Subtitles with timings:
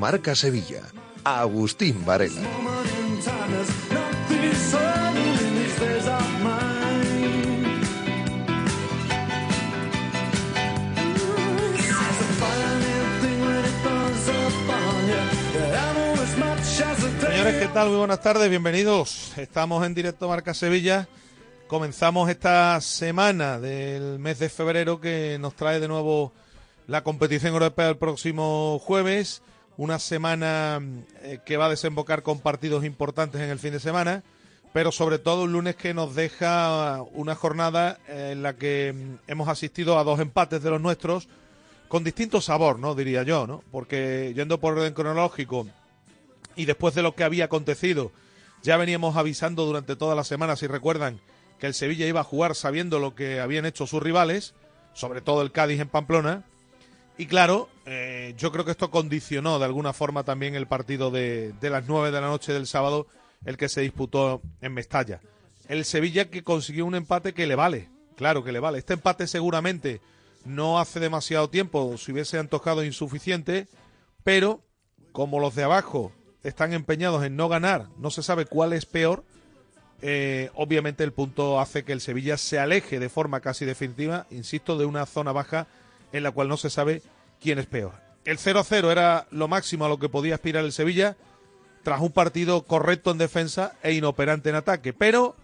[0.00, 0.80] Marca Sevilla.
[1.24, 2.40] Agustín Varela.
[17.20, 17.88] Señores, ¿qué tal?
[17.90, 19.36] Muy buenas tardes, bienvenidos.
[19.36, 21.08] Estamos en directo Marca Sevilla.
[21.66, 26.32] Comenzamos esta semana del mes de febrero que nos trae de nuevo
[26.86, 29.42] la competición europea el próximo jueves.
[29.80, 30.78] Una semana
[31.22, 34.22] eh, que va a desembocar con partidos importantes en el fin de semana,
[34.74, 39.48] pero sobre todo un lunes que nos deja una jornada en la que mm, hemos
[39.48, 41.30] asistido a dos empates de los nuestros
[41.88, 42.94] con distinto sabor, ¿no?
[42.94, 43.64] Diría yo, ¿no?
[43.72, 45.66] Porque yendo por orden cronológico,
[46.56, 48.12] y después de lo que había acontecido,
[48.62, 51.22] ya veníamos avisando durante toda la semana, si recuerdan,
[51.58, 54.52] que el Sevilla iba a jugar sabiendo lo que habían hecho sus rivales,
[54.92, 56.44] sobre todo el Cádiz en Pamplona.
[57.20, 61.52] Y claro, eh, yo creo que esto condicionó de alguna forma también el partido de,
[61.60, 63.08] de las 9 de la noche del sábado,
[63.44, 65.20] el que se disputó en Mestalla.
[65.68, 68.78] El Sevilla que consiguió un empate que le vale, claro que le vale.
[68.78, 70.00] Este empate seguramente
[70.46, 73.68] no hace demasiado tiempo, si hubiese antojado insuficiente,
[74.24, 74.62] pero
[75.12, 79.24] como los de abajo están empeñados en no ganar, no se sabe cuál es peor,
[80.00, 84.78] eh, obviamente el punto hace que el Sevilla se aleje de forma casi definitiva, insisto,
[84.78, 85.66] de una zona baja
[86.12, 87.02] en la cual no se sabe
[87.40, 87.92] quién es peor.
[88.24, 91.16] El 0-0 era lo máximo a lo que podía aspirar el Sevilla
[91.82, 95.36] tras un partido correcto en defensa e inoperante en ataque, pero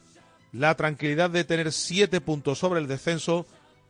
[0.53, 3.47] la tranquilidad de tener siete puntos sobre el descenso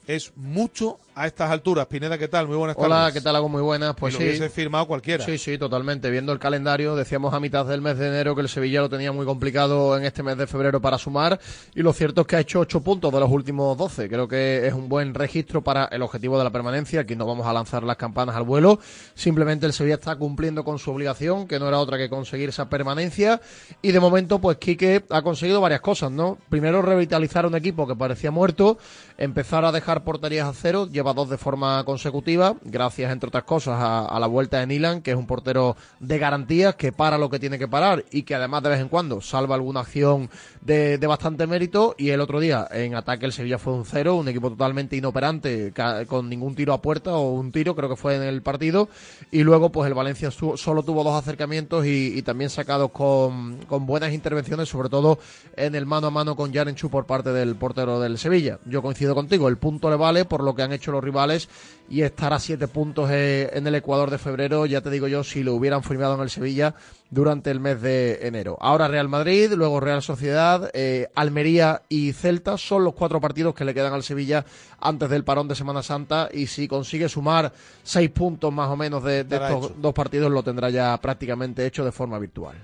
[0.06, 1.86] es mucho a estas alturas.
[1.86, 2.46] Pineda, ¿qué tal?
[2.46, 2.92] Muy buenas tardes.
[2.92, 3.34] Hola, ¿qué tal?
[3.36, 3.96] Hago muy buenas.
[3.96, 4.22] Pues y sí.
[4.22, 5.24] lo hubiese firmado cualquiera.
[5.24, 6.10] Sí, sí, totalmente.
[6.10, 9.12] Viendo el calendario, decíamos a mitad del mes de enero que el Sevilla lo tenía
[9.12, 11.40] muy complicado en este mes de febrero para sumar
[11.74, 14.10] y lo cierto es que ha hecho ocho puntos de los últimos 12.
[14.10, 17.00] Creo que es un buen registro para el objetivo de la permanencia.
[17.00, 18.78] Aquí no vamos a lanzar las campanas al vuelo.
[19.14, 22.68] Simplemente el Sevilla está cumpliendo con su obligación, que no era otra que conseguir esa
[22.68, 23.40] permanencia.
[23.80, 26.36] Y de momento, pues Quique ha conseguido varias cosas, ¿no?
[26.50, 28.76] Primero, revitalizar un equipo que parecía muerto,
[29.16, 34.18] empezar a dejar porterías a cero, dos de forma consecutiva, gracias, entre otras cosas, a,
[34.18, 37.58] la vuelta de Nilan, que es un portero de garantías, que para lo que tiene
[37.58, 40.30] que parar y que además de vez en cuando salva alguna acción
[40.60, 41.94] de, bastante mérito.
[41.98, 45.72] Y el otro día, en ataque, el Sevilla fue un cero, un equipo totalmente inoperante,
[46.06, 48.88] con ningún tiro a puerta o un tiro, creo que fue en el partido.
[49.30, 54.12] Y luego, pues el Valencia solo tuvo dos acercamientos y, también sacados con, con, buenas
[54.12, 55.18] intervenciones, sobre todo
[55.56, 58.58] en el mano a mano con Yarenchu por parte del portero del Sevilla.
[58.64, 61.48] Yo coincido contigo, el punto le vale por lo que han hecho los rivales
[61.88, 65.44] y estar a siete puntos en el Ecuador de febrero, ya te digo yo, si
[65.44, 66.74] lo hubieran firmado en el Sevilla
[67.10, 68.58] durante el mes de enero.
[68.60, 73.64] Ahora Real Madrid, luego Real Sociedad, eh, Almería y Celta son los cuatro partidos que
[73.64, 74.44] le quedan al Sevilla
[74.80, 77.52] antes del parón de Semana Santa y si consigue sumar
[77.84, 79.74] seis puntos más o menos de, de estos hecho.
[79.78, 82.56] dos partidos lo tendrá ya prácticamente hecho de forma virtual.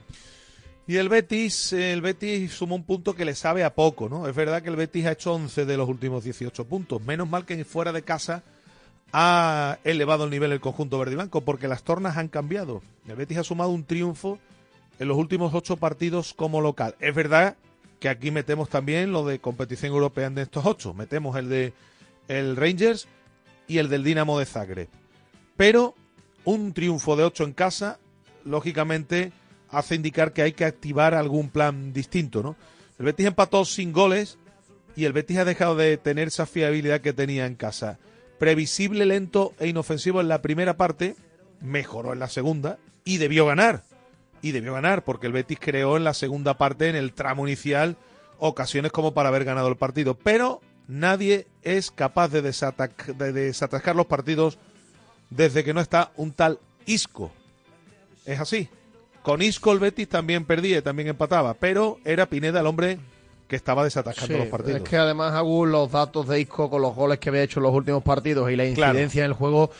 [0.87, 4.26] Y el Betis, el Betis sumó un punto que le sabe a poco, ¿no?
[4.26, 7.00] Es verdad que el Betis ha hecho 11 de los últimos 18 puntos.
[7.02, 8.43] Menos mal que fuera de casa
[9.12, 12.82] ha elevado el nivel el conjunto verde y blanco porque las tornas han cambiado.
[13.06, 14.38] El Betis ha sumado un triunfo
[14.99, 16.96] en los últimos ocho partidos como local.
[16.99, 17.56] Es verdad
[18.00, 20.94] que aquí metemos también lo de competición europea de estos ocho.
[20.94, 21.73] Metemos el de
[22.26, 23.06] el Rangers
[23.69, 24.88] y el del Dinamo de Zagreb.
[25.56, 25.94] Pero
[26.44, 27.99] un triunfo de ocho en casa,
[28.44, 29.32] lógicamente,
[29.73, 32.57] hace indicar que hay que activar algún plan distinto, ¿no?
[32.99, 34.39] El Betis empató sin goles
[34.95, 37.99] y el Betis ha dejado de tener esa fiabilidad que tenía en casa.
[38.39, 41.17] Previsible, lento e inofensivo en la primera parte,
[41.61, 43.83] mejoró en la segunda y debió ganar.
[44.43, 47.97] Y debió ganar porque el Betis creó en la segunda parte, en el tramo inicial,
[48.39, 50.15] ocasiones como para haber ganado el partido.
[50.15, 54.59] Pero nadie es capaz de, de desatascar los partidos
[55.31, 57.33] desde que no está un tal Isco.
[58.27, 58.69] Es así.
[59.23, 62.99] Con Isco el Betis también perdía y también empataba, pero era Pineda el hombre
[63.47, 64.83] que estaba desatascando los partidos.
[64.83, 67.65] Es que además, Agus, los datos de Isco con los goles que había hecho en
[67.65, 69.71] los últimos partidos y la incidencia en el juego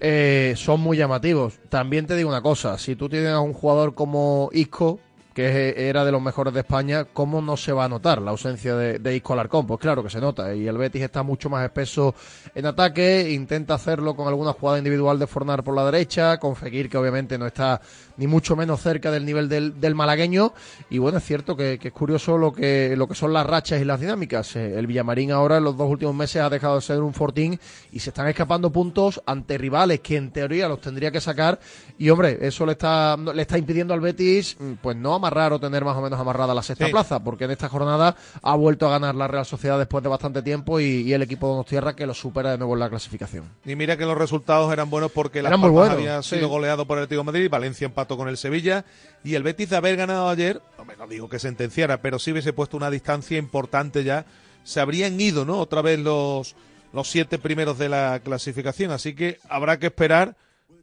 [0.00, 1.58] eh, son muy llamativos.
[1.68, 4.98] También te digo una cosa, si tú tienes a un jugador como Isco,
[5.34, 8.74] que era de los mejores de España, ¿cómo no se va a notar la ausencia
[8.74, 9.68] de, de Isco Alarcón?
[9.68, 12.14] Pues claro que se nota, y el Betis está mucho más espeso
[12.56, 16.88] en ataque, intenta hacerlo con alguna jugada individual de Fornar por la derecha, con Fekir,
[16.88, 17.80] que obviamente no está
[18.18, 20.52] ni mucho menos cerca del nivel del, malagueño,
[20.90, 23.84] y bueno, es cierto que, es curioso lo que, lo que son las rachas y
[23.84, 24.56] las dinámicas.
[24.56, 27.58] Eh, el Villamarín ahora en los dos últimos meses ha dejado de ser un fortín
[27.92, 31.58] y se están escapando puntos ante rivales que en teoría los tendría que sacar,
[31.96, 35.84] y hombre, eso le está, le está impidiendo al Betis, mm, pues no raro tener
[35.84, 39.14] más o menos amarrada la sexta plaza, porque en esta jornada ha vuelto a ganar
[39.14, 42.50] la Real Sociedad después de bastante tiempo y, el equipo de Donostierra que lo supera
[42.50, 43.44] de nuevo en la clasificación.
[43.64, 47.22] Y mira que los resultados eran buenos porque la había sido goleado por el Atlético
[47.22, 48.84] de Madrid, Valencia empató con el Sevilla
[49.24, 50.60] y el Betis de haber ganado ayer,
[50.98, 54.26] no, digo que sentenciara, pero sí hubiese puesto una distancia importante ya,
[54.64, 55.58] se habrían ido, ¿no?
[55.58, 56.56] Otra vez los
[56.92, 60.36] los siete primeros de la clasificación, así que habrá que esperar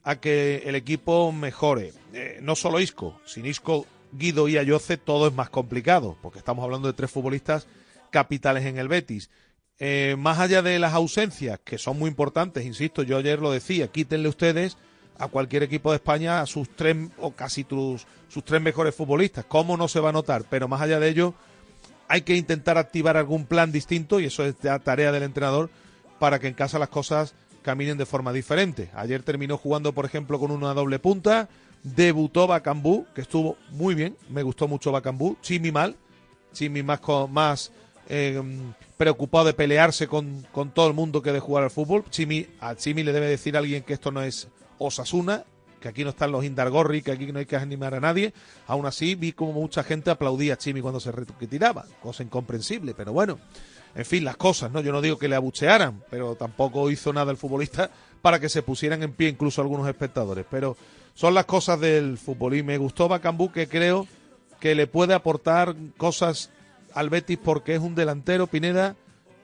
[0.03, 1.93] a que el equipo mejore.
[2.13, 6.63] Eh, no solo Isco, sin Isco Guido y Ayoce todo es más complicado, porque estamos
[6.63, 7.67] hablando de tres futbolistas
[8.11, 9.29] capitales en el Betis.
[9.79, 13.87] Eh, más allá de las ausencias, que son muy importantes, insisto, yo ayer lo decía,
[13.87, 14.77] quítenle ustedes
[15.17, 19.45] a cualquier equipo de España a sus tres o casi sus, sus tres mejores futbolistas.
[19.45, 20.45] ¿Cómo no se va a notar?
[20.49, 21.33] Pero más allá de ello,
[22.07, 25.69] hay que intentar activar algún plan distinto y eso es la tarea del entrenador
[26.19, 28.91] para que en casa las cosas caminen de forma diferente.
[28.93, 31.49] Ayer terminó jugando, por ejemplo, con una doble punta,
[31.83, 35.95] debutó Bacambú, que estuvo muy bien, me gustó mucho Bacambú, Chimi mal,
[36.53, 37.71] Chimi más, más
[38.07, 38.41] eh,
[38.97, 43.03] preocupado de pelearse con, todo el mundo que de jugar al fútbol, Chimi, a Chimi
[43.03, 45.43] le debe decir a alguien que esto no es Osasuna,
[45.79, 48.33] que aquí no están los Indargorri, que aquí no hay que animar a nadie,
[48.67, 53.13] aún así vi como mucha gente aplaudía a Chimi cuando se retiraba, cosa incomprensible, pero
[53.13, 53.39] bueno,
[53.95, 54.81] en fin, las cosas, ¿no?
[54.81, 57.89] Yo no digo que le abuchearan, pero tampoco hizo nada el futbolista
[58.21, 60.75] para que se pusieran en pie incluso algunos espectadores, pero
[61.13, 62.55] son las cosas del fútbol.
[62.55, 64.05] Y me gustó Bacambú, que creo
[64.59, 66.49] que le puede aportar cosas
[66.93, 68.95] al Betis porque es un delantero, Pineda,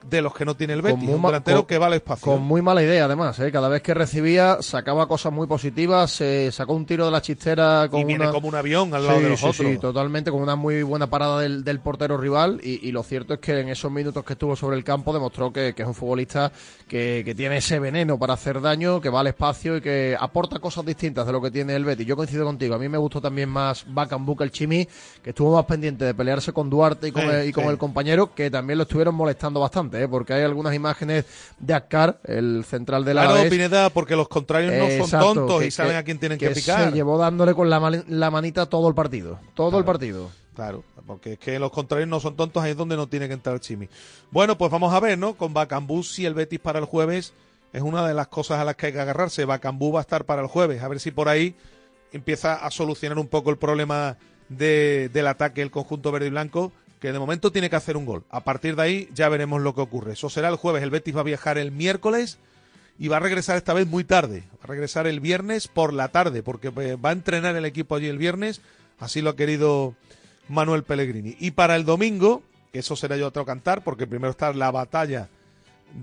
[0.04, 2.32] de los que no tiene el Betis, un delantero que vale espacio.
[2.32, 3.50] Con muy mala idea, además, ¿eh?
[3.52, 7.88] cada vez que recibía sacaba cosas muy positivas, se sacó un tiro de la chistera
[7.90, 9.66] con y viene como un avión al lado de los sí, otros.
[9.66, 13.58] Sí, totalmente, con una muy buena parada del, portero rival y, lo cierto es que
[13.58, 16.52] en esos minutos que estuvo sobre el campo demostró que, es un futbolista
[16.86, 21.26] que, tiene ese veneno para hacer daño, que vale espacio y que aporta cosas distintas
[21.26, 22.06] de lo que tiene el Betis.
[22.06, 24.86] Yo coincido contigo, a mí me gustó también más Bakambu que el Chimi,
[25.22, 28.34] que estuvo más pendiente de pelearse con Duarte y con, el, y con el compañero,
[28.34, 30.08] que también lo estuvieron molestando bastante, ¿eh?
[30.08, 31.24] porque hay algunas imágenes
[31.58, 35.70] de Akar, el central de la Claro, Pineda, porque los contrarios no son tontos y
[35.70, 36.90] saben a quién tienen que, picar.
[36.90, 40.30] Se llevó dándole con la, la manita todo el partido, todo el partido.
[40.54, 43.34] Claro, porque es que los contrarios no son tontos, ahí es donde no tiene que
[43.34, 43.88] entrar Chimi.
[44.30, 45.34] Bueno, pues vamos a ver, ¿no?
[45.34, 47.32] Con Bacambú, si el Betis para el jueves
[47.72, 49.44] es una de las cosas a las que hay que agarrarse.
[49.44, 51.54] Bacambú va a estar para el jueves, a ver si por ahí
[52.12, 56.72] empieza a solucionar un poco el problema de, del ataque el conjunto verde y blanco
[57.02, 58.22] que de momento tiene que hacer un gol.
[58.30, 60.12] A partir de ahí ya veremos lo que ocurre.
[60.12, 60.84] Eso será el jueves.
[60.84, 62.38] El Betis va a viajar el miércoles
[62.96, 64.44] y va a regresar esta vez muy tarde.
[64.52, 67.96] Va a regresar el viernes por la tarde, porque eh, va a entrenar el equipo
[67.96, 68.60] allí el viernes.
[69.00, 69.96] Así lo ha querido
[70.48, 71.36] Manuel Pellegrini.
[71.40, 75.28] Y para el domingo, que eso será yo otro cantar, porque primero está la batalla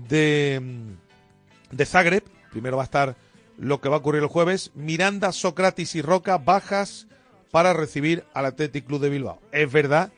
[0.06, 2.24] de, mm, de Zagreb.
[2.50, 3.16] Primero va a estar
[3.56, 4.70] lo que va a ocurrir el jueves.
[4.74, 7.06] Miranda, Sócrates y Roca bajas
[7.50, 9.40] para recibir al Athletic Club de Bilbao.
[9.50, 10.12] Es verdad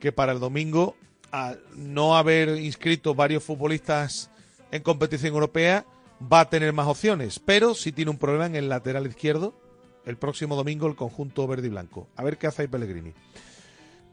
[0.00, 0.96] que para el domingo,
[1.30, 4.30] al no haber inscrito varios futbolistas
[4.72, 5.84] en competición europea,
[6.20, 7.38] va a tener más opciones.
[7.38, 9.54] Pero si tiene un problema en el lateral izquierdo,
[10.04, 12.08] el próximo domingo el conjunto verde y blanco.
[12.16, 13.12] A ver qué hace ahí Pellegrini.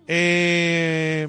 [0.08, 1.28] Eh,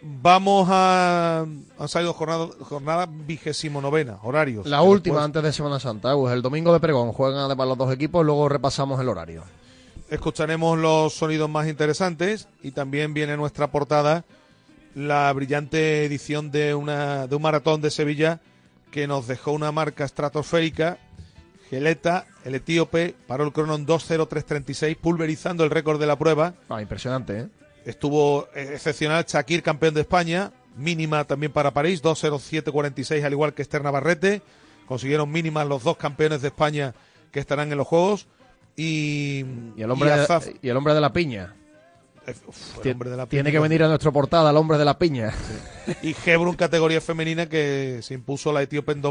[0.00, 1.44] vamos a.
[1.78, 4.66] Han salido jornada, jornada vigésimo novena, horarios.
[4.66, 7.12] La última antes de Semana Santa, pues el domingo de pregón.
[7.12, 9.44] Juegan además los dos equipos, luego repasamos el horario
[10.10, 14.24] escucharemos los sonidos más interesantes y también viene nuestra portada
[14.94, 18.40] la brillante edición de, una, de un maratón de Sevilla
[18.90, 20.98] que nos dejó una marca estratosférica.
[21.68, 26.54] Geleta, el etíope, paró el crono en 2.03.36, pulverizando el récord de la prueba.
[26.68, 27.48] Ah, impresionante, ¿eh?
[27.84, 33.82] Estuvo excepcional Shakir, campeón de España, mínima también para París, 2.07.46 al igual que Esther
[33.82, 34.42] Navarrete.
[34.86, 36.94] Consiguieron mínimas los dos campeones de España
[37.30, 38.26] que estarán en los Juegos.
[38.76, 39.44] Y,
[39.76, 41.54] y, el, hombre Azaf- de, y el hombre de la piña.
[42.46, 44.84] uf, el Tie- hombre de la Tiene que venir a nuestra portada, el hombre de
[44.84, 45.32] la piña.
[46.02, 49.02] Y Hebrun categoría femenina que se impuso la Etíope en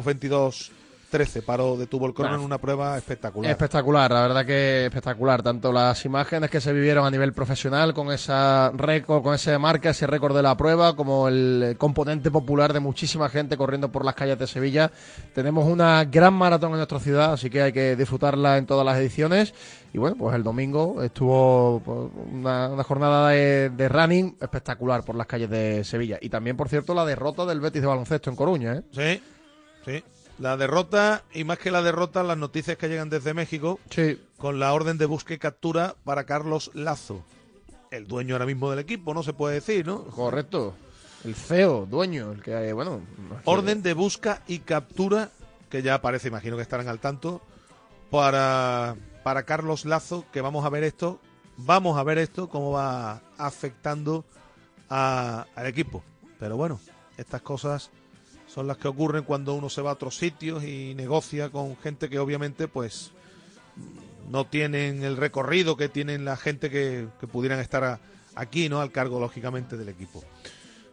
[1.12, 1.44] 2.22.13.
[1.44, 3.52] Paró, detuvo el crono en una prueba espectacular.
[3.52, 5.44] Espectacular, la verdad que espectacular.
[5.44, 9.90] Tanto las imágenes que se vivieron a nivel profesional con esa récord, con esa marca,
[9.90, 14.16] ese récord de la prueba, como el componente popular de muchísima gente corriendo por las
[14.16, 14.92] calles de Sevilla.
[15.34, 18.98] Tenemos una gran maratón en nuestra ciudad, así que hay que disfrutarla en todas las
[18.98, 19.54] ediciones.
[19.92, 25.16] Y bueno, pues el domingo estuvo pues, una, una jornada de, de running espectacular por
[25.16, 26.20] las calles de Sevilla.
[26.22, 28.76] Y también, por cierto, la derrota del Betis de baloncesto en Coruña.
[28.76, 28.84] ¿eh?
[28.92, 29.24] Sí,
[29.84, 30.04] sí.
[30.40, 34.58] La derrota, y más que la derrota, las noticias que llegan desde México Sí, con
[34.60, 37.24] la orden de búsqueda y captura para Carlos Lazo.
[37.92, 39.22] El dueño ahora mismo del equipo, ¿no?
[39.24, 40.06] Se puede decir, ¿no?
[40.06, 40.76] correcto.
[41.26, 43.02] El CEO, dueño, el que, eh, bueno...
[43.44, 45.30] Orden de busca y captura,
[45.70, 47.42] que ya aparece, imagino que estarán al tanto,
[48.10, 51.20] para, para Carlos Lazo, que vamos a ver esto,
[51.58, 54.24] vamos a ver esto, cómo va afectando
[54.90, 56.02] a- al equipo.
[56.40, 56.80] Pero bueno,
[57.18, 57.90] estas cosas
[58.54, 62.10] son las que ocurren cuando uno se va a otros sitios y negocia con gente
[62.10, 63.12] que obviamente pues
[64.30, 68.00] no tienen el recorrido que tienen la gente que, que pudieran estar
[68.36, 68.82] aquí, ¿no?
[68.82, 70.24] Al cargo, lógicamente, del equipo.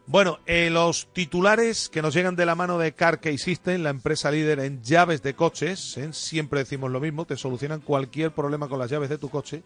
[0.08, 3.90] Bueno, eh, los titulares que nos llegan de la mano de Car Key System, la
[3.90, 6.12] empresa líder en llaves de coches, ¿eh?
[6.12, 9.64] siempre decimos lo mismo, te solucionan cualquier problema con las llaves de tu coche.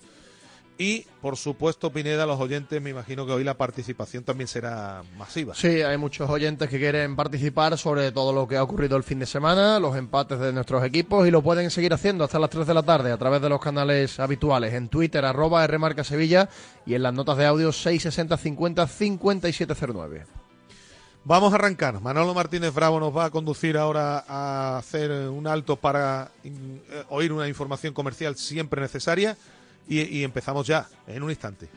[0.78, 5.54] Y, por supuesto, Pineda, los oyentes, me imagino que hoy la participación también será masiva.
[5.54, 9.18] Sí, hay muchos oyentes que quieren participar sobre todo lo que ha ocurrido el fin
[9.18, 12.66] de semana, los empates de nuestros equipos y lo pueden seguir haciendo hasta las 3
[12.66, 16.48] de la tarde a través de los canales habituales en Twitter, arroba Rmarca Sevilla
[16.86, 20.24] y en las notas de audio 660 50 5709.
[21.24, 22.00] Vamos a arrancar.
[22.00, 27.04] Manolo Martínez Bravo nos va a conducir ahora a hacer un alto para in- eh,
[27.10, 29.36] oír una información comercial siempre necesaria
[29.88, 31.68] y, empezamos ya, en un instante.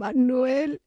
[0.00, 0.80] Manuel,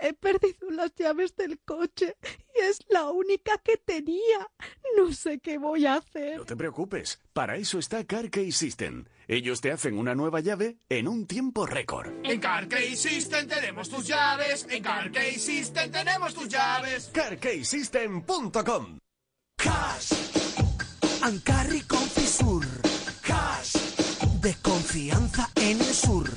[0.00, 2.16] he perdido las llaves del coche
[2.54, 4.48] y es la única que tenía.
[4.96, 6.36] No sé qué voy a hacer.
[6.36, 9.04] No te preocupes, para eso está CarKey System.
[9.28, 12.10] Ellos te hacen una nueva llave en un tiempo récord.
[12.24, 14.66] En CarKey System tenemos tus llaves.
[14.68, 17.10] En CarKey System tenemos tus llaves.
[17.12, 18.98] CarKeySystem.com
[19.56, 20.12] Cash.
[21.22, 22.64] Ancarri Confisur.
[23.22, 23.76] Cash.
[24.40, 26.28] De confianza en el sur.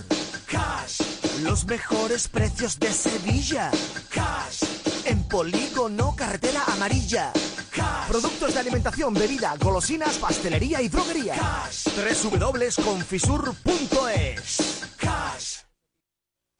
[0.45, 1.22] Cash.
[1.41, 3.71] Los mejores precios de Sevilla.
[4.09, 4.63] Cash.
[5.05, 7.33] En polígono, carretera amarilla.
[7.71, 8.07] Cash.
[8.07, 11.35] Productos de alimentación, bebida, golosinas, pastelería y droguería.
[11.35, 11.87] Cash.
[12.29, 14.83] www.confisur.es.
[14.97, 15.62] Cash.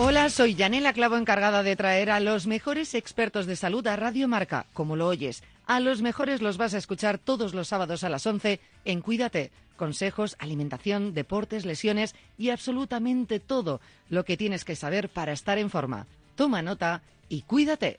[0.00, 4.28] Hola, soy Yanela Clavo, encargada de traer a los mejores expertos de salud a Radio
[4.28, 5.42] Marca, como lo oyes.
[5.66, 9.50] A los mejores los vas a escuchar todos los sábados a las 11 en Cuídate.
[9.76, 15.68] Consejos, alimentación, deportes, lesiones y absolutamente todo lo que tienes que saber para estar en
[15.68, 16.06] forma.
[16.36, 17.98] Toma nota y cuídate.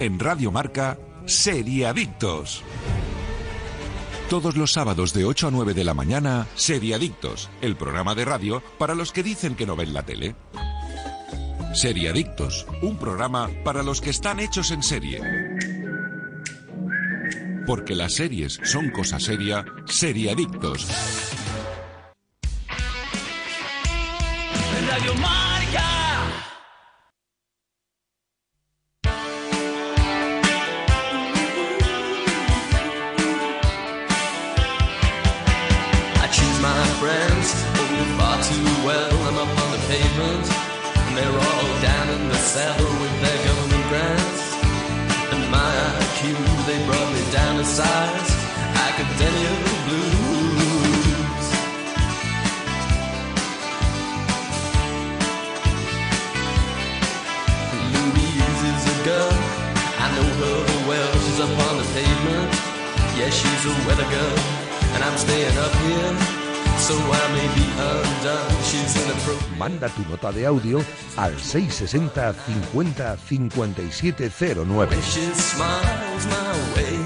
[0.00, 2.64] En Radio Marca, Seriadictos.
[4.34, 8.64] Todos los sábados de 8 a 9 de la mañana, Seriadictos, el programa de radio
[8.78, 10.34] para los que dicen que no ven la tele.
[11.72, 15.20] Seriadictos, un programa para los que están hechos en serie.
[17.64, 20.88] Porque las series son cosa seria, Seriadictos.
[24.88, 25.14] Radio
[70.34, 70.82] de audio
[71.16, 74.96] al 660 50 5709.
[74.96, 76.98] She smiles my way.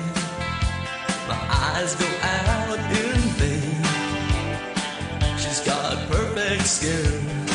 [1.28, 3.82] My eyes go out in vain.
[5.38, 7.48] She's got perfect skin.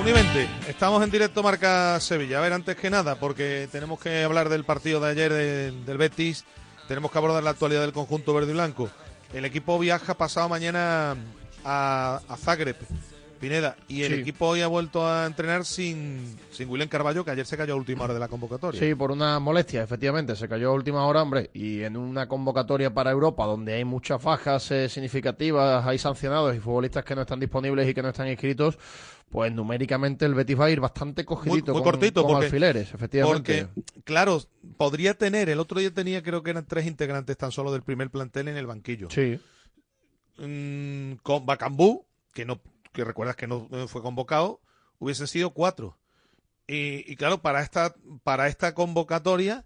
[0.00, 2.38] 1 y 20, estamos en directo Marca Sevilla.
[2.38, 5.98] A ver, antes que nada, porque tenemos que hablar del partido de ayer del, del
[5.98, 6.44] Betis,
[6.88, 8.88] tenemos que abordar la actualidad del conjunto verde y blanco.
[9.32, 11.16] El equipo viaja pasado mañana
[11.64, 12.76] a, a Zagreb,
[13.36, 14.20] Pineda, y el Sí.
[14.20, 17.76] equipo hoy ha vuelto a entrenar sin, sin William Carballo, que ayer se cayó a
[17.76, 18.80] última hora de la convocatoria.
[18.80, 20.34] Sí, por una molestia, efectivamente.
[20.36, 21.50] Se cayó a última hora, hombre.
[21.54, 26.58] Y en una convocatoria para Europa, donde hay muchas bajas eh, significativas, hay sancionados y
[26.60, 28.78] futbolistas que no están disponibles y que no están inscritos,
[29.30, 32.94] pues numéricamente el Betis va a ir bastante cogidito muy con, cortito, con porque- alfileres,
[32.94, 33.66] efectivamente.
[33.74, 34.40] Porque, claro,
[34.76, 38.08] podría tener, el otro día tenía, creo que eran tres integrantes tan solo del primer
[38.10, 39.08] plantel en el banquillo.
[39.10, 39.38] Sí.
[40.38, 42.60] Mm, con Bacambú, que no,
[42.96, 44.60] que recuerdas que no fue convocado,
[44.98, 45.98] hubiesen sido cuatro.
[46.66, 49.64] Y, y claro, para esta, para esta convocatoria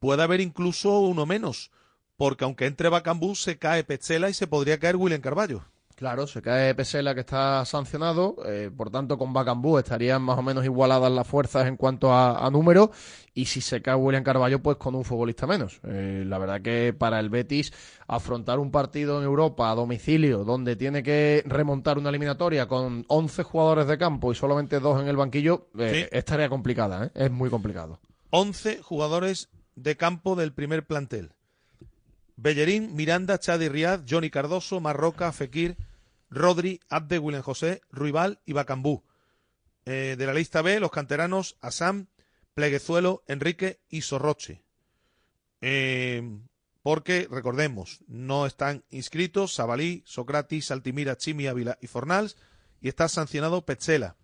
[0.00, 1.70] puede haber incluso uno menos,
[2.16, 5.64] porque aunque entre Bacambú se cae Petzela y se podría caer William Carballo.
[5.98, 10.42] Claro, se cae Pesela que está sancionado, eh, por tanto con Bacambú estarían más o
[10.42, 12.92] menos igualadas las fuerzas en cuanto a, a número
[13.34, 15.80] y si se cae William Carballo pues con un futbolista menos.
[15.82, 17.72] Eh, la verdad que para el Betis
[18.06, 23.42] afrontar un partido en Europa a domicilio donde tiene que remontar una eliminatoria con 11
[23.42, 26.16] jugadores de campo y solamente dos en el banquillo eh, Sí.
[26.16, 27.98] es tarea complicada, es muy complicado.
[28.30, 31.32] 11 jugadores de campo del primer plantel.
[32.36, 35.76] Bellerín, Miranda, Chadi Riad, Johnny Cardoso, Marroca, Fekir,
[36.30, 39.04] Rodri, Abde, William José, Ruibal y Bacambú.
[39.84, 42.08] Eh, de la lista B, los canteranos Asam,
[42.54, 44.62] Pleguezuelo, Enrique y Sorroche.
[45.60, 46.22] Eh,
[46.82, 52.36] porque, recordemos, no están inscritos Sabalí, Socratis, Altimira, Chimi, Ávila y Fornals
[52.80, 54.16] y está sancionado Petzela.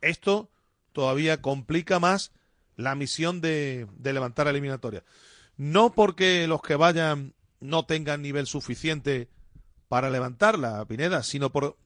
[0.00, 0.50] Esto
[0.92, 2.32] todavía complica más
[2.76, 5.04] la misión de, de levantar la eliminatoria.
[5.56, 9.28] No porque los que vayan no tengan nivel suficiente
[9.92, 11.76] para levantarla, Pineda, sino por,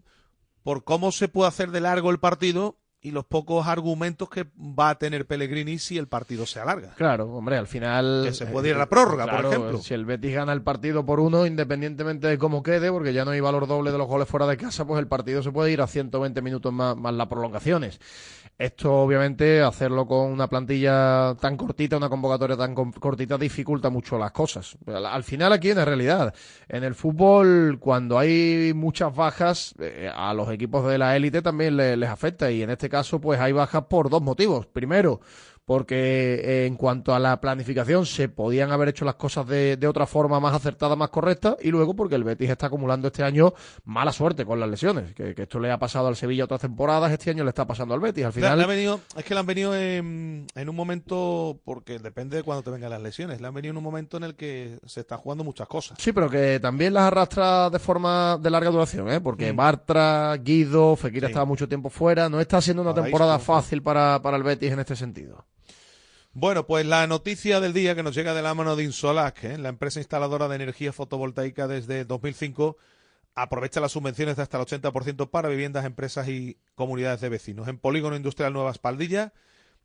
[0.63, 4.91] por cómo se puede hacer de largo el partido y los pocos argumentos que va
[4.91, 6.95] a tener Pellegrini si el partido se alarga.
[6.95, 8.23] Claro, hombre, al final...
[8.25, 9.79] Que se puede ir a la prórroga, por ejemplo.
[9.79, 13.33] Si el Betis gana el partido por uno, independientemente de cómo quede, porque ya no
[13.33, 15.81] hay valor doble de los goles fuera de casa, pues el partido se puede ir
[15.81, 17.99] a 120 minutos más, más las prolongaciones.
[18.59, 24.33] Esto, obviamente, hacerlo con una plantilla tan cortita, una convocatoria tan cortita, dificulta mucho las
[24.33, 24.79] cosas.
[24.87, 26.35] Al, al final, aquí en realidad,
[26.67, 31.77] en el fútbol, cuando hay muchas bajas, eh, a los equipos de la élite también
[31.77, 32.51] le- les afecta.
[32.51, 34.67] Y en este caso, pues hay bajas por dos motivos.
[34.67, 35.21] Primero,
[35.67, 39.89] porque eh, en cuanto a la planificación se podían haber hecho las cosas de, de
[39.89, 43.53] otra forma más acertada, más correcta, y luego porque el Betis está acumulando este año
[43.85, 47.11] mala suerte con las lesiones, que, que esto le ha pasado al Sevilla otras temporadas,
[47.11, 48.25] este año le está pasando al Betis.
[48.25, 52.37] Al final, le venido, es que le han venido en, en un momento, porque depende
[52.37, 54.79] de cuándo te vengan las lesiones, le han venido en un momento en el que
[54.87, 55.99] se están jugando muchas cosas.
[56.01, 59.21] Sí, pero que también las arrastra de forma de larga duración, ¿eh?
[59.21, 59.57] Porque Mm.
[59.57, 61.27] Bartra, Guido, Fekir Sí.
[61.27, 62.29] estaba mucho tiempo fuera.
[62.29, 65.45] No está siendo una Ahora temporada fácil para, para el Betis en este sentido.
[66.39, 69.57] Bueno, pues la noticia del día que nos llega de la mano de Insolac, ¿eh?
[69.57, 72.77] la empresa instaladora de energía fotovoltaica desde 2005,
[73.35, 77.69] aprovecha las subvenciones de hasta el 80% para viviendas, empresas y comunidades de vecinos.
[77.69, 79.33] En Polígono Industrial Nueva Espaldilla,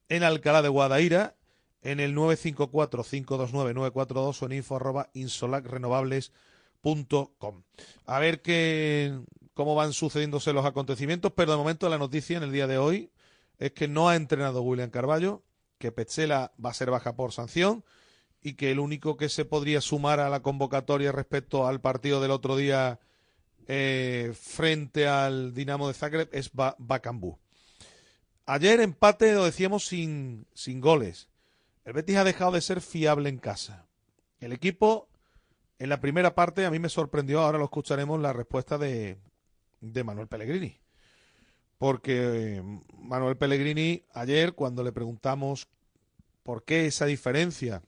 [0.10, 1.38] en Alcalá de Guadaira,
[1.84, 7.64] en el 954-529-942 o en info arroba insolacrenovables.com.
[8.06, 9.18] A ver qué,
[9.54, 13.10] cómo van sucediéndose los acontecimientos, pero de momento la noticia en el día de hoy
[13.58, 15.44] es que no ha entrenado William Carballo,
[15.82, 17.84] que Petzela va a ser baja por sanción
[18.42, 22.32] y que el único que se podría sumar a la convocatoria respecto al partido del
[22.32, 23.00] otro día
[23.68, 27.38] eh, frente al Dinamo de Zagreb es Ba- Bacambú.
[28.46, 31.28] Ayer empate, lo decíamos, sin, sin goles.
[31.86, 33.86] El Betis ha dejado de ser fiable en casa.
[34.40, 35.08] El equipo,
[35.80, 39.18] en la primera parte, a mí me sorprendió, ahora lo escucharemos, la respuesta de,
[39.80, 40.81] de Manuel Pellegrini.
[41.82, 42.64] Porque eh,
[43.00, 45.68] Manuel Pellegrini, ayer, cuando le preguntamos
[46.44, 47.82] por qué esa diferencia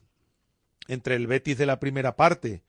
[0.87, 2.63] entre el Betis de la primera parte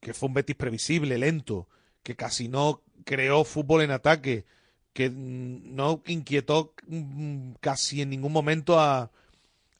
[0.00, 1.66] que fue un Betis previsible, lento,
[2.02, 4.44] que casi no creó fútbol en ataque,
[4.92, 9.10] que mm, no inquietó mm, casi en ningún momento a,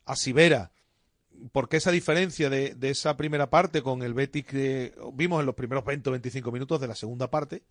[0.07, 0.73] a Sibera.
[1.53, 5.47] ¿Por qué esa diferencia de, de esa primera parte con el Betis que vimos en
[5.47, 7.65] los primeros 20 o 25 minutos de la segunda parte?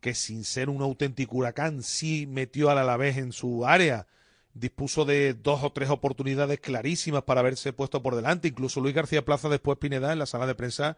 [0.00, 4.06] Que sin ser un auténtico huracán sí metió al Alavés en su área,
[4.54, 8.48] dispuso de dos o tres oportunidades clarísimas para haberse puesto por delante.
[8.48, 10.96] Incluso Luis García Plaza, después Pineda, en la sala de prensa,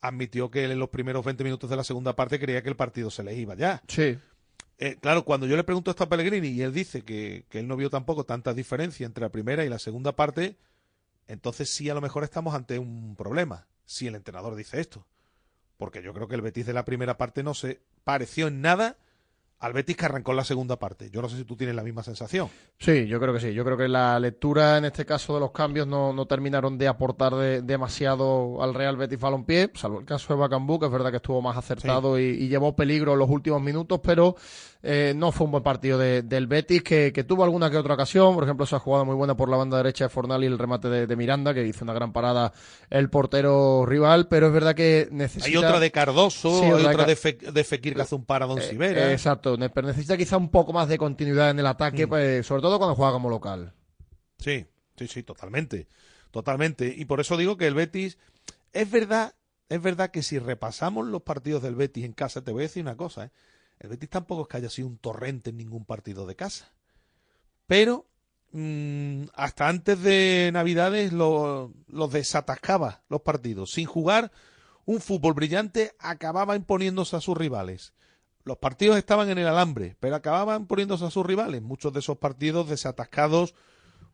[0.00, 2.76] admitió que él en los primeros 20 minutos de la segunda parte creía que el
[2.76, 3.82] partido se les iba ya.
[3.88, 4.18] Sí.
[4.78, 7.66] Eh, claro, cuando yo le pregunto esto a Pellegrini y él dice que, que él
[7.66, 10.56] no vio tampoco tanta diferencia entre la primera y la segunda parte,
[11.26, 15.04] entonces sí a lo mejor estamos ante un problema, si el entrenador dice esto.
[15.78, 18.98] Porque yo creo que el Betis de la primera parte no se pareció en nada
[19.60, 21.10] al Betis que arrancó en la segunda parte.
[21.10, 22.48] Yo no sé si tú tienes la misma sensación.
[22.78, 23.52] Sí, yo creo que sí.
[23.52, 26.86] Yo creo que la lectura en este caso de los cambios no, no terminaron de
[26.86, 31.10] aportar de- demasiado al Real Betis Balompié, salvo el caso de Bacambú, que es verdad
[31.10, 34.36] que estuvo más acertado y, y llevó peligro en los últimos minutos, pero
[34.80, 37.94] eh, no fue un buen partido de- del Betis, que, que tuvo alguna que otra
[37.94, 38.34] ocasión.
[38.36, 40.88] Por ejemplo, esa jugada muy buena por la banda derecha de Fornal y el remate
[40.88, 42.52] de, de Miranda, que hizo una gran parada
[42.90, 45.46] el portero rival, pero es verdad que necesita...
[45.46, 48.58] Hay otra de Cardoso, Sí, hay otra de, Fe- de Fekir que hace un paradón
[48.60, 49.10] Eh, Sibera.
[49.10, 52.08] eh, exacto, pero necesita quizá un poco más de continuidad en el ataque, Mm.
[52.08, 53.72] pues, sobre todo cuando juega como local.
[54.38, 55.86] Sí, sí, sí, totalmente.
[56.30, 56.92] Totalmente.
[56.96, 58.18] Y por eso digo que el Betis.
[58.72, 59.34] Es verdad,
[59.70, 62.82] es verdad que si repasamos los partidos del Betis en casa, te voy a decir
[62.82, 63.30] una cosa, ¿eh?
[63.80, 66.70] El Betis tampoco es que haya sido un torrente en ningún partido de casa.
[67.66, 68.06] Pero
[68.52, 73.72] mm, hasta antes de Navidades lo- los desatascaba los partidos.
[73.72, 74.32] Sin jugar
[74.86, 77.92] un fútbol brillante, acababa imponiéndose a sus rivales.
[78.48, 81.60] Los partidos estaban en el alambre, pero acababan poniéndose a sus rivales.
[81.60, 83.54] Muchos de esos partidos desatascados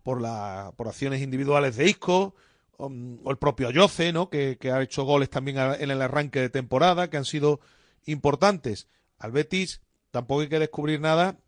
[0.03, 2.35] por, la, por acciones individuales de Isco,
[2.77, 2.87] o,
[3.23, 4.31] o el propio Ayoce, ¿no?
[4.31, 7.61] Que, que ha hecho goles también en el arranque de temporada, que han sido
[8.07, 8.89] importantes.
[9.19, 11.39] Al Betis tampoco hay que descubrir nada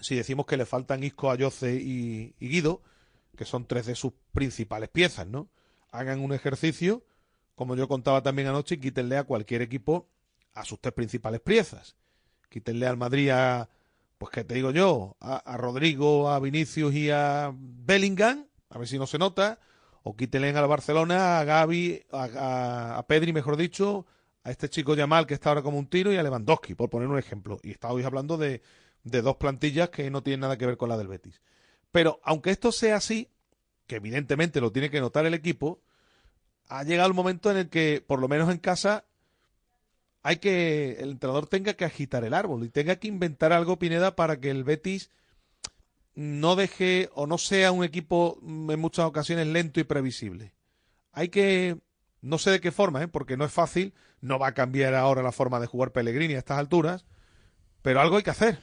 [0.00, 2.80] si decimos que le faltan Isco, Ayoce y, y Guido,
[3.36, 5.50] que son tres de sus principales piezas, ¿no?
[5.90, 7.04] Hagan un ejercicio,
[7.54, 10.08] como yo contaba también anoche, y quítenle a cualquier equipo
[10.54, 11.94] a sus tres principales piezas.
[12.48, 13.68] Quítenle al Madrid a,
[14.18, 18.98] pues que te digo yo, a, Rodrigo, a Vinicius y a Bellingham, a ver si
[18.98, 19.58] no se nota,
[20.02, 24.06] o quítenle al Barcelona a Gaby, a, Pedri, mejor dicho,
[24.44, 27.08] a este chico Yamal que está ahora como un tiro y a Lewandowski, por poner
[27.08, 27.58] un ejemplo.
[27.62, 28.62] Y estábamos hablando de,
[29.02, 31.40] de dos plantillas que no tienen nada que ver con la del Betis.
[31.92, 33.28] Pero aunque esto sea así,
[33.86, 35.80] que evidentemente lo tiene que notar el equipo,
[36.68, 39.04] ha llegado el momento en el que, por lo menos en casa,
[40.26, 44.16] hay que el entrenador tenga que agitar el árbol y tenga que inventar algo Pineda
[44.16, 45.12] para que el Betis
[46.16, 50.52] no deje o no sea un equipo mm, en muchas ocasiones lento y previsible.
[51.12, 51.78] Hay que
[52.22, 53.08] no sé de qué forma, ¿eh?
[53.08, 56.38] porque no es fácil, no va a cambiar ahora la forma de jugar Pellegrini a
[56.38, 57.06] estas alturas,
[57.82, 58.58] pero algo hay que hacer.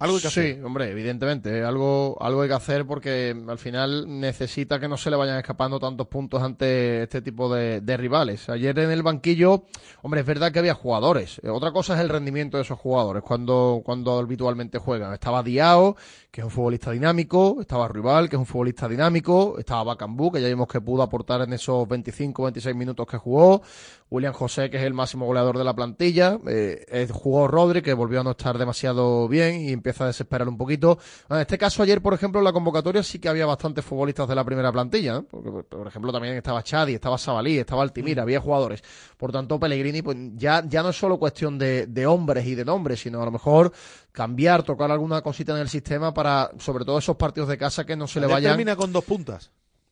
[0.00, 0.64] Algo hay que sí, hacer.
[0.64, 5.16] hombre, evidentemente, algo, algo hay que hacer porque al final necesita que no se le
[5.16, 8.48] vayan escapando tantos puntos ante este tipo de, de rivales.
[8.48, 9.64] Ayer en el banquillo,
[10.02, 11.40] hombre, es verdad que había jugadores.
[11.42, 15.12] Eh, Otra cosa es el rendimiento de esos jugadores cuando, cuando habitualmente juegan.
[15.14, 15.96] Estaba Diao,
[16.30, 20.40] que es un futbolista dinámico, estaba Rival, que es un futbolista dinámico, estaba Bacambú, que
[20.40, 23.62] ya vimos que pudo aportar en esos 25, 26 minutos que jugó,
[24.10, 27.92] William José, que es el máximo goleador de la plantilla, eh, eh, jugó Rodri, que
[27.92, 30.98] volvió a no estar demasiado bien y empieza a desesperar un poquito.
[31.28, 34.34] En este caso, ayer, por ejemplo, en la convocatoria sí que había bastantes futbolistas de
[34.34, 35.24] la primera plantilla, ¿no?
[35.24, 38.82] porque, por ejemplo, también estaba Chadi, estaba Sabalí, estaba Altimira, había jugadores.
[39.16, 42.64] Por tanto, Pellegrini, pues ya, ya no es solo cuestión de, de hombres y de
[42.64, 43.72] nombres, sino a lo mejor
[44.12, 47.96] cambiar, tocar alguna cosita en el sistema para, sobre todo esos partidos de casa, que
[47.96, 48.52] no se le vayan.
[48.52, 49.50] termina con dos puntas.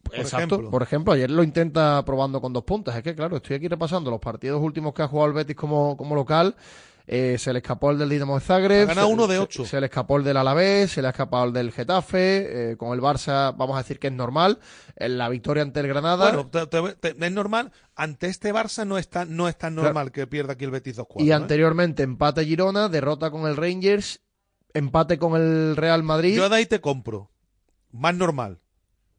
[0.09, 0.55] Por Exacto.
[0.55, 0.71] ejemplo.
[0.71, 2.97] Por ejemplo, ayer lo intenta probando con dos puntas.
[2.97, 5.97] Es que, claro, estoy aquí repasando los partidos últimos que ha jugado el Betis como,
[5.97, 6.55] como local.
[7.09, 8.92] Eh, se le escapó el del Dinamo de Zagreb.
[8.92, 9.64] Se- uno de ocho.
[9.64, 12.73] Se, le escapó el del Alavés, se le ha escapado el del Getafe.
[12.73, 14.59] eh, con el Barça, vamos a decir que es normal.
[14.97, 16.33] En la victoria ante el Granada.
[16.33, 17.71] Bueno, te- te- te- es normal.
[17.95, 19.88] Ante este Barça no es tan, no es tan Claro.
[19.88, 21.25] normal que pierda aquí el Betis 2-4.
[21.25, 21.35] y ¿eh?
[21.35, 24.21] anteriormente empate Girona, derrota con el Rangers,
[24.75, 26.37] empate con el Real Madrid.
[26.37, 27.31] Yo de ahí te compro.
[27.92, 28.59] Más normal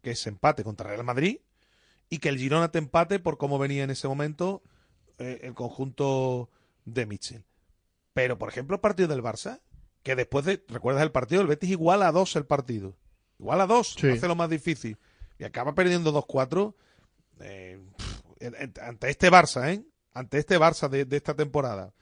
[0.08, 1.40] que ese empate contra Real Madrid
[2.10, 4.64] y que el Girona te empate por cómo venía en ese momento
[5.18, 6.50] eh, el conjunto
[6.86, 7.44] de Mitchell.
[8.14, 9.60] Pero, por ejemplo, el partido del Barça,
[10.04, 11.42] que después de, ¿recuerdas el partido?
[11.42, 12.96] El Betis igual a dos el partido.
[13.38, 14.08] Igual a dos, Sí.
[14.08, 14.98] hace lo más difícil.
[15.38, 16.74] Y acaba perdiendo 2-4
[17.42, 17.80] eh,
[18.82, 19.84] ante este Barça, ¿eh?
[20.14, 21.94] Ante este Barça de, de esta temporada.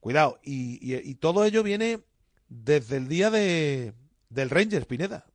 [0.00, 0.38] Cuidado.
[0.42, 2.00] Y, y- y todo ello viene
[2.48, 3.92] desde el día de,
[4.30, 5.26] del Rangers, Pineda.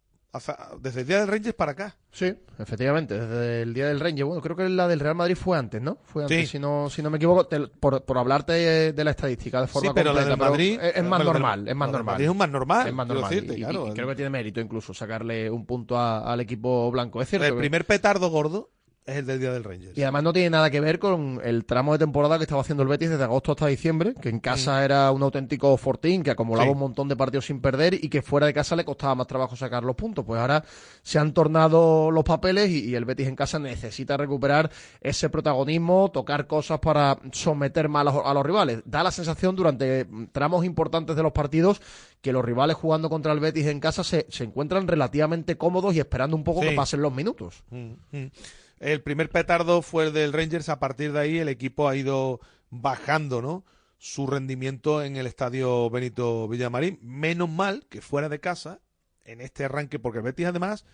[0.80, 1.96] Desde el día del Rangers para acá.
[2.12, 4.26] Sí, efectivamente, desde el día del Ranger.
[4.26, 5.98] Bueno, creo que la del Real Madrid fue antes, ¿no?
[6.04, 6.46] Fue antes, Sí.
[6.48, 8.54] si no si no me equivoco, te- por, por hablarte
[8.94, 10.30] de, la estadística de forma sí, pero la completa.
[10.30, 12.22] del pero Madrid es, es más la normal, es más la normal.
[12.22, 12.88] Es un más normal.
[12.88, 13.30] Es más normal.
[13.30, 13.88] decirte, y- y- claro.
[13.88, 17.22] y creo que tiene mérito incluso sacarle un punto a- al equipo blanco.
[17.22, 17.48] Es cierto.
[17.48, 18.70] el que- primer petardo gordo
[19.10, 19.98] es el del día del Rangers.
[19.98, 22.84] Y además no tiene nada que ver con el tramo de temporada que estaba haciendo
[22.84, 26.66] el Betis desde agosto hasta diciembre, que en casa era un auténtico fortín, que acumulaba
[26.68, 26.72] Sí.
[26.74, 29.56] un montón de partidos sin perder y que fuera de casa le costaba más trabajo
[29.56, 30.24] sacar los puntos.
[30.26, 30.64] Pues ahora
[31.02, 34.70] se han tornado los papeles y, y el Betis en casa necesita recuperar
[35.02, 38.82] ese protagonismo, tocar cosas para someter más a los, a los rivales.
[38.86, 41.82] Da la sensación durante mm, tramos importantes de los partidos
[42.22, 46.00] que los rivales jugando contra el Betis en casa se, se encuentran relativamente cómodos y
[46.00, 46.68] esperando un poco Sí.
[46.70, 47.64] que pasen los minutos.
[47.70, 48.32] Mm, mm.
[48.80, 50.70] El primer petardo fue el del Rangers.
[50.70, 52.40] A partir de ahí el equipo ha ido
[52.70, 53.66] bajando, ¿no?
[53.98, 56.98] Su rendimiento en el estadio Benito Villamarín.
[57.02, 58.80] Menos mal que fuera de casa,
[59.26, 60.86] en este arranque, porque Betis además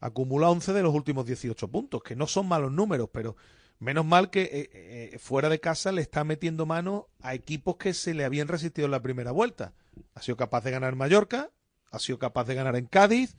[0.00, 3.36] acumula 11 de los últimos 18 puntos, que no son malos números, pero
[3.78, 7.94] menos mal que eh, eh, fuera de casa le está metiendo mano a equipos que
[7.94, 9.74] se le habían resistido en la primera vuelta.
[10.14, 11.50] Ha sido capaz de ganar Mallorca,
[11.90, 13.36] ha sido capaz de ganar en Cádiz,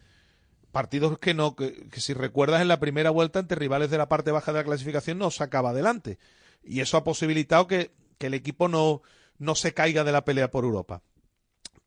[0.76, 4.32] partidos que no, que, si recuerdas en la primera vuelta ante rivales de la parte
[4.32, 6.20] baja de la clasificación no sacaba adelante.
[6.66, 9.02] Y eso ha posibilitado que, que el equipo no,
[9.38, 11.02] no se caiga de la pelea por Europa.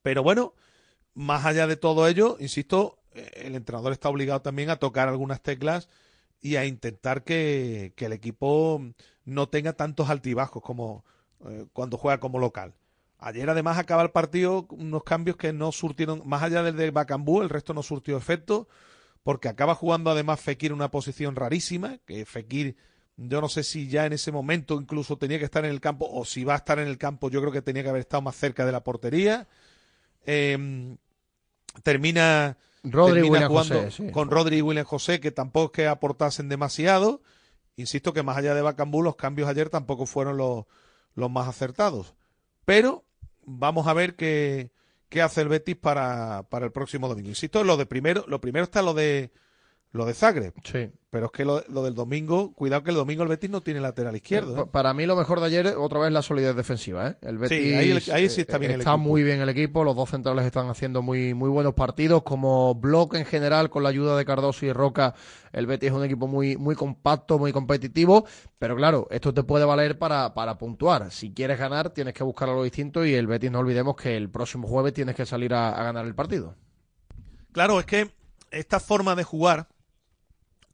[0.01, 0.55] Pero bueno,
[1.13, 5.43] más allá de todo ello, insisto, eh, el entrenador está obligado también a tocar algunas
[5.43, 5.91] teclas
[6.41, 8.81] y a intentar que, que el equipo
[9.27, 11.05] no tenga tantos altibajos como
[11.47, 12.73] eh, cuando juega como local.
[13.21, 17.43] Ayer además acaba el partido unos cambios que no surtieron, más allá del de Bacambú,
[17.43, 18.69] el resto no surtió efecto,
[19.25, 22.77] porque acaba jugando además Fekir una posición rarísima, que Fekir,
[23.17, 26.09] yo no sé si ya en ese momento incluso tenía que estar en el campo,
[26.09, 28.23] o si va a estar en el campo, yo creo que tenía que haber estado
[28.23, 29.49] más cerca de la portería.
[30.25, 30.97] Eh,
[31.83, 34.11] termina, Rodri termina William jugando José, sí.
[34.13, 37.21] con Rodri y William José, que tampoco es que aportasen demasiado.
[37.75, 40.67] Insisto que más allá de Bacambú, los cambios ayer tampoco fueron los,
[41.15, 42.15] los más acertados.
[42.65, 43.05] Pero
[43.49, 44.71] vamos a ver qué,
[45.09, 47.29] qué hace el Betis para, para el próximo domingo.
[47.29, 49.31] Insisto, lo de primero, lo primero está lo de
[49.93, 50.53] lo de Zagreb.
[50.65, 50.91] Sí.
[51.11, 53.81] Pero es que lo, lo del domingo, cuidado que el domingo el Betis no tiene
[53.81, 54.53] lateral izquierdo.
[54.53, 54.57] ¿eh?
[54.57, 57.09] Pa- Para mí lo mejor de ayer, otra vez la solidez defensiva.
[57.09, 57.17] ¿eh?
[57.23, 59.09] El Betis Sí, ahí el- ahí sí está bien el está equipo.
[59.09, 63.17] muy bien el equipo, los dos centrales están haciendo muy, muy buenos partidos, como bloque
[63.17, 65.15] en general, con la ayuda de Cardoso y Roca,
[65.53, 68.27] el Betis es un equipo muy, muy compacto, muy competitivo,
[68.59, 71.11] pero claro, esto te puede valer para, para puntuar.
[71.11, 74.29] Si quieres ganar, tienes que buscar algo distinto y el Betis no olvidemos que el
[74.29, 76.55] próximo jueves tienes que salir a, a ganar el partido.
[77.53, 78.11] Claro, es que
[78.51, 79.69] esta forma de jugar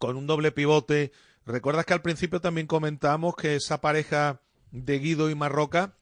[0.07, 1.13] con un doble pivote,
[1.47, 5.95] recuerdas que al principio también comentamos que esa pareja de Guido y Marroca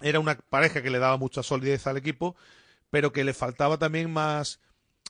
[0.00, 2.34] era una pareja que le daba mucha solidez al equipo,
[2.88, 4.60] pero que le faltaba también más,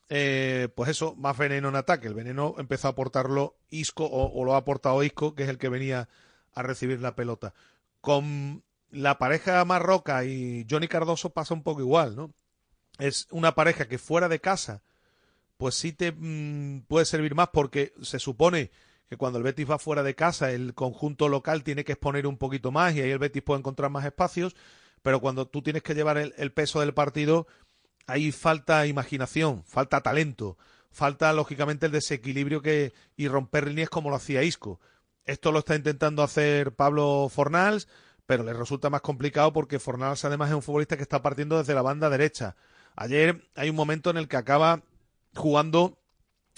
[0.09, 2.09] eh, pues eso, más veneno en ataque.
[2.09, 5.59] El veneno empezó a aportarlo Isco o, o lo ha aportado Isco, que es el
[5.59, 6.09] que venía
[6.53, 7.55] a recibir la pelota.
[8.01, 12.33] Con la pareja Marroca y Johnny Cardoso pasa un poco igual, ¿no?
[12.99, 14.83] Es una pareja que fuera de casa
[15.57, 18.71] pues sí te mm, puede servir más porque se supone
[19.09, 22.38] que cuando el Betis va fuera de casa el conjunto local tiene que exponer un
[22.38, 24.57] poquito más y ahí el Betis puede encontrar más espacios,
[25.03, 27.47] pero cuando tú tienes que llevar el, el peso del partido,
[28.07, 30.59] ahí falta imaginación, falta talento,
[30.90, 34.81] falta lógicamente el desequilibrio que y romper líneas como lo hacía Isco.
[35.25, 37.88] Esto lo está intentando hacer Pablo Fornals,
[38.27, 41.75] pero le resulta más complicado porque Fornals además es un futbolista que está partiendo desde
[41.75, 42.57] la banda derecha.
[42.97, 44.83] Ayer hay un momento en el que acaba
[45.37, 45.99] jugando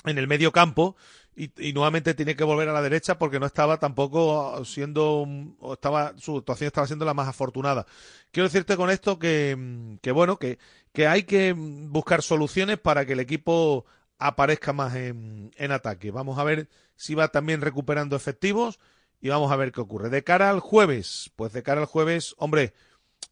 [0.04, 0.96] en el medio campo
[1.36, 5.26] y, y nuevamente tiene que volver a la derecha porque no estaba tampoco siendo
[5.60, 7.86] o estaba su actuación estaba siendo la más afortunada.
[8.32, 10.58] Quiero decirte con esto que, que bueno, que,
[10.92, 13.86] que hay que buscar soluciones para que el equipo
[14.18, 16.10] aparezca más en, en ataque.
[16.10, 18.80] Vamos a ver si va también recuperando efectivos
[19.20, 20.10] y vamos a ver qué ocurre.
[20.10, 22.74] De cara al jueves, pues de cara al jueves, hombre,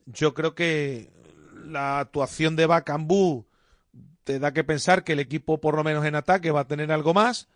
[0.06, 1.12] yo creo que
[1.64, 3.46] la actuación de Bacambú
[4.26, 6.90] te da que pensar que el equipo, por lo menos en ataque, va a tener
[6.90, 7.48] algo más.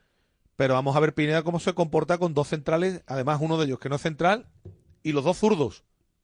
[0.54, 3.80] Pero vamos a ver Pineda cómo se comporta con dos centrales, además uno de ellos
[3.80, 4.46] que no es central,
[5.02, 5.83] y los dos zurdos.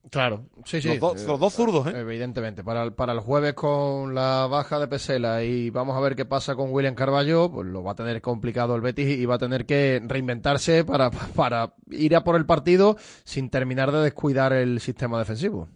[0.09, 0.87] Claro, sí, sí.
[0.87, 1.99] Los dos- los dos zurdos, ¿eh?
[1.99, 2.63] Evidentemente.
[2.63, 6.25] Para el, para el jueves con la baja de Pesela y vamos a ver qué
[6.25, 9.39] pasa con William Carballo, pues lo va a tener complicado el Betis y va a
[9.39, 14.79] tener que reinventarse para, para ir a por el partido sin terminar de descuidar el
[14.79, 15.69] sistema defensivo.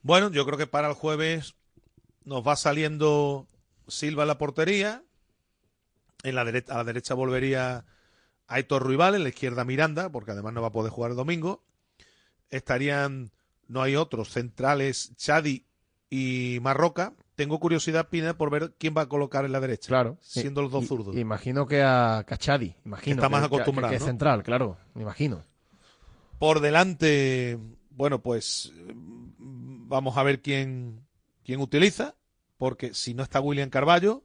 [0.00, 1.56] Bueno, yo creo que para el jueves
[2.24, 3.48] nos va saliendo
[3.88, 5.02] Silva en la portería.
[6.22, 7.84] En la derecha, a la derecha volvería
[8.48, 11.62] Aitor Ruibal, en la izquierda Miranda, porque además no va a poder jugar el domingo.
[12.50, 13.30] Estarían,
[13.68, 15.66] no hay otros, centrales Chadi
[16.08, 19.88] y Marroca, tengo curiosidad, Pineda, por ver quién va a colocar en la derecha.
[19.88, 20.16] Claro.
[20.22, 21.16] Siendo los dos zurdos.
[21.16, 23.16] Imagino que a Cachadi, imagino.
[23.16, 25.44] está más que- acostumbrado, Que, central, claro, me imagino.
[26.38, 27.58] Por delante,
[27.90, 31.04] bueno, pues eh, vamos a ver quién,
[31.44, 32.14] quién utiliza,
[32.56, 34.22] porque si no está William Carballo,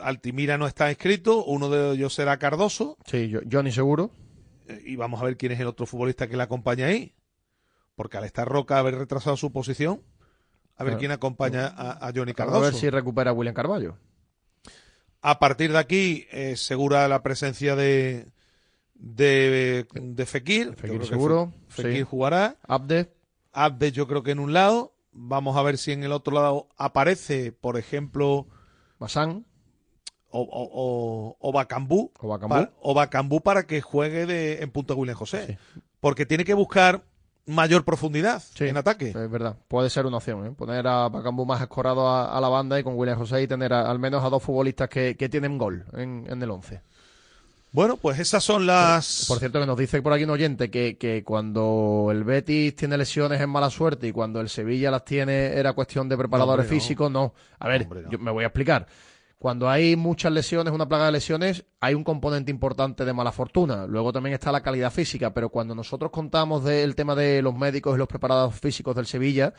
[0.00, 4.10] Altimira no está escrito, uno de ellos será Cardoso, Sí, yo, Johnny seguro.
[4.68, 7.14] eh, y vamos a ver quién es el otro futbolista que le acompaña ahí,
[7.96, 10.02] porque al estar Roca haber retrasado su posición,
[10.76, 12.60] a ver quién acompaña a, a Johnny A Cardoso.
[12.62, 13.98] ver si recupera a William Carballo.
[15.20, 18.26] A partir de aquí, eh, segura la presencia de,
[18.94, 20.74] de, de Fekir.
[21.06, 22.08] Seguro, Fe- Fekir sí.
[22.10, 22.56] jugará.
[22.66, 23.12] Abde,
[23.52, 24.91] Abde yo creo que en un lado.
[25.12, 28.46] Vamos a ver si en el otro lado aparece, por ejemplo,
[28.98, 29.44] Masán,
[30.30, 32.10] o, o, o, o Bacambú.
[32.18, 32.54] o Bacambú.
[32.54, 35.58] Para, o Bacambú para que juegue de, en punta William José.
[36.00, 37.04] Porque tiene que buscar
[37.44, 39.08] mayor profundidad Sí, en ataque.
[39.08, 40.52] Es verdad, puede ser una opción, ¿eh?
[40.52, 43.72] Poner a Bacambú más escorado a, a la banda y con William José y tener
[43.72, 46.80] a- al menos a dos futbolistas que, que tienen gol en, en el 11.
[47.72, 49.24] Bueno, pues esas son las...
[49.26, 52.98] Por cierto, que nos dice por aquí un oyente que, que cuando el Betis tiene
[52.98, 56.78] lesiones es mala suerte y cuando el Sevilla las tiene era cuestión de preparadores hombre,
[56.80, 57.32] físicos, no.
[57.58, 58.10] A ver, Hombre, no.
[58.10, 58.86] yo me voy a explicar.
[59.38, 63.86] Cuando hay muchas lesiones, una plaga de lesiones, hay un componente importante de mala fortuna.
[63.86, 67.94] Luego también está la calidad física, pero cuando nosotros contamos del tema de los médicos
[67.94, 69.52] y los preparadores físicos del Sevilla,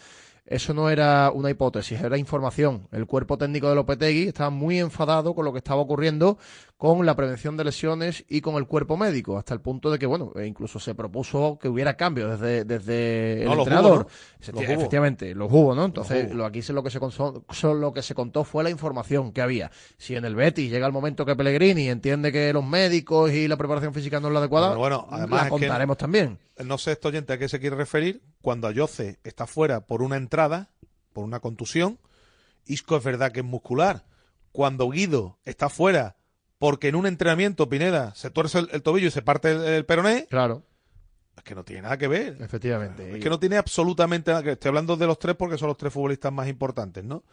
[0.46, 2.88] eso no era una hipótesis, era información.
[2.92, 6.38] El cuerpo técnico de Lopetegui estaba muy enfadado con lo que estaba ocurriendo
[6.84, 10.06] con la prevención de lesiones y con el cuerpo médico, hasta el punto de que,
[10.06, 14.08] bueno, e incluso se propuso que hubiera cambios desde, desde el No, los hubo, entrenador.
[14.52, 14.62] Los.
[14.70, 15.86] Efectivamente, los hubo, ¿no?
[15.86, 16.34] Entonces, hubo.
[16.34, 19.42] lo, aquí se- lo que, se contó, lo que se contó fue la información que
[19.42, 19.72] había.
[19.98, 23.56] Si en el Betis llega el momento que Pellegrini entiende que los médicos y la
[23.56, 26.38] preparación física no es la adecuada, Pero bueno, además la es que- contaremos también.
[26.66, 30.18] no sé este oyente a qué se quiere referir, cuando Ayoce está fuera por una
[30.18, 30.70] entrada,
[31.14, 31.98] por una contusión,
[32.66, 34.04] Isco es verdad que es muscular.
[34.52, 36.18] Cuando Guido está fuera
[36.64, 39.86] porque en un entrenamiento, Pineda, se tuerce el, el tobillo y se parte el, el
[39.86, 40.64] peroné, Claro,
[41.36, 42.38] es que no tiene nada que ver.
[42.40, 43.18] efectivamente.
[43.18, 44.54] Es que no tiene absolutamente nada que ver.
[44.54, 47.26] Estoy hablando de los tres porque son los tres futbolistas más importantes, ¿no?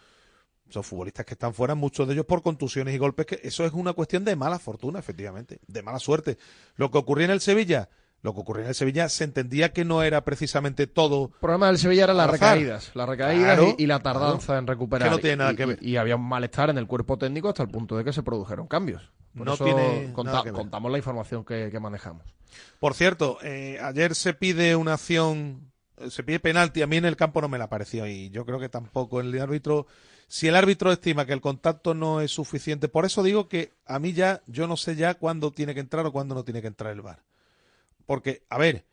[0.69, 3.73] Son futbolistas que están fuera, muchos de ellos por contusiones y golpes, que eso es
[3.73, 6.37] una cuestión de mala fortuna, efectivamente, de mala suerte.
[6.75, 7.89] Lo que ocurría en el Sevilla,
[8.23, 11.69] lo que ocurría en el Sevilla se entendía que no era precisamente todo El problema
[11.69, 15.09] del Sevilla eran las recaídas, las recaídas Claro, y, y la tardanza en recuperar.
[15.09, 15.79] Que no tiene nada Y- que ver.
[15.81, 18.23] Y, y había un malestar en el cuerpo técnico hasta el punto de que se
[18.23, 19.11] produjeron cambios.
[19.37, 20.61] Por No eso tiene conta- nada que ver.
[20.61, 22.25] contamos la información que, que manejamos.
[22.79, 27.05] Por cierto, eh, ayer se pide una acción, eh, se pide penalti, a mí en
[27.05, 29.87] el campo no me la pareció y yo creo que tampoco el árbitro,
[30.27, 33.99] si el árbitro estima que el contacto no es suficiente, por eso digo que a
[34.01, 36.67] mí ya, yo no sé ya cuándo tiene que entrar o cuándo no tiene que
[36.69, 37.23] entrar el VAR.
[38.11, 38.85] Porque, a ver,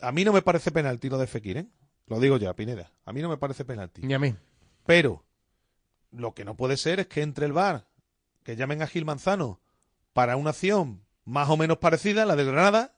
[0.00, 1.66] a mí no me parece penalti lo de Fekir, ¿eh?
[2.06, 4.02] Lo digo ya, Pineda, a mí no me parece penalti.
[4.02, 4.32] Ni a mí.
[4.86, 5.24] Pero
[6.12, 7.88] lo que no puede ser es que entre el VAR,
[8.44, 9.60] que llamen a Gil Manzano
[10.12, 12.94] para una acción más o menos parecida, la del Granada,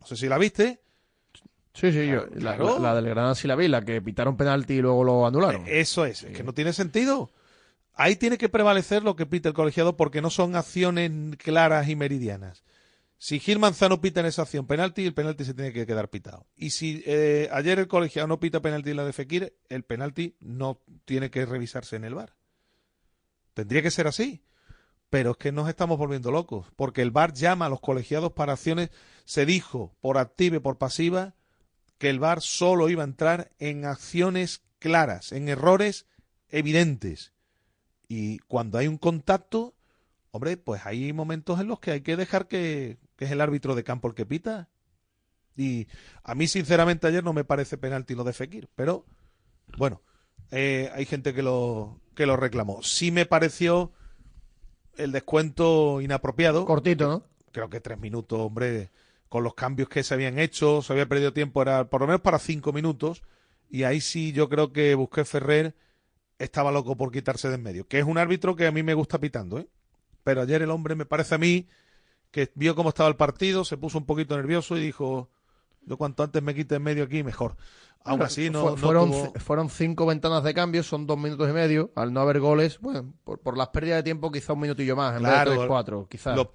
[0.00, 0.82] no sé si la viste,
[1.72, 2.26] Sí, sí, yo.
[2.34, 2.74] La, claro.
[2.78, 5.66] la- la del Granada sí la vi, la que pitaron penalti y luego lo anularon.
[5.66, 7.30] Eh, Eso es, es que no tiene sentido.
[7.94, 11.96] Ahí tiene que prevalecer lo que pita el colegiado porque no son acciones claras y
[11.96, 12.64] meridianas.
[13.18, 16.46] Si Gil Manzano pita en esa acción penalti, el penalti se tiene que quedar pitado.
[16.56, 20.36] Y si eh, ayer el colegiado no pita penalti en la de Fekir, el penalti
[20.40, 22.34] no tiene que revisarse en el VAR.
[23.54, 24.44] Tendría que ser así.
[25.10, 28.54] Pero es que nos estamos volviendo locos, porque el VAR llama a los colegiados para
[28.54, 28.90] acciones,
[29.24, 31.34] se dijo por activa y por pasiva
[31.98, 36.06] que el VAR solo iba a entrar en acciones claras, en errores
[36.48, 37.32] evidentes.
[38.08, 39.74] Y cuando hay un contacto,
[40.32, 43.74] hombre, pues hay momentos en los que hay que dejar que, que es el árbitro
[43.74, 44.68] de campo el que pita.
[45.56, 45.86] Y
[46.22, 49.06] a mí, sinceramente, ayer no me parece penalti lo de Fekir, pero
[49.76, 50.02] bueno,
[50.50, 52.82] eh, hay gente que lo, que lo reclamó.
[52.82, 53.92] Sí me pareció
[54.96, 56.64] el descuento inapropiado.
[56.64, 57.24] Cortito, ¿no?
[57.52, 58.90] Creo que tres minutos, hombre,
[59.28, 62.22] con los cambios que se habían hecho, se había perdido tiempo, era por lo menos
[62.22, 63.22] para cinco minutos.
[63.68, 65.74] Y ahí sí yo creo que Busqué Ferrer
[66.38, 67.88] estaba loco por quitarse de en medio.
[67.88, 69.68] Que es un árbitro que a mí me gusta pitando, ¿eh?
[70.22, 71.68] Pero ayer el hombre me parece a mí
[72.34, 75.30] que vio cómo estaba el partido, se puso un poquito nervioso y dijo,
[75.86, 77.56] yo cuanto antes me quite en medio aquí, mejor.
[78.02, 81.48] Aún así no, Fue- no fueron, tuvo- fueron cinco ventanas de cambio, son dos minutos
[81.48, 81.92] y medio.
[81.94, 85.16] Al no haber goles, bueno, por, por las pérdidas de tiempo, quizá un minutillo más,
[85.16, 86.34] en vez de tres, cuatro, quizá.
[86.34, 86.50] Lo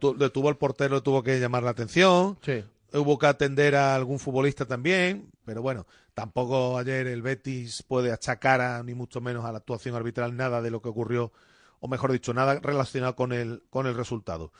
[0.49, 2.37] el portero, le tuvo que llamar la atención.
[2.41, 2.61] Sí.
[2.93, 8.59] Hubo que atender a algún futbolista también, pero bueno, tampoco ayer el Betis puede achacar
[8.61, 11.31] a, ni mucho menos a la actuación arbitral nada de lo que ocurrió,
[11.79, 14.51] o mejor dicho, nada relacionado con el, con el resultado.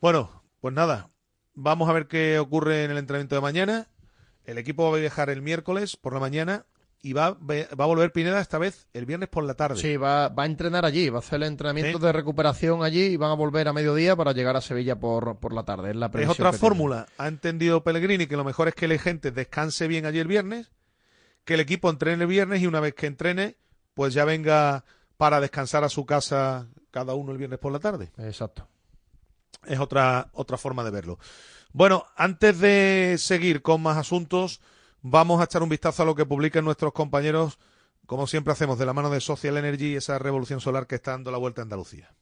[0.00, 1.10] Bueno, pues nada,
[1.54, 3.88] vamos a ver qué ocurre en el entrenamiento de mañana.
[4.44, 6.66] El equipo va a viajar el miércoles por la mañana
[7.02, 9.76] y va, va a volver Pineda esta vez el viernes por la tarde.
[9.80, 12.04] Sí, va, va a entrenar allí, va a hacer el entrenamiento Sí.
[12.04, 15.52] de recuperación allí y van a volver a mediodía para llegar a Sevilla por, por
[15.54, 15.90] la tarde.
[15.90, 17.06] Es, la Es otra fórmula.
[17.16, 20.70] Ha entendido Pellegrini que lo mejor es que la gente descanse bien allí el viernes,
[21.44, 23.56] que el equipo entrene el viernes y una vez que entrene,
[23.94, 24.84] pues ya venga
[25.16, 28.10] para descansar a su casa cada uno el viernes por la tarde.
[28.18, 28.68] Exacto.
[29.66, 31.18] Es otra, otra forma de verlo.
[31.72, 34.60] Bueno, antes de seguir con más asuntos,
[35.02, 37.58] vamos a echar un vistazo a lo que publican nuestros compañeros,
[38.06, 41.30] como siempre hacemos, de la mano de Social Energy, esa revolución solar que está dando
[41.30, 42.12] la vuelta a Andalucía.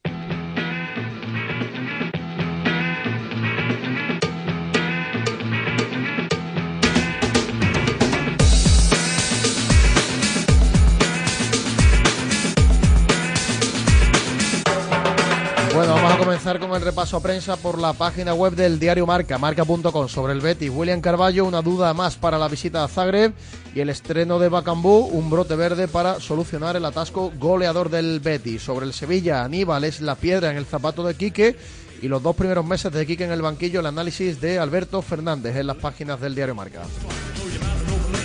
[15.79, 19.07] Bueno, vamos a comenzar con el repaso a prensa por la página web del diario
[19.07, 20.73] Marca, marca.com, sobre el Betis.
[20.75, 23.33] William Carballo, una duda más para la visita a Zagreb
[23.77, 28.61] y el estreno de Bacambú, un brote verde para solucionar el atasco goleador del Betis.
[28.61, 31.55] Sobre el Sevilla, Aníbal es la piedra en el zapato de Quique
[32.03, 35.55] y los dos primeros meses de Quique en el banquillo, el análisis de Alberto Fernández
[35.55, 36.83] en las páginas del diario Marca.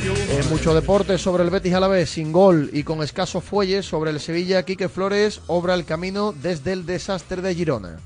[0.06, 3.86] En mucho deporte sobre el Betis a la vez, sin gol y con escasos fuelles
[3.86, 8.00] sobre el Sevilla, Quique Flores obra el camino desde el desastre de Girona.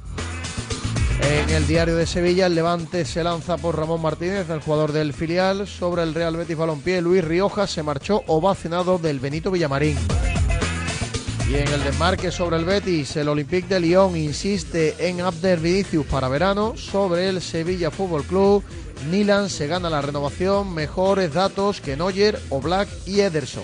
[1.22, 5.12] En el diario de Sevilla, el Levante se lanza por Ramón Martínez, el jugador del
[5.12, 5.66] filial.
[5.66, 9.98] Sobre el Real Betis Balompié, Luis Rioja se marchó ovacionado del Benito Villamarín.
[11.50, 16.06] Y en el desmarque sobre el Betis, el Olympique de Lyon insiste en Abder Vinicius
[16.06, 16.76] para verano.
[16.76, 18.64] Sobre el Sevilla Fútbol Club,
[19.06, 23.64] Nilan se gana la renovación, mejores datos que Neuer, Oblak y Ederson.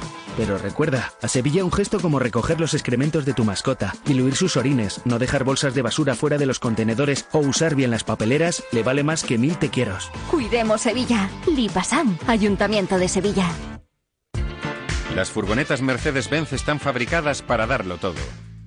[0.37, 4.57] Pero recuerda, a Sevilla un gesto como recoger los excrementos de tu mascota, diluir sus
[4.57, 8.63] orines, no dejar bolsas de basura fuera de los contenedores o usar bien las papeleras
[8.71, 10.11] le vale más que mil te quieros.
[10.29, 11.29] Cuidemos Sevilla.
[11.47, 13.49] Lipasam, Ayuntamiento de Sevilla.
[15.15, 18.15] Las furgonetas Mercedes-Benz están fabricadas para darlo todo.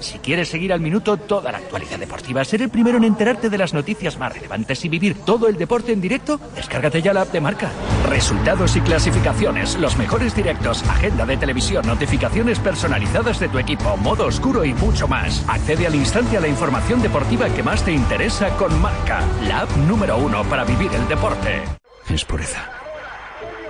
[0.00, 3.58] Si quieres seguir al minuto toda la actualidad deportiva, ser el primero en enterarte de
[3.58, 7.32] las noticias más relevantes y vivir todo el deporte en directo, descárgate ya la app
[7.32, 7.70] de marca.
[8.08, 14.26] Resultados y clasificaciones, los mejores directos, agenda de televisión, notificaciones personalizadas de tu equipo, modo
[14.26, 15.44] oscuro y mucho más.
[15.46, 19.76] Accede al instante a la información deportiva que más te interesa con marca, la app
[19.76, 21.62] número uno para vivir el deporte.
[22.08, 22.70] Es pureza.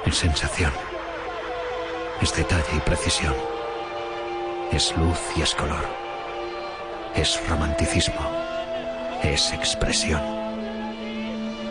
[0.06, 0.72] Es sensación.
[2.22, 3.34] Es detalle y precisión.
[4.72, 5.99] Es luz y es color.
[7.14, 8.20] Es romanticismo.
[9.22, 10.20] Es expresión.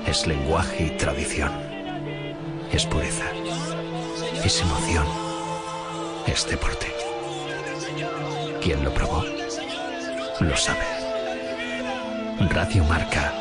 [0.05, 1.51] Es lenguaje y tradición.
[2.71, 3.25] Es pureza.
[4.43, 5.05] Es emoción.
[6.27, 6.87] Es deporte.
[8.61, 9.23] Quien lo probó,
[10.39, 10.85] lo sabe.
[12.49, 13.33] Radio Marca.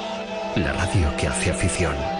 [0.56, 2.17] La radio que hace afición.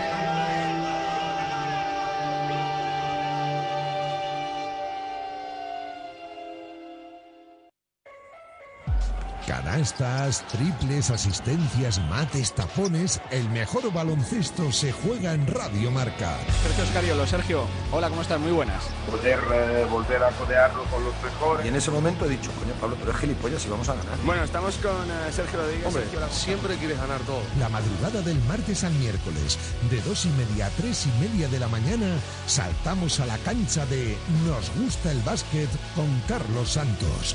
[9.48, 13.18] Canastas, triples, asistencias, mates, tapones.
[13.30, 16.36] El mejor baloncesto se juega en Radio Marca.
[16.62, 18.38] Sergio Oscariolo, Sergio, hola, ¿cómo estás?
[18.38, 18.84] Muy buenas.
[19.10, 21.64] Poder eh, volver a codearlo con los mejores.
[21.64, 24.18] Y en ese momento he dicho, coño, Pablo, pero es gilipollas y vamos a ganar.
[24.22, 25.86] Bueno, estamos con eh, Sergio Rodríguez.
[25.86, 27.40] Hombre, Sergio, la- siempre quieres ganar todo.
[27.58, 29.58] La madrugada del martes al miércoles,
[29.90, 32.06] de dos y media a tres y media de la mañana,
[32.46, 34.14] saltamos a la cancha de
[34.46, 37.34] Nos gusta el básquet con Carlos Santos.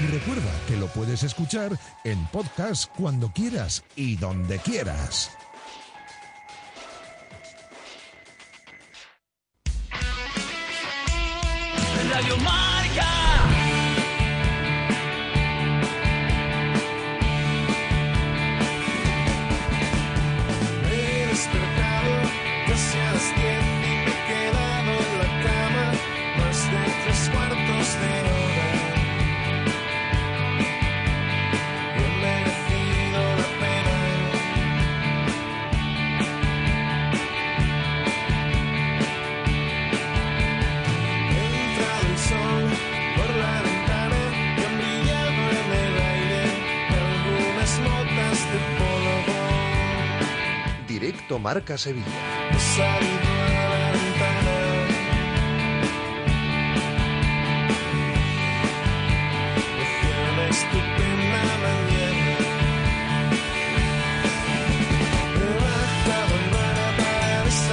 [0.00, 5.30] Y recuerda que lo puedes escuchar en podcast cuando quieras y donde quieras.
[51.36, 52.06] Mar para desayunar.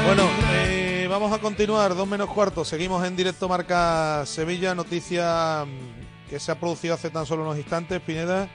[0.05, 2.63] Bueno, eh, vamos a continuar, dos menos cuarto.
[2.63, 4.75] Seguimos en directo Marca Sevilla.
[4.75, 8.47] Noticia mm, que se ha producido hace tan solo unos instantes, Pineda.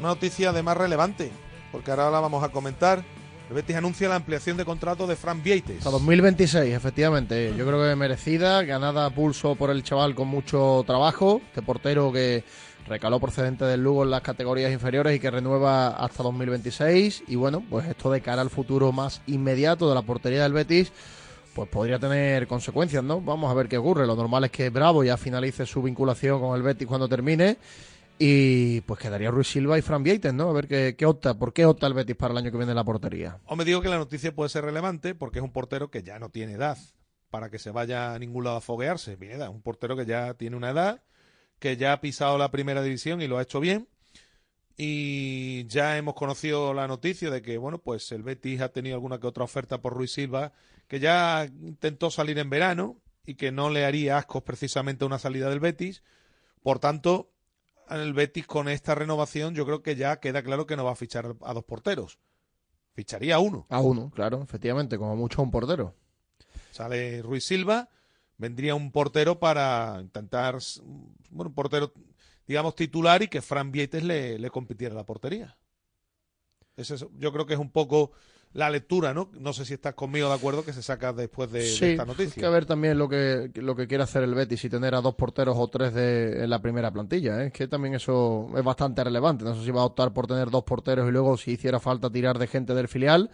[0.00, 1.30] Una noticia de más relevante,
[1.70, 3.04] porque ahora la vamos a comentar.
[3.50, 5.78] El Betis anuncia la ampliación de contrato de Fran Vieites.
[5.78, 7.52] Hasta 2026, efectivamente.
[7.56, 11.40] Yo creo que merecida, ganada pulso por el chaval con mucho trabajo.
[11.48, 12.44] Este portero que
[12.86, 17.24] recaló procedente del Lugo en las categorías inferiores y que renueva hasta 2026.
[17.26, 20.92] Y bueno, pues esto de cara al futuro más inmediato de la portería del Betis,
[21.52, 23.20] pues podría tener consecuencias, ¿no?
[23.20, 24.06] Vamos a ver qué ocurre.
[24.06, 27.56] Lo normal es que Bravo ya finalice su vinculación con el Betis cuando termine.
[28.22, 30.50] Y pues quedaría Ruiz Silva y Fran Vieites, ¿no?
[30.50, 32.72] A ver qué, qué opta, por qué opta el Betis para el año que viene
[32.72, 33.40] en la portería.
[33.46, 36.18] O me digo que la noticia puede ser relevante porque es un portero que ya
[36.18, 36.76] no tiene edad
[37.30, 39.16] para que se vaya a ningún lado a foguearse.
[39.16, 41.02] Pineda, un portero que ya tiene una edad,
[41.58, 43.88] que ya ha pisado la primera división y lo ha hecho bien.
[44.76, 49.18] Y ya hemos conocido la noticia de que, bueno, pues el Betis ha tenido alguna
[49.18, 50.52] que otra oferta por Ruiz Silva,
[50.88, 55.48] que ya intentó salir en verano y que no le haría ascos precisamente una salida
[55.48, 56.02] del Betis.
[56.62, 57.30] Por tanto,
[57.90, 60.96] el Betis con esta renovación yo creo que ya queda claro que no va a
[60.96, 62.18] fichar a dos porteros.
[62.92, 63.66] Ficharía a uno.
[63.68, 65.94] A uno, claro, efectivamente, como mucho a un portero.
[66.72, 67.88] Sale Ruiz Silva,
[68.36, 70.58] vendría un portero para intentar,
[71.30, 71.92] bueno, un portero,
[72.46, 75.56] digamos, titular y que Fran Vieites le, le compitiera la portería.
[76.76, 78.12] Ese es- yo creo que es un poco
[78.52, 79.30] la lectura, ¿no?
[79.38, 82.42] No sé si estás conmigo de acuerdo que se saca después de, esta hay noticia.
[82.42, 85.14] que ver también lo que, lo que quiere hacer el Betis y tener a dos
[85.14, 87.42] porteros o tres de, en la primera plantilla.
[87.42, 87.46] ¿eh?
[87.46, 89.44] Es que también eso es bastante relevante.
[89.44, 92.10] No sé si va a optar por tener dos porteros y luego, si hiciera falta,
[92.10, 93.30] tirar de gente del filial.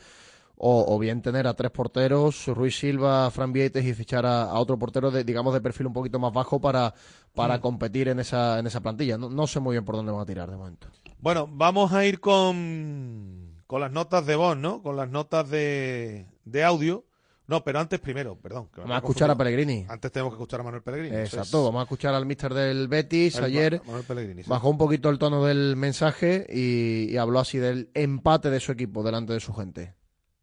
[0.58, 4.58] O, o bien tener a tres porteros, Ruiz Silva, Fran Vieites y fichar a, a
[4.58, 6.94] otro portero de, digamos, de perfil un poquito más bajo para,
[7.34, 7.60] para Mm.
[7.60, 9.18] competir en esa, en esa plantilla.
[9.18, 10.88] No, no sé muy bien por dónde van a tirar de momento.
[11.20, 14.82] Bueno, vamos a ir con, con las notas de voz, ¿no?
[14.82, 17.04] Con las notas de, de audio.
[17.48, 18.68] No, pero antes primero, perdón.
[18.72, 19.36] que me Vamos a escuchar a.
[19.36, 19.86] Pellegrini.
[19.88, 21.16] Antes tenemos que escuchar a Manuel Pellegrini.
[21.16, 21.64] Exacto, es.
[21.64, 23.36] vamos a escuchar al mister del Betis.
[23.36, 24.50] El Ayer Manuel Pellegrini, sí.
[24.50, 28.72] bajó un poquito el tono del mensaje y, y habló así del empate de su
[28.72, 29.94] equipo delante de su gente.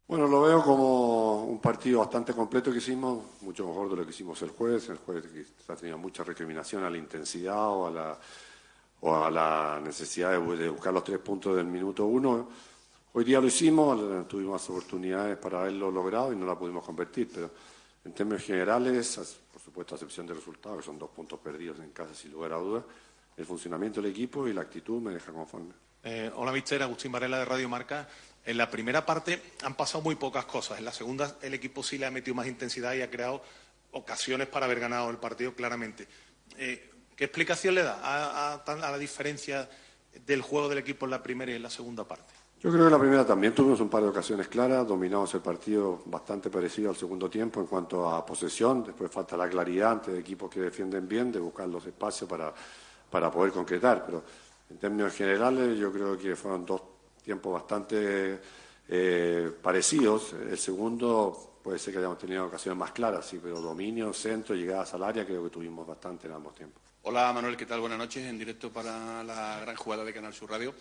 [0.06, 4.10] Bueno, lo veo como un partido bastante completo que hicimos, mucho mejor de lo que
[4.10, 4.88] hicimos el jueves.
[4.88, 5.24] El jueves
[5.68, 8.18] ha tenido mucha recriminación a la intensidad o a la,
[9.00, 12.48] o a la necesidad de, de buscar los tres puntos del minuto uno.
[13.16, 17.48] Hoy día lo hicimos, tuvimos oportunidades para haberlo logrado y no la pudimos convertir, pero
[18.04, 21.92] en términos generales, por supuesto, a excepción de resultados, que son dos puntos perdidos en
[21.92, 22.82] casa sin lugar a dudas,
[23.36, 25.74] el funcionamiento del equipo y la actitud me deja conforme.
[26.02, 26.82] Eh, hola, mister.
[26.82, 28.08] Agustín Varela de Radio Marca.
[28.44, 30.80] En la primera parte han pasado muy pocas cosas.
[30.80, 33.44] En la segunda el equipo sí le ha metido más intensidad y ha creado
[33.92, 36.08] ocasiones para haber ganado el partido claramente.
[36.58, 39.70] Eh, ¿Qué explicación le da a la diferencia
[40.26, 42.43] del juego del equipo en la primera y en la segunda parte?
[42.60, 46.02] Yo creo que la primera también tuvimos un par de ocasiones claras, dominamos el partido
[46.06, 50.48] bastante parecido al segundo tiempo en cuanto a posesión, después falta la claridad ante equipos
[50.48, 52.54] que defienden bien de buscar los espacios para,
[53.10, 54.24] para poder concretar, pero
[54.70, 56.80] en términos generales yo creo que fueron dos
[57.22, 58.40] tiempos bastante
[58.88, 60.32] eh, parecidos.
[60.32, 64.94] El segundo puede ser que hayamos tenido ocasiones más claras, sí, pero dominio, centro, llegadas
[64.94, 66.82] al área creo que tuvimos bastante en ambos tiempos.
[67.06, 67.80] Hola Manuel, ¿qué tal?
[67.80, 68.24] Buenas noches.
[68.24, 70.72] En directo para la gran jugada de Canal Sur Radio.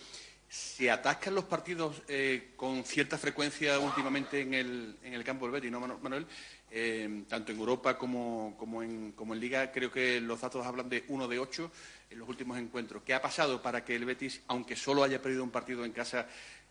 [0.53, 5.53] ¿Se atascan los partidos eh, con cierta frecuencia últimamente en el, en el campo del
[5.53, 6.27] Betis, no, Manu- Manuel?
[6.69, 10.89] Eh, tanto en Europa como, como, en, como en Liga, creo que los datos hablan
[10.89, 11.71] de uno de ocho
[12.11, 13.01] en los últimos encuentros.
[13.01, 16.27] ¿Qué ha pasado para que el Betis, aunque solo haya perdido un partido en casa,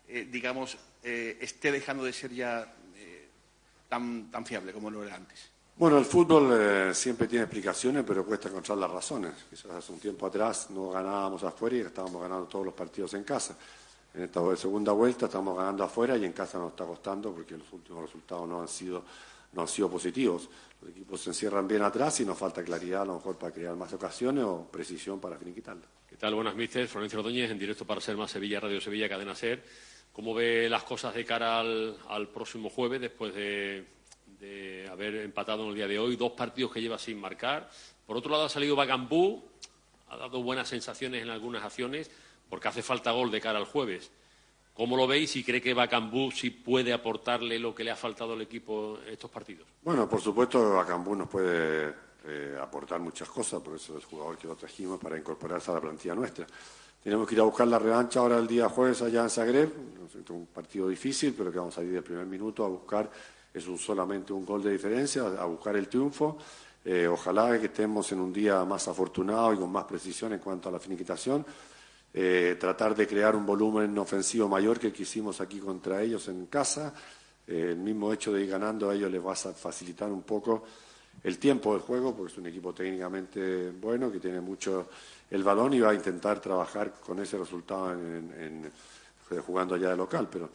[0.07, 2.73] eh, digamos, esté dejando de ser ya
[3.89, 5.52] tan, tan fiable como lo era antes?
[5.75, 9.31] Bueno, el fútbol eh, siempre tiene explicaciones, pero cuesta encontrar las razones.
[9.49, 13.23] Quizás hace un tiempo atrás no ganábamos afuera y estábamos ganando todos los partidos en
[13.23, 13.57] casa.
[14.13, 17.73] En esta segunda vuelta estamos ganando afuera y en casa nos está costando porque los
[17.73, 19.03] últimos resultados no han sido,
[19.53, 20.47] no han sido positivos.
[20.79, 23.75] Los equipos se encierran bien atrás y nos falta claridad a lo mejor para crear
[23.75, 25.87] más ocasiones o precisión para finiquitarla.
[26.07, 26.35] ¿Qué tal?
[26.35, 26.87] Buenas mister.
[26.87, 29.63] Florencio Ordóñez, en directo para Ser Más Sevilla, Radio Sevilla, Cadena Ser.
[30.11, 33.83] ¿Cómo ve las cosas de cara al, al próximo jueves, después de,
[34.91, 36.15] haber empatado en el día de hoy?
[36.15, 37.69] Dos partidos que lleva sin marcar.
[38.05, 39.43] Por otro lado, ha salido Bagambú,
[40.09, 42.09] ha dado buenas sensaciones en algunas acciones,
[42.49, 44.11] porque hace falta gol de cara al jueves.
[44.73, 48.33] ¿Cómo lo veis y cree que Bacambú sí puede aportarle lo que le ha faltado
[48.33, 49.67] al equipo en estos partidos?
[49.83, 51.93] Bueno, por supuesto, Acambú nos puede
[52.25, 55.75] eh, aportar muchas cosas, por eso es el jugador que lo trajimos para incorporarse a
[55.75, 56.47] la plantilla nuestra.
[57.03, 59.69] tenemos que ir a buscar la revancha ahora el día jueves allá en Zagreb,
[60.29, 63.11] un partido difícil, pero que vamos a salir del primer minuto a buscar,
[63.53, 66.37] es un, solamente un gol de diferencia, a buscar el triunfo.
[66.85, 70.69] Eh, ojalá que estemos en un día más afortunado y con más precisión en cuanto
[70.69, 71.45] a la finiquitación.
[72.15, 76.27] Eh, tratar de crear un volumen ofensivo mayor que el que hicimos aquí contra ellos
[76.27, 76.93] en casa.
[77.47, 80.63] Eh, el mismo hecho de ir ganando a ellos les va a facilitar un poco
[81.23, 84.89] el tiempo del juego, porque es un equipo técnicamente bueno, que tiene mucho
[85.29, 88.69] el balón y va a intentar trabajar con ese resultado en,
[89.45, 90.27] jugando allá de local.
[90.31, 90.49] Pero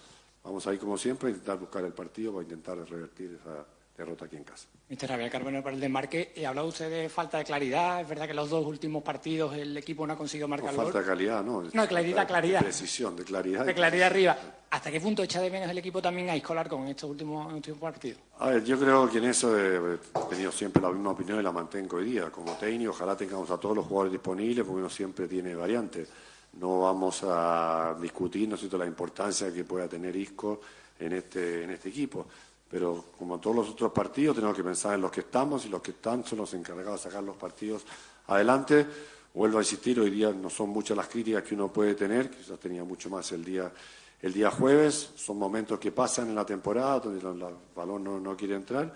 [0.48, 4.36] vamos ahí como siempre a intentar buscar el partido para intentar revertir esa derrota aquí
[4.36, 4.66] en casa.
[4.88, 6.32] Mister Javier Carbonero para el desmarque.
[6.34, 8.00] Eh, hablado usted de falta de claridad.
[8.00, 10.76] Es verdad que los dos últimos partidos el equipo no ha conseguido No marcar el
[10.76, 11.02] falta gol.
[11.02, 11.62] de calidad, ¿no?
[11.72, 12.60] No, de claridad, claridad.
[12.60, 13.66] De precisión, de claridad.
[13.66, 14.38] De claridad arriba.
[14.70, 17.80] ¿Hasta qué punto echa de menos el equipo también a Escolar con estos últimos, últimos
[17.80, 18.20] partidos?
[18.38, 21.42] A ver, yo creo que en eso eh, he tenido siempre la misma opinión y
[21.42, 22.30] la mantengo hoy día.
[22.30, 26.08] Como técnico, ojalá tengamos a todos los jugadores disponibles, porque uno siempre tiene variantes.
[26.58, 30.60] No vamos a discutir, ¿no la importancia que pueda tener Isco
[30.98, 32.26] en este, este equipo.
[32.70, 35.80] Pero como todos los otros partidos, tenemos que pensar en los que estamos y los
[35.80, 37.84] que están son los encargados de sacar los partidos
[38.26, 38.86] adelante.
[39.32, 42.58] Vuelvo a insistir, hoy día no son muchas las críticas que uno puede tener, quizás
[42.58, 43.72] tenía mucho más el día,
[44.20, 45.12] el día jueves.
[45.16, 48.92] Son momentos que pasan en la temporada donde el balón no, no quiere entrar.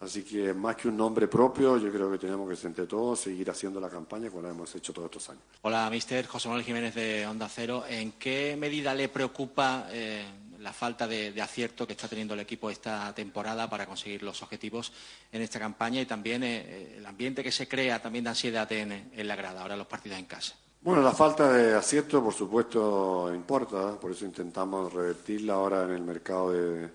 [0.00, 3.50] Así que más que un nombre propio, yo creo que tenemos que entre todos seguir
[3.50, 5.42] haciendo la campaña como la hemos hecho todos estos años.
[5.62, 7.84] Hola, mister José Manuel Jiménez de Onda Cero.
[7.88, 10.24] ¿En qué medida le preocupa eh,
[10.58, 14.42] la falta de, de acierto que está teniendo el equipo esta temporada para conseguir los
[14.42, 14.92] objetivos
[15.32, 19.10] en esta campaña y también eh, el ambiente que se crea también de ansiedad en,
[19.14, 20.54] en la grada, ahora los partidos en casa?
[20.82, 26.02] Bueno, la falta de acierto, por supuesto, importa, por eso intentamos revertirla ahora en el
[26.02, 26.90] mercado de,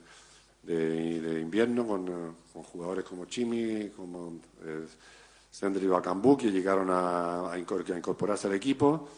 [0.76, 4.86] de- de invierno con, eh, con jugadores como Chimi, como eh,
[5.52, 9.10] Sendri Bacambú, que llegaron a, a incor- a incorporarse al equipo.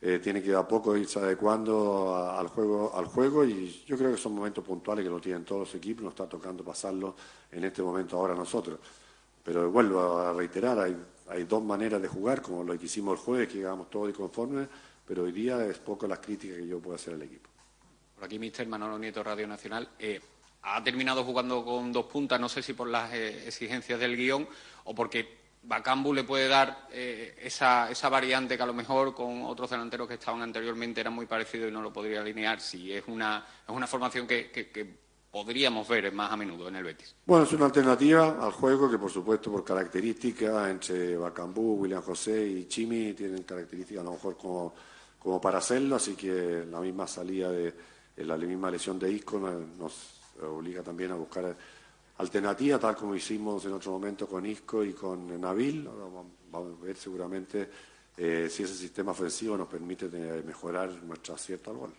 [0.00, 4.10] Eh, tiene que a poco irse adecuando a- al juego, al juego y yo creo
[4.12, 7.14] que son momentos puntuales que lo tienen todos los equipos, nos está tocando pasarlo
[7.52, 8.78] en este momento ahora nosotros.
[9.42, 10.96] Pero vuelvo a reiterar, hay,
[11.28, 14.68] hay dos maneras de jugar, como lo que hicimos el jueves, que llegamos todos inconformes,
[15.06, 17.48] pero hoy día es poco las críticas que yo puedo hacer al equipo.
[18.14, 19.88] Por aquí, mister Manolo Nieto, Radio Nacional.
[19.98, 20.20] Eh,
[20.64, 24.48] ha terminado jugando con dos puntas, no sé si por las eh, exigencias del guion
[24.84, 29.42] o porque Bacambu le puede dar eh, esa, esa variante que a lo mejor con
[29.44, 32.60] otros delanteros que estaban anteriormente eran muy parecidos y no lo podría alinear.
[32.60, 35.04] Si es una, es una formación que, que- que
[35.34, 37.16] podríamos ver más a menudo en el Betis.
[37.26, 42.46] Bueno, es una alternativa al juego que, por supuesto, por características, entre Bacambú, William José
[42.46, 44.74] y Chimi tienen características a lo mejor como,
[45.18, 47.74] como para hacerlo, así que la misma salida de
[48.18, 51.56] la misma lesión de Isco nos obliga también a buscar
[52.18, 55.88] alternativas, tal como hicimos en otro momento con Isco y con Nabil.
[55.88, 57.68] Vamos, a ver seguramente
[58.16, 60.08] eh, si ese sistema ofensivo nos permite
[60.42, 61.94] mejorar nuestro acierto al gol.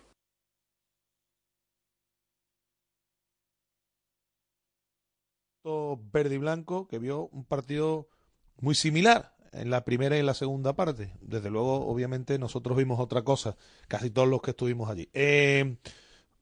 [6.12, 8.08] verde y blanco que vio un partido
[8.60, 11.12] muy similar en la primera y en la segunda parte.
[11.20, 13.56] Desde luego, obviamente, nosotros vimos otra cosa,
[13.88, 15.08] casi todos los que estuvimos allí.
[15.12, 15.76] Eh,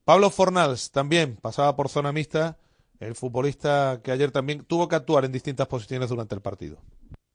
[0.05, 2.59] Pablo Fornals también pasaba por zona mixta,
[3.01, 6.77] el futbolista que ayer también tuvo que actuar en distintas posiciones durante el partido.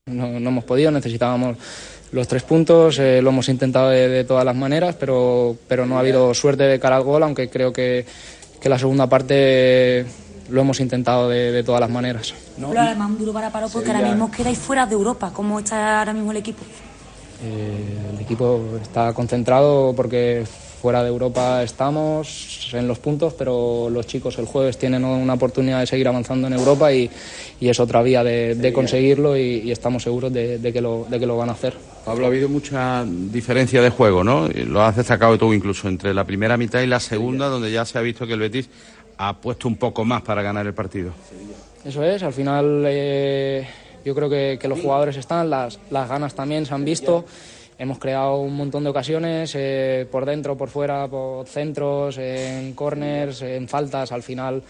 [0.06, 1.58] No, no hemos podido, necesitábamos
[2.12, 5.98] los tres puntos, eh, lo hemos intentado de, de todas las maneras, pero, pero no
[5.98, 8.06] ha habido suerte de cara al gol, aunque creo que,
[8.60, 10.06] que la segunda parte
[10.50, 12.34] lo hemos intentado de, de todas las maneras.
[12.56, 15.32] Pero además un duro para paro porque ahora mismo quedáis fuera de Europa.
[15.34, 16.64] ¿Cómo está ahora mismo el equipo?
[17.44, 20.44] Eh, el equipo está concentrado porque
[20.82, 25.82] fuera de Europa estamos en los puntos, pero los chicos el jueves tienen una oportunidad
[25.82, 27.10] de seguir avanzando en Europa y,
[27.60, 31.06] y es otra vía de, de conseguirlo y, y estamos seguros de, de que lo,
[31.10, 31.74] de que lo van a hacer.
[32.06, 34.48] Pablo, ha habido mucha diferencia de juego, ¿no?
[34.48, 37.98] Lo has destacado tú incluso entre la primera mitad y la segunda, donde ya se
[37.98, 38.70] ha visto que el Betis
[39.18, 41.12] ha puesto un poco más para ganar el partido.
[41.84, 43.68] Eso es, al final eh,
[44.06, 47.26] yo creo que, que los jugadores están, las, las ganas también se han visto.
[47.78, 53.42] Hemos creado un montón de ocasiones, eh, por dentro, por fuera, por centros, en corners,
[53.42, 54.12] en faltas.
[54.12, 54.62] Al final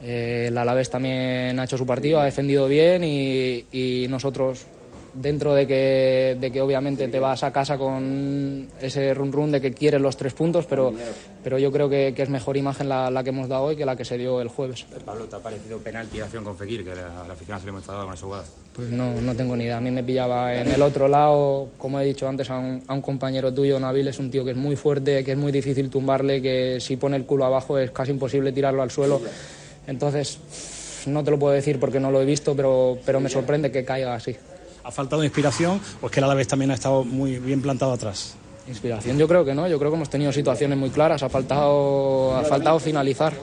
[0.00, 4.66] eh, el también ha hecho su partido, ha defendido bien y, y nosotros
[5.14, 9.60] dentro de que, de que obviamente te vas a casa con ese run run de
[9.60, 10.92] que quieres los tres puntos, pero,
[11.42, 13.86] pero yo creo que, que es mejor imagen la, la que hemos dado hoy que
[13.86, 14.86] la que se dio el jueves.
[15.04, 16.84] Pablo, ¿te ha parecido penalti acción con Fekir?
[16.84, 18.44] Que la, la afición se le hemos estado con esa jugada.
[18.74, 19.76] Pues no, no tengo ni idea.
[19.76, 22.94] A mí me pillaba en el otro lado, como he dicho antes a un, a
[22.94, 25.90] un compañero tuyo, Nabil es un tío que es muy fuerte, que es muy difícil
[25.90, 29.20] tumbarle, que si pone el culo abajo es casi imposible tirarlo al suelo.
[29.86, 30.38] Entonces,
[31.06, 33.84] no te lo puedo decir porque no lo he visto, pero, pero me sorprende que
[33.84, 34.34] caiga así.
[34.84, 38.36] ¿Ha faltado inspiración o es que el Alavés también ha estado muy bien plantado atrás?
[38.68, 42.36] Inspiración yo creo que no, yo creo que hemos tenido situaciones muy claras, ha faltado,
[42.36, 43.34] ha faltado finalizar.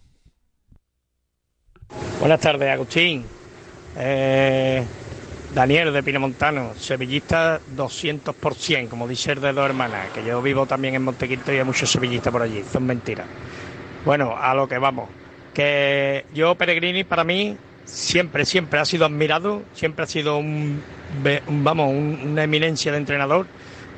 [2.19, 3.25] Buenas tardes, Agustín.
[3.97, 4.85] Eh,
[5.53, 10.95] Daniel de Pinamontano, sevillista 200%, como dice el de dos hermanas, que yo vivo también
[10.95, 13.27] en Montequinto y hay muchos sevillistas por allí, son mentiras.
[14.05, 15.09] Bueno, a lo que vamos,
[15.53, 20.81] que yo Peregrini para mí siempre, siempre ha sido admirado, siempre ha sido un,
[21.47, 23.47] vamos, un- una eminencia de entrenador.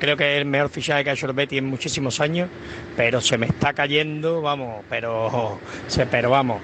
[0.00, 2.48] Creo que es el mejor fichaje que ha hecho el Betis en muchísimos años,
[2.96, 6.60] pero se me está cayendo, vamos, pero, se, pero vamos,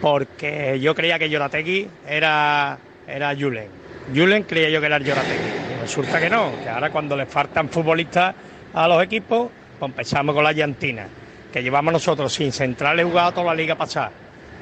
[0.00, 3.68] porque yo creía que Yorategui era, era Julen.
[4.14, 5.52] Julen creía yo que era Yorategui.
[5.76, 8.34] Y resulta que no, que ahora cuando le faltan futbolistas
[8.72, 11.06] a los equipos, pues empezamos con la llantina,
[11.52, 14.10] que llevamos nosotros sin centrales jugado toda la liga pasada.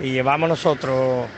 [0.00, 1.28] Y llevamos nosotros,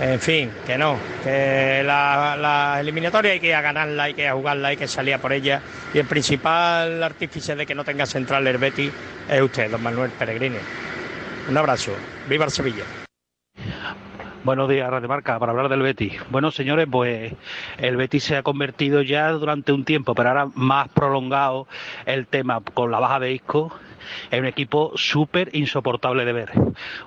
[0.00, 4.30] en fin, que no, que la, la eliminatoria hay que ir a ganarla, hay que
[4.30, 5.60] jugarla, hay que salir por ella.
[5.92, 8.90] Y el principal artífice de que no tenga centrales el Betis
[9.28, 10.56] es usted, don Manuel Peregrini.
[11.48, 11.92] Un abrazo,
[12.28, 12.84] viva el Sevilla.
[14.44, 16.20] Buenos días, Radio Marca, para hablar del Betis.
[16.30, 17.32] Bueno, señores, pues
[17.78, 21.66] el Betis se ha convertido ya durante un tiempo, pero ahora más prolongado
[22.06, 23.76] el tema con la baja de Isco,
[24.30, 26.52] en un equipo súper insoportable de ver.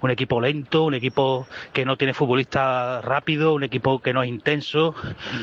[0.01, 4.29] Un equipo lento, un equipo que no tiene futbolistas rápido, un equipo que no es
[4.29, 4.95] intenso,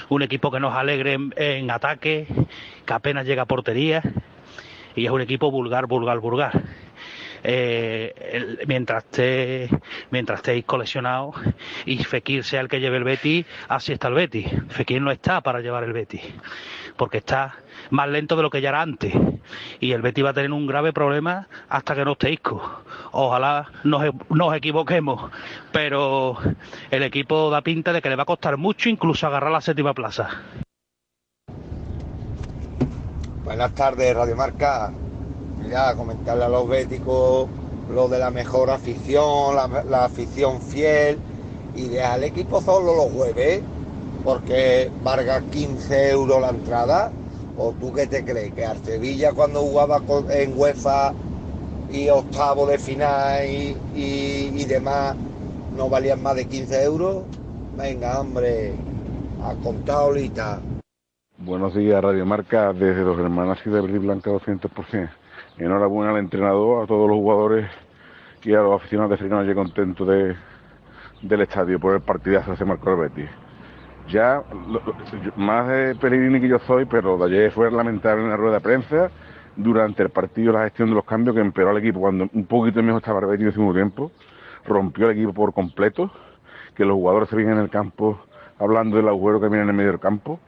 [0.08, 2.26] un equipo que no es alegre en, ataque,
[2.84, 4.02] que apenas llega a portería,
[4.94, 6.62] y es un equipo vulgar, vulgar, vulgar
[7.48, 9.68] eh, mientras esté,
[10.10, 11.36] mientras estéis coleccionados
[11.84, 14.48] y Fekir sea el que lleve el Betis, así está el Betis.
[14.70, 16.22] Fekir no está para llevar el Betis,
[16.96, 17.54] porque está
[17.90, 19.14] más lento de lo que ya era antes.
[19.80, 22.62] Y el Betis va a tener un grave problema hasta que no esté Isco.
[23.12, 25.30] Ojalá nos, e- nos equivoquemos,
[25.72, 26.36] pero
[26.90, 29.94] el equipo da pinta de que le va a costar mucho incluso agarrar la séptima
[29.94, 30.28] plaza.
[33.44, 34.92] Buenas tardes, Radio Marca.
[35.62, 37.48] Mira, comentarle a los béticos
[37.92, 41.18] lo de la mejor afición, la, afición fiel
[41.76, 43.62] y al equipo solo los jueves,
[44.24, 47.12] porque valga 15 euros la entrada.
[47.58, 48.52] ¿O tú qué te crees?
[48.52, 50.00] Que al Sevilla cuando jugaba
[50.30, 51.12] en UEFA
[51.92, 55.16] y octavo de final y, y- demás
[55.76, 57.24] no valían más de 15 euros?
[57.78, 58.72] Venga, hombre,
[59.42, 60.58] a contar.
[61.38, 65.10] Buenos días, Radio Marca, desde Dos Hermanas y de y Blanca 200%.
[65.58, 67.70] Enhorabuena al entrenador, a todos los jugadores
[68.42, 70.36] y a los aficionados de Fricano, contentos de,
[71.22, 73.28] del estadio por el partidazo que se marcó el.
[74.08, 74.42] Ya,
[75.36, 78.60] más de Pellegrini que yo soy, pero de ayer fue lamentable en la rueda de
[78.60, 79.10] prensa,
[79.56, 82.82] durante el partido la gestión de los cambios que empeoró al equipo cuando un poquito
[82.82, 84.12] mejor estaba el Betis en el tiempo,
[84.64, 86.10] rompió el equipo por completo,
[86.74, 88.20] que los jugadores se vienen en el campo
[88.58, 90.38] hablando del agujero que viene en el medio del campo,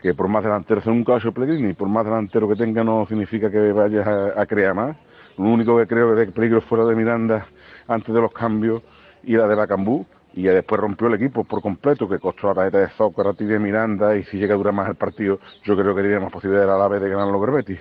[0.00, 3.04] que por más delantero sea nunca ha hecho Pellegrini, por más delantero que tenga no
[3.06, 4.96] significa que vayas a, crear más.
[5.36, 7.46] Lo único que creo que de peligro fue la de Miranda
[7.88, 8.82] antes de los cambios
[9.24, 10.06] y la de Bacambú,
[10.38, 13.50] y ya después rompió el equipo por completo, que costó la tarjeta de Sócrates y
[13.50, 16.30] de Miranda, y si llega a durar más el partido, yo creo que tiene más
[16.30, 17.80] posibilidades a la vez de ganar los Betis.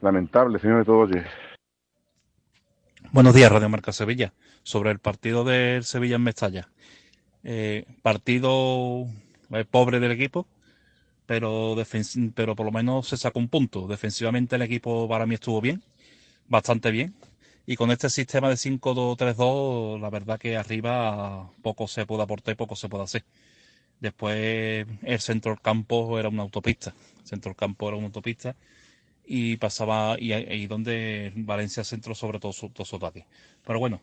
[0.00, 1.22] Lamentable, señores, todo oye.
[3.12, 4.32] Buenos días, Radio Marca Sevilla.
[4.62, 6.68] Sobre el partido del Sevilla en Mestalla.
[7.44, 9.04] Eh, partido
[9.50, 10.46] eh, pobre del equipo,
[11.26, 11.76] pero,
[12.34, 13.86] pero por lo menos se sacó un punto.
[13.86, 15.82] Defensivamente el equipo para mí estuvo bien,
[16.48, 17.14] bastante bien.
[17.70, 22.56] Y con este sistema de 5-2-3-2, la verdad que arriba poco se puede aportar y
[22.56, 23.24] poco se puede hacer.
[24.00, 26.94] Después el centro del campo era una autopista.
[27.20, 28.56] El centro del campo era una autopista
[29.26, 33.26] y pasaba y ahí donde Valencia centro sobre todo su, todo su ataque.
[33.66, 34.00] Pero bueno,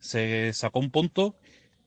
[0.00, 1.36] se sacó un punto.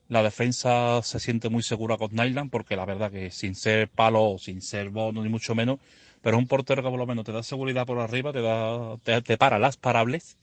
[0.08, 4.38] La defensa se siente muy segura con Nyland porque la verdad que sin ser palo,
[4.38, 5.78] sin ser bono ni mucho menos,
[6.22, 8.96] pero es un portero que por lo menos te da seguridad por arriba, te da
[9.20, 10.38] te para las parables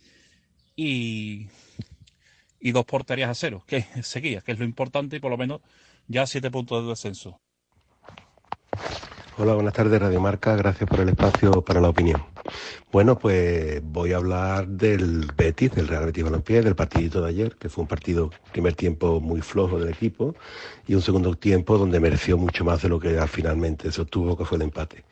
[0.76, 1.48] y
[2.66, 5.62] y dos porterías a cero, que seguía, que es lo importante y por lo menos
[6.08, 7.40] ya siete puntos de descenso.
[9.38, 10.56] Hola, buenas tardes, Radio Marca.
[10.56, 12.24] Gracias por el espacio para la opinión.
[12.92, 17.56] Bueno, pues voy a hablar del Betis, del Real Betis Balompié, del partidito de ayer,
[17.56, 20.34] que fue un partido, primer tiempo muy flojo del equipo
[20.88, 24.46] y un segundo tiempo donde mereció mucho más de lo que finalmente se obtuvo, que
[24.46, 25.04] fue el empate.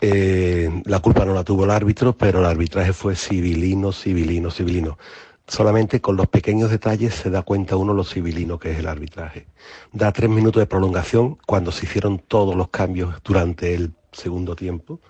[0.00, 4.98] Eh, la culpa no la tuvo el árbitro, pero el arbitraje fue civilino, civilino, civilino.
[5.46, 9.46] Solamente con los pequeños detalles se da cuenta uno lo civilino que es el arbitraje.
[9.92, 15.00] Da tres minutos de prolongación cuando se hicieron todos los cambios durante el segundo tiempo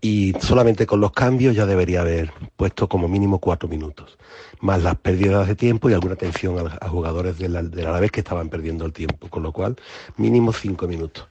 [0.00, 4.16] y solamente con los cambios ya debería haber puesto como mínimo cuatro minutos,
[4.60, 8.48] más las pérdidas de tiempo y alguna atención a, jugadores del, del Alavés que estaban
[8.48, 9.76] perdiendo el tiempo, con lo cual
[10.16, 11.26] mínimo cinco minutos.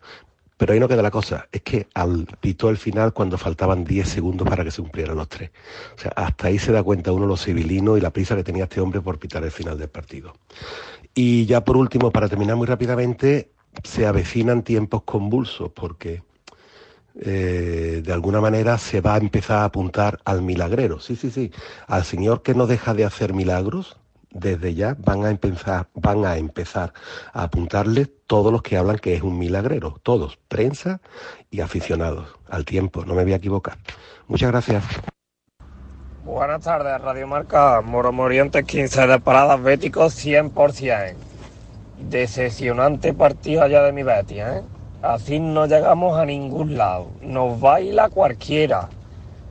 [0.58, 1.88] Pero ahí no queda la cosa, es que
[2.42, 5.52] pitó el final cuando faltaban 10 segundos para que se cumplieran los tres.
[5.96, 8.64] O sea, hasta ahí se da cuenta uno lo civilino y la prisa que tenía
[8.64, 10.34] este hombre por pitar el final del partido.
[11.14, 13.52] Y ya por último, para terminar muy rápidamente,
[13.84, 16.24] se avecinan tiempos convulsos porque
[17.20, 21.00] eh, de alguna manera se va a empezar a apuntar al milagrero.
[21.00, 21.52] Sí, sí, sí.
[21.88, 23.98] Al Señor que no deja de hacer milagros,
[24.32, 26.94] desde ya van a empezar, van a empezar
[27.34, 31.02] a apuntarle todos los que hablan que es un milagrero, todos, prensa
[31.50, 33.78] y aficionados, al tiempo, no me voy a equivocar.
[34.28, 34.84] Muchas gracias.
[36.26, 37.82] Buenas tardes, Radio Marca.
[37.82, 41.16] Moro Morientes 15 de paradas béticos 100%.
[42.10, 44.62] Decepcionante partido allá de mi Betis, ¿eh?
[45.02, 47.12] Así no llegamos a ningún lado.
[47.22, 48.90] Nos baila cualquiera.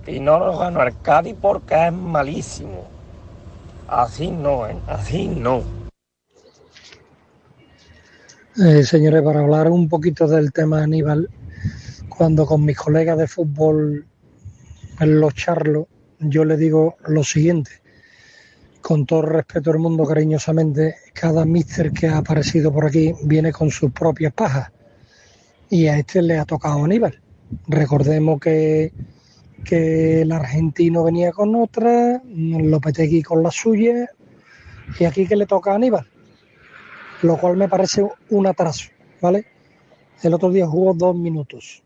[0.07, 2.96] Y no nos ganó el Cádiz porque es malísimo.
[3.89, 4.77] Así no, ¿eh?
[4.87, 5.63] Así no.
[8.59, 11.29] Eh, señores, para hablar un poquito del tema Aníbal,
[12.09, 14.07] cuando con mis colegas de fútbol
[15.01, 15.87] los charlos,
[16.19, 17.71] yo le digo lo siguiente,
[18.81, 23.53] con todo el respeto del mundo, cariñosamente, cada míster que ha aparecido por aquí viene
[23.53, 24.71] con sus propias pajas
[25.69, 27.21] y a este le ha tocado Aníbal.
[27.69, 28.93] Recordemos que,
[29.69, 34.09] que el argentino venía con otra, Lopetegui con la suya,
[34.99, 36.07] y aquí que le toca a Aníbal,
[37.23, 38.91] lo cual me parece un atraso,
[39.21, 39.47] ¿vale?
[40.23, 41.83] El otro día jugó dos minutos,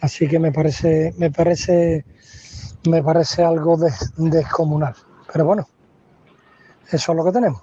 [0.00, 2.04] así que me parece, me parece,
[2.88, 4.94] me parece algo des- descomunal.
[5.32, 5.68] Pero bueno,
[6.90, 7.62] eso es lo que tenemos.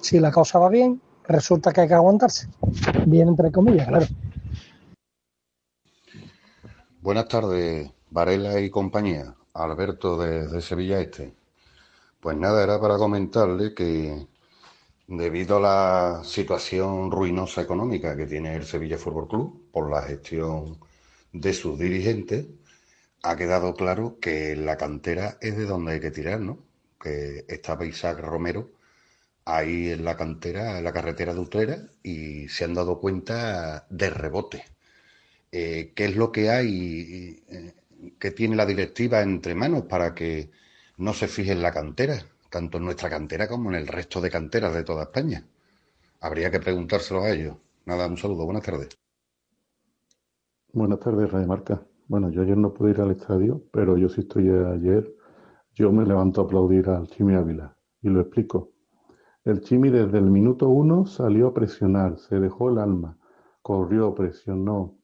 [0.00, 2.48] Si la cosa va bien, resulta que hay que aguantarse.
[3.06, 4.06] Bien entre comillas, claro.
[7.02, 9.34] Buenas tardes, Varela y compañía.
[9.54, 11.34] Alberto de, de Sevilla Este.
[12.20, 14.26] Pues nada, era para comentarle que
[15.08, 20.78] debido a la situación ruinosa económica que tiene el Sevilla Fútbol Club por la gestión
[21.32, 22.46] de sus dirigentes,
[23.22, 26.58] ha quedado claro que la cantera es de donde hay que tirar, ¿no?
[27.00, 28.70] Que estaba Isaac Romero
[29.44, 34.10] ahí en la cantera, en la carretera de Utrera, y se han dado cuenta de
[34.10, 34.64] rebote.
[35.52, 37.74] Eh, ¿qué es lo que hay, eh,
[38.18, 40.50] que tiene la directiva entre manos para que
[40.98, 42.16] no se fije en la cantera,
[42.50, 45.44] tanto en nuestra cantera como en el resto de canteras de toda España?
[46.20, 47.56] Habría que preguntárselo a ellos.
[47.84, 48.88] Nada, un saludo, buenas tardes.
[50.72, 51.86] Buenas tardes, Radio Marca.
[52.08, 55.14] Bueno, yo ayer no pude ir al estadio, pero yo sí estoy ayer.
[55.74, 58.72] Yo me levanto a aplaudir al Chimi Ávila y lo explico.
[59.44, 63.18] El Chimi desde el minuto uno salió a presionar, se dejó el alma,
[63.62, 64.98] corrió, presionó,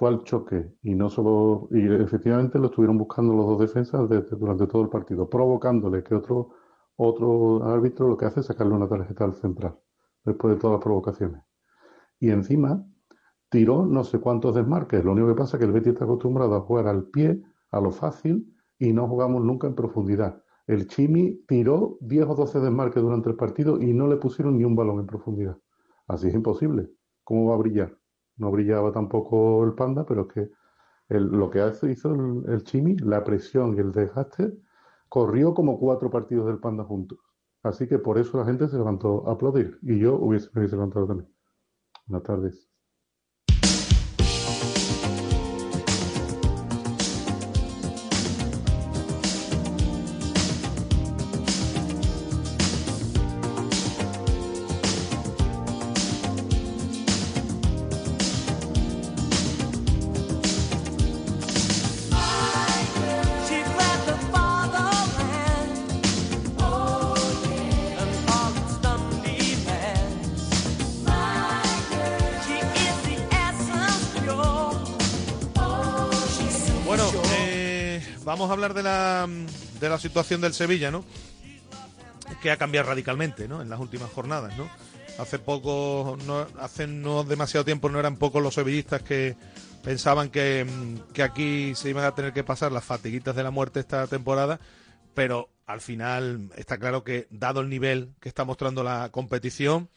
[0.00, 4.36] fue al choque y no solo, y efectivamente lo estuvieron buscando los dos defensas desde-
[4.36, 6.50] durante todo el partido, provocándole que otro,
[6.96, 9.78] otro árbitro lo que hace es sacarle una tarjeta al central,
[10.24, 11.42] después de todas las provocaciones.
[12.20, 12.86] Y encima
[13.50, 15.04] tiró no sé cuántos desmarques.
[15.04, 17.42] Lo único que pasa es que el Betis está acostumbrado a jugar al pie,
[17.72, 20.42] a lo fácil, y no jugamos nunca en profundidad.
[20.68, 24.64] El Chimi tiró 10 o 12 desmarques durante el partido y no le pusieron ni
[24.64, 25.58] un balón en profundidad.
[26.08, 26.90] Así es imposible.
[27.24, 27.99] ¿Cómo va a brillar?
[28.40, 30.50] No brillaba tampoco el Panda, pero es que
[31.10, 31.60] el- lo que
[31.90, 32.64] hizo el, el
[33.04, 34.52] la presión y el desgaste,
[35.08, 37.18] corrió como cuatro partidos del Panda juntos.
[37.64, 39.78] Así que por eso la gente se levantó a aplaudir.
[39.82, 41.30] Y yo hubiese, me hubiese levantado también.
[42.06, 42.69] Buenas tardes.
[79.80, 81.04] De la situación del Sevilla, ¿no?
[82.42, 83.62] Que ha cambiado radicalmente, ¿no?
[83.62, 84.68] En las últimas jornadas, ¿no?
[85.18, 89.36] Hace poco, no, hace no demasiado tiempo no eran pocos los sevillistas que
[89.82, 93.50] pensaban que, mm, que aquí se iban a tener que pasar las fatiguitas de la
[93.50, 94.60] muerte esta temporada,
[95.14, 99.88] pero al final está claro que dado el nivel que está mostrando la competición,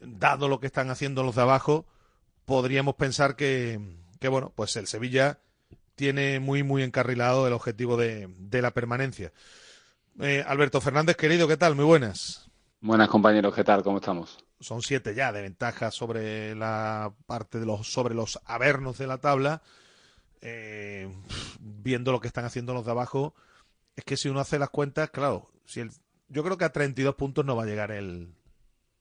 [0.00, 1.86] dado lo que están haciendo los de abajo,
[2.44, 3.80] podríamos pensar que,
[4.18, 5.38] que bueno, pues el Sevilla
[6.00, 9.34] tiene muy, muy encarrilado el objetivo de, de la permanencia.
[10.18, 11.74] Eh, Alberto Fernández, querido, ¿qué tal?
[11.74, 12.48] Muy buenas.
[12.80, 13.82] Buenas compañeros, ¿qué tal?
[13.82, 14.42] ¿Cómo estamos?
[14.60, 19.18] Son siete ya de ventaja sobre la parte de los, sobre los avernos de la
[19.18, 19.60] tabla.
[20.40, 21.14] Eh,
[21.60, 23.34] viendo lo que están haciendo los de abajo,
[23.94, 25.90] es que si uno hace las cuentas, claro, si el,
[26.28, 28.32] yo creo que a 32 puntos no va a llegar el,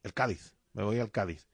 [0.04, 0.54] el Cádiz.
[0.74, 1.47] Me voy al Cádiz.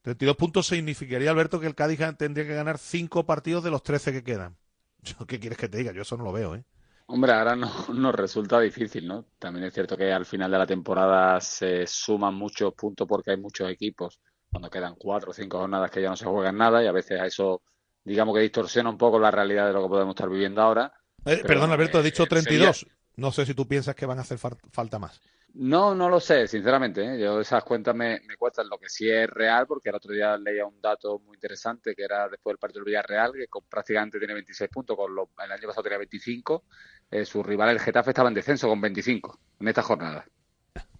[0.00, 4.14] 32 puntos significaría, Alberto, que el Cádiz tendría que ganar 5 partidos de los 13
[4.14, 4.56] que quedan.
[5.02, 5.92] Yo, ¿Qué quieres que te diga?
[5.92, 6.64] Yo eso no lo veo, ¿eh?
[7.08, 9.26] Hombre, ahora no, nos resulta difícil, ¿no?
[9.38, 13.36] También es cierto que al final de la temporada se suman muchos puntos porque hay
[13.36, 14.20] muchos equipos
[14.50, 17.20] cuando quedan cuatro o cinco jornadas que ya no se juegan nada y a veces
[17.20, 17.62] a eso,
[18.04, 20.92] digamos que distorsiona un poco la realidad de lo que podemos estar viviendo ahora.
[21.24, 22.78] Eh, perdón, Alberto, he dicho 32.
[22.78, 22.94] Sería...
[23.16, 25.20] No sé si tú piensas que van a hacer falta más.
[25.58, 27.02] No, no lo sé, sinceramente.
[27.02, 27.18] ¿eh?
[27.18, 28.68] Yo esas cuentas me, me cuestan.
[28.68, 32.04] Lo que sí es real, porque el otro día leía un dato muy interesante que
[32.04, 35.50] era después del partido del Villarreal, que con, prácticamente tiene 26 puntos, con lo, el
[35.50, 36.64] año pasado tenía 25.
[37.10, 40.26] Eh, su rival, el Getafe, estaba en descenso con 25 en esta jornada.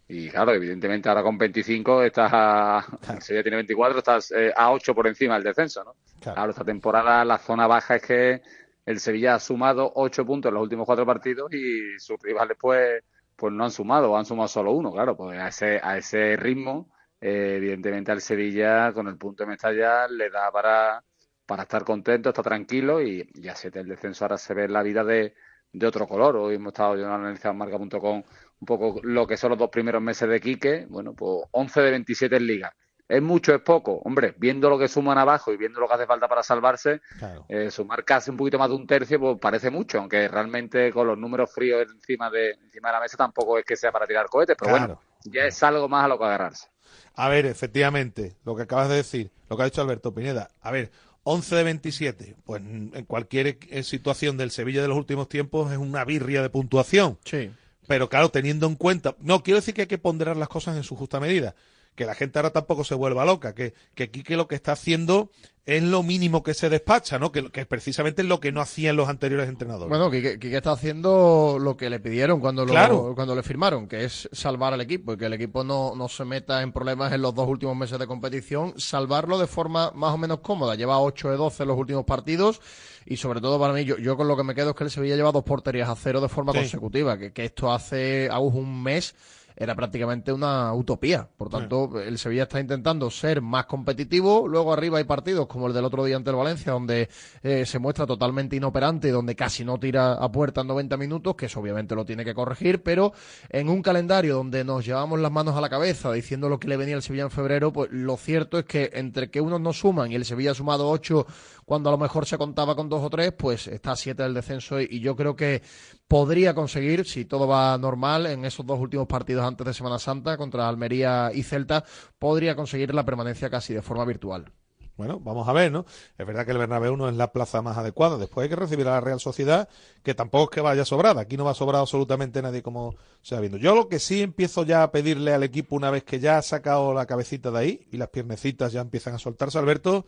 [0.08, 2.86] Y claro, evidentemente ahora con 25 estás a,
[3.28, 5.96] ya tiene 24, estás eh, a 8 por encima del descenso, ¿no?
[6.20, 6.34] Claro.
[6.34, 8.42] claro, esta temporada la zona baja es que
[8.86, 13.02] el Sevilla ha sumado 8 puntos en los últimos cuatro partidos y sus rivales pues
[13.36, 16.90] pues no han sumado, han sumado solo uno, claro, pues a ese, a ese ritmo,
[17.20, 21.04] eh, evidentemente al Sevilla con el punto de Mestalla le da para,
[21.46, 25.04] para estar contento, está tranquilo y ya se el descenso ahora se ve la vida
[25.04, 25.34] de,
[25.72, 26.36] de otro color.
[26.36, 28.22] Hoy hemos estado yo analizando marca.com
[28.58, 31.90] un poco lo que son los dos primeros meses de Quique, bueno, pues 11 de
[31.90, 32.76] 27 en liga.
[33.08, 34.00] ¿Es mucho, es poco?
[34.04, 37.46] Hombre, viendo lo que suman abajo y viendo lo que hace falta para salvarse, claro.
[37.48, 41.06] eh, sumar casi un poquito más de un tercio, pues parece mucho, aunque realmente con
[41.06, 44.26] los números fríos encima de, encima de la mesa tampoco es que sea para tirar
[44.26, 44.86] cohetes, pero claro.
[44.86, 46.68] bueno, ya es algo más a lo que agarrarse.
[47.14, 50.72] A ver, efectivamente, lo que acabas de decir, lo que ha dicho Alberto Pineda, a
[50.72, 50.90] ver,
[51.22, 56.04] 11 de 27, pues en cualquier situación del Sevilla de los últimos tiempos es una
[56.04, 57.18] birria de puntuación.
[57.24, 57.50] Sí.
[57.88, 60.84] Pero claro, teniendo en cuenta, no, quiero decir que hay que ponderar las cosas en
[60.84, 61.56] su justa medida
[61.96, 65.30] que la gente ahora tampoco se vuelva loca, que, que Quique lo que está haciendo
[65.64, 67.32] es lo mínimo que se despacha, ¿no?
[67.32, 69.88] Que, que precisamente es lo que no hacían los anteriores entrenadores.
[69.88, 73.12] Bueno, Quique, Quique está haciendo lo que le pidieron cuando, lo, claro.
[73.16, 76.24] cuando le firmaron, que es salvar al equipo y que el equipo no, no se
[76.24, 80.18] meta en problemas en los dos últimos meses de competición, salvarlo de forma más o
[80.18, 80.76] menos cómoda.
[80.76, 82.60] Lleva 8 de 12 en los últimos partidos
[83.04, 84.90] y sobre todo para mí, yo, yo con lo que me quedo es que el
[84.90, 86.58] Sevilla lleva dos porterías a cero de forma sí.
[86.58, 89.14] consecutiva, que, que esto hace aún un mes
[89.56, 91.28] era prácticamente una utopía.
[91.36, 92.00] Por tanto, sí.
[92.06, 94.46] el Sevilla está intentando ser más competitivo.
[94.46, 97.08] Luego arriba hay partidos como el del otro día ante el Valencia, donde
[97.42, 101.34] eh, se muestra totalmente inoperante y donde casi no tira a puerta en 90 minutos,
[101.36, 103.12] que eso obviamente lo tiene que corregir, pero
[103.48, 106.76] en un calendario donde nos llevamos las manos a la cabeza diciendo lo que le
[106.76, 110.12] venía al Sevilla en febrero, pues lo cierto es que entre que unos no suman
[110.12, 111.26] y el Sevilla ha sumado 8
[111.66, 114.34] cuando a lo mejor se contaba con dos o tres, pues está a 7 del
[114.34, 115.62] descenso y, yo creo que
[116.08, 120.36] podría conseguir, si todo va normal, en esos dos últimos partidos antes de Semana Santa
[120.36, 121.84] contra Almería y Celta,
[122.18, 124.52] podría conseguir la permanencia casi de forma virtual.
[124.96, 125.84] Bueno, vamos a ver, ¿no?
[126.16, 128.16] Es verdad que el Bernabéu no es la plaza más adecuada.
[128.16, 129.68] Después hay que recibir a la Real Sociedad,
[130.02, 131.20] que tampoco es que vaya sobrada.
[131.20, 133.58] Aquí no va a sobrar absolutamente nadie como se va viendo.
[133.58, 136.42] Yo lo que sí empiezo ya a pedirle al equipo una vez que ya ha
[136.42, 140.06] sacado la cabecita de ahí y las piernecitas ya empiezan a soltarse, Alberto.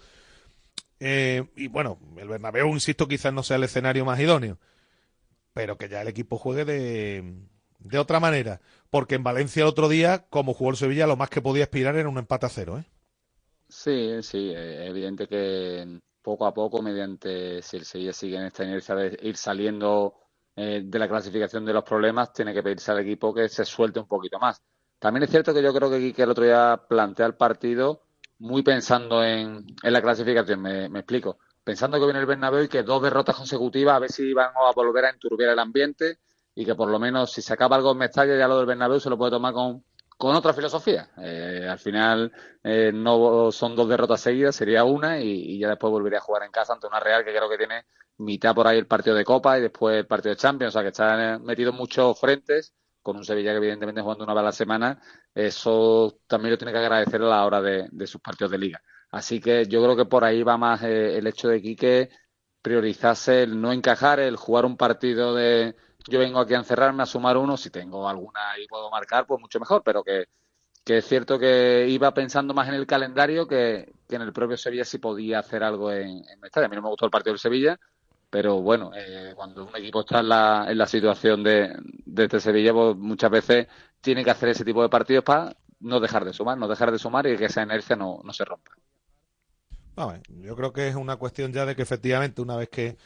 [1.00, 4.58] Eh, y bueno, el Bernabéu, insisto, quizás no sea el escenario más idóneo,
[5.52, 7.34] pero que ya el equipo juegue de,
[7.78, 8.60] de otra manera.
[8.90, 11.96] Porque en Valencia el otro día, como jugó el Sevilla, lo más que podía aspirar
[11.96, 12.84] era un empate a cero, ¿eh?
[13.68, 18.64] Sí, sí, es evidente que poco a poco, mediante si el Sevilla sigue en esta
[18.64, 20.14] inercia de ir saliendo
[20.56, 24.00] eh, de la clasificación de los problemas, tiene que pedirse al equipo que se suelte
[24.00, 24.62] un poquito más.
[24.98, 28.07] También es cierto que yo creo que Quique el otro día plantea el partido
[28.38, 31.38] muy pensando en, en la clasificación, me, explico.
[31.64, 34.72] Pensando que viene el Bernabéu y que dos derrotas consecutivas a ver si van a
[34.74, 36.18] volver a enturbiar el ambiente
[36.54, 39.00] y que por lo menos si se acaba algo en Mestalla ya lo del Bernabéu
[39.00, 39.84] se lo puede tomar con,
[40.16, 41.10] con otra filosofía.
[41.18, 42.32] Eh, al final
[42.62, 46.44] eh, no son dos derrotas seguidas, sería una y, y, ya después volvería a jugar
[46.44, 47.84] en casa ante una Real que creo que tiene
[48.18, 50.82] mitad por ahí el partido de Copa y después el partido de Champions, o sea
[50.82, 52.72] que está metido en muchos frentes
[53.08, 55.00] con un Sevilla que evidentemente jugando una vez a la semana,
[55.34, 58.82] eso también lo tiene que agradecer a la hora de, sus partidos de liga.
[59.10, 62.10] Así que yo creo que por ahí va más eh, el hecho de Quique
[62.60, 65.74] priorizarse el no encajar, el jugar un partido de
[66.06, 69.40] yo vengo aquí a encerrarme, a sumar uno, si tengo alguna y puedo marcar, pues
[69.40, 70.26] mucho mejor, pero que,
[70.84, 74.98] es cierto que iba pensando más en el calendario que, en el propio Sevilla si
[74.98, 76.66] podía hacer algo en, en Mestalla.
[76.66, 77.80] A mí no me gustó el partido del Sevilla,
[78.30, 81.74] pero bueno, eh, cuando un equipo está en la, en la situación de,
[82.04, 83.66] de este Sevilla, pues muchas veces
[84.00, 86.98] tiene que hacer ese tipo de partidos para no dejar de sumar, no dejar de
[86.98, 88.72] sumar y que esa inercia no, no se rompa.
[89.96, 92.96] Vamos, yo creo que es una cuestión ya de que efectivamente una vez que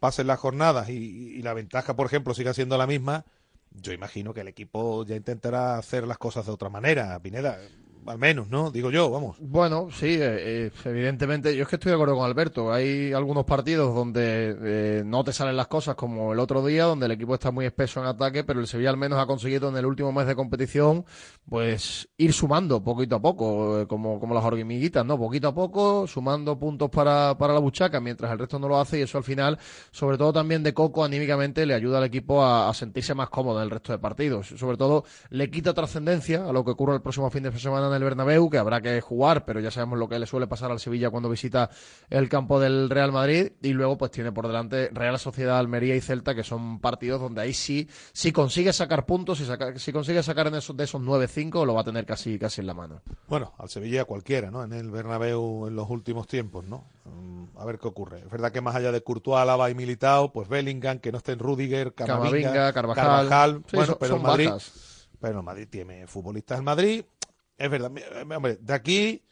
[0.00, 0.94] pasen las jornadas y,
[1.38, 3.24] y la ventaja, por ejemplo, siga siendo la misma,
[3.70, 7.58] yo imagino que el equipo ya intentará hacer las cosas de otra manera, Pineda.
[8.06, 8.70] Al menos, ¿no?
[8.70, 9.36] Digo yo, vamos.
[9.40, 11.54] Bueno, sí, eh, eh, evidentemente.
[11.54, 12.72] Yo es que estoy de acuerdo con Alberto.
[12.72, 17.06] Hay algunos partidos donde eh, no te salen las cosas, como el otro día, donde
[17.06, 19.76] el equipo está muy espeso en ataque, pero el Sevilla al menos ha conseguido en
[19.76, 21.04] el último mes de competición,
[21.48, 25.18] pues ir sumando poquito a poco, eh, como, como las hormiguitas, ¿no?
[25.18, 28.98] Poquito a poco, sumando puntos para, para la buchaca, mientras el resto no lo hace,
[28.98, 29.58] y eso al final,
[29.90, 33.58] sobre todo también de Coco, anímicamente le ayuda al equipo a, a sentirse más cómodo
[33.58, 34.48] en el resto de partidos.
[34.56, 37.96] Sobre todo, le quita trascendencia a lo que ocurre el próximo fin de semana en
[37.96, 40.80] el Bernabéu, que habrá que jugar, pero ya sabemos lo que le suele pasar al
[40.80, 41.70] Sevilla cuando visita
[42.08, 46.00] el campo del Real Madrid y luego pues tiene por delante Real Sociedad, Almería y
[46.00, 50.22] Celta, que son partidos donde ahí sí, si consigue sacar puntos, si, saca- si consigue
[50.22, 53.02] sacar en esos, de esos 9-5, lo va a tener casi, casi en la mano.
[53.28, 54.62] Bueno, al Sevilla cualquiera, ¿no?
[54.64, 56.84] En el Bernabéu en los últimos tiempos, ¿no?
[57.04, 58.20] Mm, A ver qué ocurre.
[58.20, 61.32] Es verdad que más allá de Courtois, Alaba y Militao, pues Bellingham, que no esté
[61.32, 63.62] en Rudiger, Camavinga, Camavinga, Carvajal.
[63.66, 65.08] Sí, bueno, son- pero son Madrid, bajas.
[65.20, 67.04] pero Madrid tiene futbolistas en Madrid.
[67.60, 69.22] Es verdad, eh, hombre, de aquí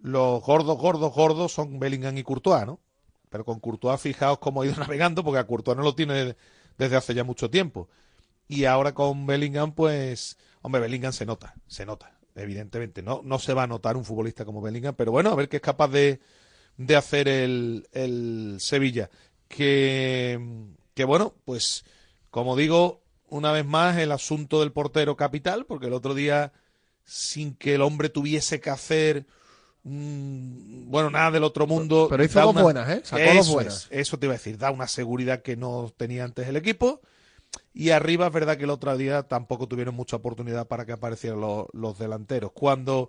[0.00, 2.80] los gordos, gordos, gordos son Bellingham y Courtois, ¿no?
[3.30, 6.36] Pero con Courtois, fijaos cómo ha ido navegando, porque a Courtois no lo tiene
[6.76, 7.88] desde hace ya mucho tiempo.
[8.48, 13.02] Y ahora con Bellingham, pues, hombre, Bellingham se nota, se nota, evidentemente.
[13.04, 15.58] No, no se va a notar un futbolista como Bellingham, pero bueno, a ver qué
[15.58, 16.18] es capaz de,
[16.76, 19.10] de hacer el, el Sevilla.
[19.46, 20.40] Que,
[20.94, 21.84] que bueno, pues,
[22.30, 26.52] como digo, una vez más, el asunto del portero capital, porque el otro día,
[27.06, 29.24] sin que el hombre tuviese que hacer
[29.84, 32.08] mm, bueno, nada del otro mundo.
[32.10, 33.00] Pero hizo dos buenas, ¿eh?
[33.04, 33.88] Sacó dos buenas.
[33.90, 37.00] es, eso te iba a decir, da una seguridad que no tenía antes el equipo.
[37.72, 41.40] Y arriba es verdad que el otro día tampoco tuvieron mucha oportunidad para que aparecieran
[41.40, 42.52] los, los delanteros.
[42.52, 43.08] Cuando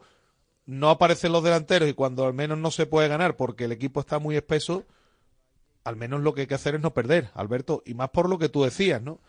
[0.65, 3.99] no aparecen los delanteros y cuando al menos no se puede ganar porque el equipo
[3.99, 4.83] está muy espeso,
[5.83, 7.81] al menos lo que hay que hacer es no perder, Alberto.
[7.85, 9.19] Y más por lo que tú decías, ¿no?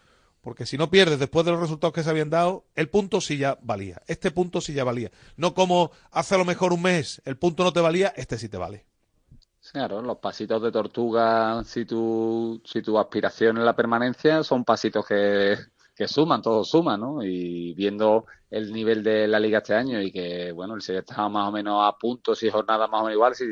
[0.41, 3.39] Porque si no pierdes después de los resultados que se habían dado, el punto sí
[3.39, 4.01] ya valía.
[4.07, 5.11] Este punto sí ya valía.
[5.37, 8.49] No como hace a lo mejor un mes el punto no te valía, este sí
[8.49, 8.87] te vale.
[9.73, 15.05] Claro, los pasitos de tortuga, si tu, si tu aspiración es la permanencia, son pasitos
[15.05, 15.59] que,
[15.95, 17.23] que suman, todos suman, ¿no?
[17.23, 21.29] Y viendo el nivel de la liga este año y que, bueno, el Sevilla estaba
[21.29, 23.45] más o menos a puntos y jornadas más o menos igual, si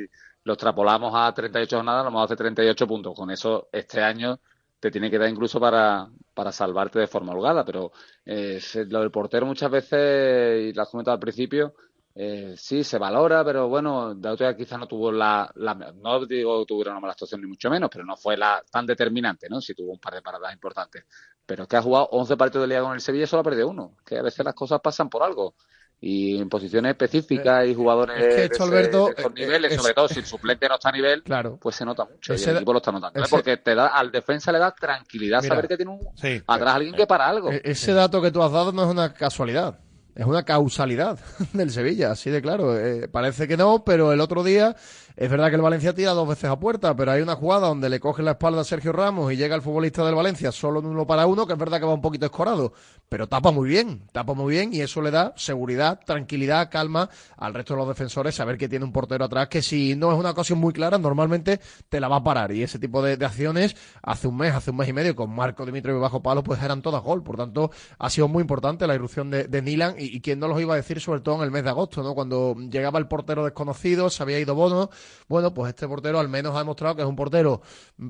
[0.45, 3.15] lo extrapolamos a 38 jornadas, lo vamos a hacer 38 puntos.
[3.15, 4.39] Con eso, este año
[4.81, 7.93] te tiene que dar incluso para, para salvarte de forma holgada, pero
[8.25, 11.75] eh, lo del portero muchas veces, y lo has comentado al principio,
[12.15, 16.61] eh, sí, se valora, pero bueno, de vez quizás no tuvo la, la- no digo
[16.61, 19.61] que tuviera una mala actuación ni mucho menos, pero no fue la tan determinante, ¿no?
[19.61, 21.05] Sí tuvo un par de paradas importantes.
[21.45, 23.45] Pero es que ha jugado 11 partidos de liga con el Sevilla y solo ha
[23.45, 23.97] perdido uno.
[24.05, 25.55] Que a veces las cosas pasan por algo.
[25.99, 29.35] Y en posiciones específicas y jugadores es que de, esto, ese- Alberto, de esos eh,
[29.35, 31.59] niveles, es- sobre todo si el suplente no está a nivel, Claro.
[31.61, 32.35] pues se nota mucho.
[32.35, 33.19] y Ese- el equipo lo está notando.
[33.19, 33.23] ¿eh?
[33.23, 36.43] ese- Porque te da, al defensa le da tranquilidad Mira, saber que tiene un, sí,
[36.47, 37.51] atrás alguien que para algo.
[37.51, 39.79] E- Ese dato que tú has dado no es una casualidad,
[40.15, 41.19] es una causalidad
[41.55, 42.79] del Sevilla, así de claro.
[42.79, 44.77] Eh, parece que no, pero el otro día
[45.17, 47.89] es verdad que el Valencia tira dos veces a puerta, pero hay una jugada donde
[47.89, 50.87] le coge la espalda a Sergio Ramos y llega el futbolista del Valencia solo en
[50.87, 52.75] uno para uno, que es verdad que va un poquito escorado,
[53.09, 57.09] pero tapa muy bien, tapa muy bien y eso le da seguridad, tranquilidad, calma
[57.39, 60.19] al resto de los defensores, saber que tiene un portero atrás que si no es
[60.19, 62.53] una ocasión muy clara, normalmente te la va a parar.
[62.53, 65.65] Y ese tipo de, acciones, hace un mes, hace un mes y medio, con Marco
[65.65, 67.23] Dimitrov bajo palo, pues eran todas gol.
[67.23, 70.61] Por tanto, ha sido muy importante la irrupción de, Nilan y, y quién no los
[70.61, 72.15] iba a decir, sobre todo en el mes de agosto, ¿no?
[72.15, 74.91] Cuando llegaba el portero desconocido, se había ido Bono.
[75.29, 77.63] Bueno, pues este portero al menos ha demostrado que es un portero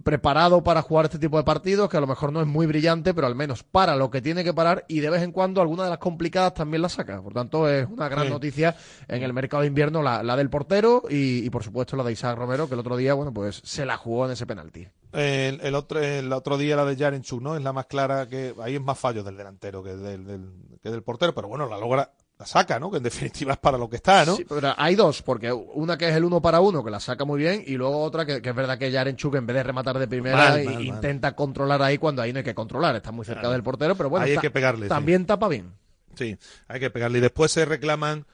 [0.04, 3.14] preparado para jugar este tipo de partidos, que a lo mejor no es muy brillante,
[3.14, 5.84] pero al menos para lo que tiene que parar y de vez en cuando alguna
[5.84, 7.22] de las complicadas también la saca.
[7.22, 8.30] Por tanto, es una gran Sí.
[8.30, 8.76] noticia
[9.08, 12.12] en el mercado de invierno la, la del portero y, y, por supuesto la de
[12.12, 14.86] Isaac Romero, que el otro día, bueno, pues se la jugó en ese penalti.
[15.12, 17.56] El, el otro, el otro día la de Jarenchuk, ¿no?
[17.56, 20.50] Es la más clara que ahí es más fallo del delantero que del, del-
[20.82, 22.90] que del portero, pero bueno, la logra, la saca, ¿no?
[22.90, 24.36] Que en definitiva es para lo que está, ¿no?
[24.36, 27.24] Sí, pero hay dos, porque una que es el uno para uno, que la saca
[27.24, 29.98] muy bien, y luego otra que, que es verdad que Yarenchuk, en vez de rematar
[29.98, 30.84] de primera, Mal, mal.
[30.84, 32.94] intenta controlar ahí cuando ahí no hay que controlar.
[32.96, 34.88] Está muy cerca del portero, pero bueno, Ahí hay que pegarle, sí.
[34.90, 35.72] también tapa bien.
[36.14, 36.36] Sí,
[36.68, 37.18] hay que pegarle.
[37.18, 38.26] Y después se reclaman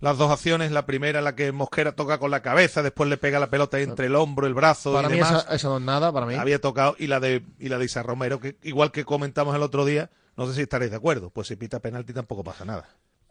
[0.00, 0.72] las dos acciones.
[0.72, 4.06] La primera, la que Mosquera toca con la cabeza, después le pega la pelota entre
[4.06, 5.44] el hombro, el brazo Para y mí demás.
[5.44, 6.34] esa, esa no es nada, para mí.
[6.34, 6.96] Había tocado.
[6.98, 10.10] Y la de y la de Isa Romero, que igual que comentamos el otro día,
[10.36, 11.28] no sé si estaréis de acuerdo.
[11.30, 12.88] Pues si pita penalti tampoco pasa nada.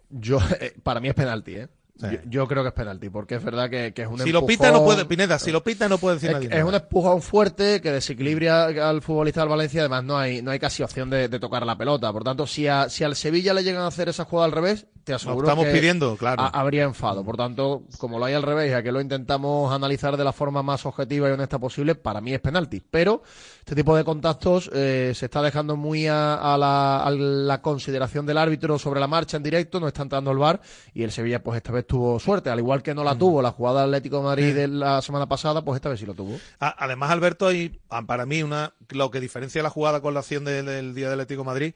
[0.10, 1.68] Yo, eh, para mí es penalti, ¿eh?
[2.02, 4.45] Yo, yo creo que es penalti, porque es verdad que, que es un Si lo
[4.45, 6.49] pita no empujón- puede, Pineda, si lo pita no puede decir es, nadie.
[6.57, 9.81] es un empujón fuerte que desequilibra al futbolista del Valencia.
[9.81, 12.14] Además, no hay, no hay casi opción de, de tocar la pelota.
[12.14, 14.88] Por tanto, si, a- si al Sevilla le llegan a hacer esa jugada al revés,
[15.10, 16.41] te aseguro estamos que pidiendo, claro.
[16.44, 17.23] ha- habría enfado.
[17.23, 20.61] Por tanto, como lo hay al revés, ya que lo intentamos analizar de la forma
[20.64, 22.81] más objetiva y honesta posible, para mí es penalti.
[22.91, 23.23] Pero
[23.60, 28.26] este tipo de contactos eh, se está dejando muy a, a la, a la consideración
[28.26, 29.80] del árbitro sobre la marcha en directo.
[29.80, 30.61] No está entrando el VAR
[30.94, 32.49] y el Sevilla, pues esta vez tuvo suerte.
[32.49, 35.64] Al igual que no la tuvo la jugada Atlético de Madrid de la semana pasada,
[35.64, 36.38] pues esta vez sí lo tuvo.
[36.60, 40.45] Además, Alberto, hay ah, para mí una lo que diferencia la jugada con la acción
[40.45, 41.73] del, del día del Atlético de Madrid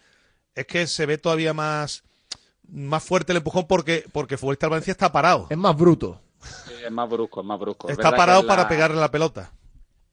[0.55, 2.03] es que se ve todavía más
[2.69, 5.47] más fuerte el empujón porque porque el futbolista Valencia está parado.
[5.49, 6.19] Es más bruto.
[6.41, 7.87] Sí, es más brusco, es más brusco.
[7.89, 9.51] Es Está parado para la- pegarle la pelota.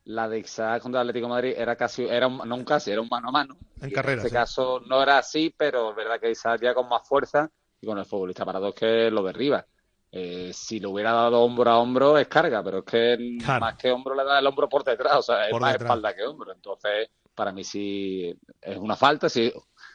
[0.05, 2.90] La de Isaac contra el Atlético de Madrid era casi, era un- no un casi,
[2.90, 3.56] era un mano a mano.
[3.81, 4.35] En Y carrera, En este sí.
[4.35, 7.51] caso no era así, pero es verdad que Isaac ya con más fuerza
[7.81, 9.64] y con el futbolista parado es que lo derriba.
[10.12, 13.60] Eh, si lo hubiera dado hombro a hombro es carga, pero es que Claro.
[13.60, 15.86] más que hombro le da el hombro por detrás, o sea, es Por más detrás.
[15.89, 16.52] espalda que hombro.
[16.52, 19.28] Entonces, para mí sí es una falta.
[19.28, 19.52] Sí.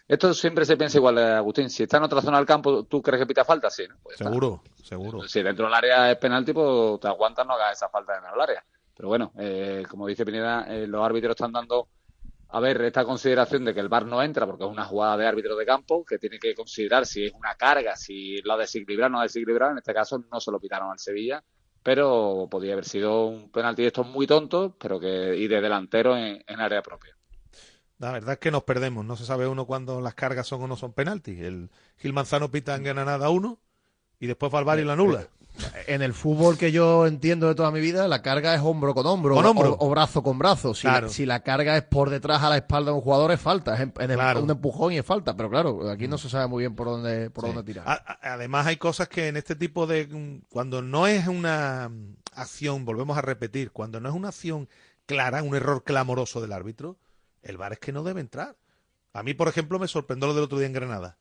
[0.08, 1.70] Esto siempre se piensa igual, eh, Agustín.
[1.70, 3.70] Si está en otra zona del campo, ¿tú crees que pita falta?
[3.72, 3.96] Sí, ¿no?
[4.04, 4.26] Pues está.
[4.26, 5.28] Seguro, seguro.
[5.28, 8.42] Si dentro del área es penalti, pues te aguantas, no hagas esa falta dentro del
[8.42, 8.64] área.
[8.96, 11.88] Pero bueno, eh, como dice Pineda, eh, los árbitros están dando
[12.50, 15.26] a ver esta consideración de que el VAR no entra porque es una jugada de
[15.26, 19.08] árbitro de campo que tiene que considerar si es una carga, si lo ha desequilibrado
[19.08, 19.72] o no ha desequilibrado.
[19.72, 21.44] En este caso no se lo pitaron al Sevilla,
[21.82, 26.16] pero podía haber sido un penalti de estos muy tontos, pero que y de delantero
[26.16, 27.18] en, en área propia.
[27.98, 29.06] La verdad es que nos perdemos.
[29.06, 31.40] No se sabe uno cuándo las cargas son o no son penaltis.
[31.40, 33.60] El Gil Manzano pita en Granada uno
[34.20, 35.28] y después va al VAR y lo anula.
[35.88, 39.06] En el fútbol que yo entiendo de toda mi vida, la carga es hombro con
[39.06, 39.78] hombro, Con o- hombro.
[39.80, 40.74] O, brazo con brazo.
[40.74, 41.08] Si, Claro.
[41.08, 43.76] la, si la carga es por detrás a la espalda de un jugador, es falta.
[43.76, 44.44] Es en- en el- Claro.
[44.44, 45.38] un empujón y es falta.
[45.38, 47.54] Pero claro, aquí no se sabe muy bien por dónde, por Sí.
[47.54, 47.88] dónde tirar.
[47.88, 50.08] A- Además hay cosas que en este tipo de...
[50.08, 54.68] mm, Cuando no es una mm, acción, volvemos a repetir, cuando no es una acción
[55.06, 56.98] clara, un error clamoroso del árbitro,
[57.46, 58.58] el VAR es que no debe entrar.
[59.14, 61.18] A mí, por ejemplo, me sorprendió lo del otro día en Granada.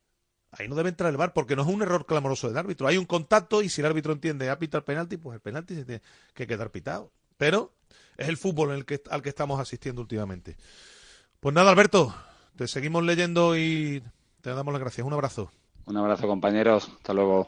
[0.51, 2.87] Ahí no debe entrar el VAR porque no es un error clamoroso del árbitro.
[2.87, 5.75] Hay un contacto y si el árbitro entiende a pitar el penalti, pues el penalti
[5.75, 6.01] se tiene
[6.33, 7.11] que quedar pitado.
[7.37, 7.73] Pero
[8.17, 10.57] es el fútbol en el que, al que estamos asistiendo últimamente.
[11.39, 12.15] Pues nada, Alberto,
[12.55, 14.01] te seguimos leyendo y
[14.41, 15.05] te damos las gracias.
[15.05, 15.51] Un abrazo.
[15.85, 16.89] Un abrazo, compañeros.
[16.97, 17.47] Hasta luego.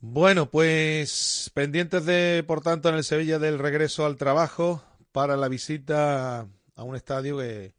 [0.00, 4.82] Bueno, pues pendientes de, por tanto, en el Sevilla del regreso al trabajo
[5.12, 6.46] para la visita
[6.76, 7.73] a un estadio que,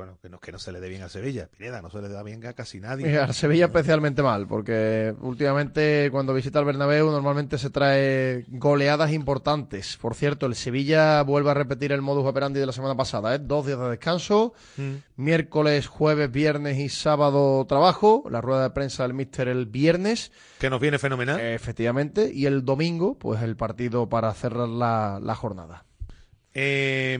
[0.00, 1.48] bueno, que no, que no se le dé bien a Sevilla.
[1.48, 3.12] Pineda, no se le da bien a casi nadie.
[3.12, 9.12] Y a Sevilla especialmente mal, porque últimamente cuando visita el Bernabéu normalmente se trae goleadas
[9.12, 9.96] importantes.
[9.98, 13.38] Por cierto, el Sevilla vuelve a repetir el modus operandi de la semana pasada, ¿eh?
[13.40, 14.94] dos días de descanso, Mm.
[15.16, 20.32] miércoles, jueves, viernes y sábado trabajo, la rueda de prensa del míster el viernes.
[20.58, 21.38] Que nos viene fenomenal.
[21.40, 25.84] Efectivamente, y el domingo, pues el partido para cerrar la, la jornada.
[26.54, 27.18] Eh,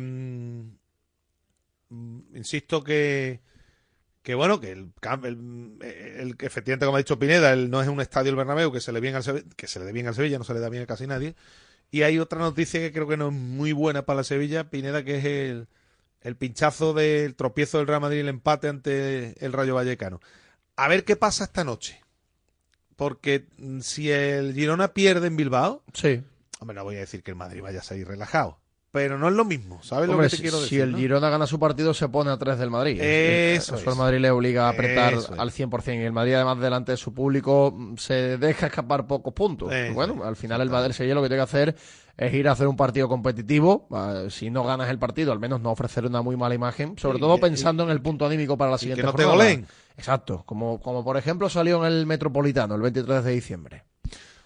[2.34, 3.40] insisto que,
[4.22, 4.92] que bueno, que el,
[5.24, 8.72] el, el- que efectivamente, como ha dicho Pineda, el, no es un estadio el Bernabéu
[8.72, 10.54] que se le bien al Sevilla, que se le dé bien al Sevilla, no se
[10.54, 11.34] le da bien a casi nadie.
[11.90, 15.04] Y hay otra noticia que creo que no es muy buena para la Sevilla, Pineda,
[15.04, 15.66] que es el,
[16.20, 20.20] el pinchazo del tropiezo del Real Madrid y el empate ante el Rayo Vallecano.
[20.76, 22.00] A ver qué pasa esta noche.
[22.96, 26.22] Porque mm, si el Girona pierde en Bilbao, Sí.
[26.60, 28.58] hombre, no voy a decir que el Madrid vaya a salir relajado.
[28.92, 30.80] Pero no es lo mismo, ¿sabes lo que te si, quiero si decir?
[30.80, 30.98] el ¿no?
[30.98, 33.00] Girona gana su partido, se pone a tres del Madrid.
[33.00, 33.86] Eso Eso es.
[33.86, 35.38] el Madrid le obliga a apretar Eso es.
[35.38, 35.94] al 100%.
[36.02, 39.70] Y el Madrid, además, delante de su público, mm, se deja escapar pocos puntos.
[39.72, 41.76] Eso bueno, al final el Madrid Sevilla lo que tiene que hacer
[42.16, 43.86] es ir a hacer un partido competitivo.
[43.92, 46.98] Ah, Si no ganas el partido, al menos no ofrecer una muy mala imagen.
[46.98, 49.22] Sobre Y- todo y- pensando en el punto anímico para la siguiente que no te
[49.22, 49.44] jornada.
[49.50, 49.66] goleen.
[49.96, 50.42] Exacto.
[50.46, 53.84] Como, como por ejemplo salió en el Metropolitano el 23 de diciembre.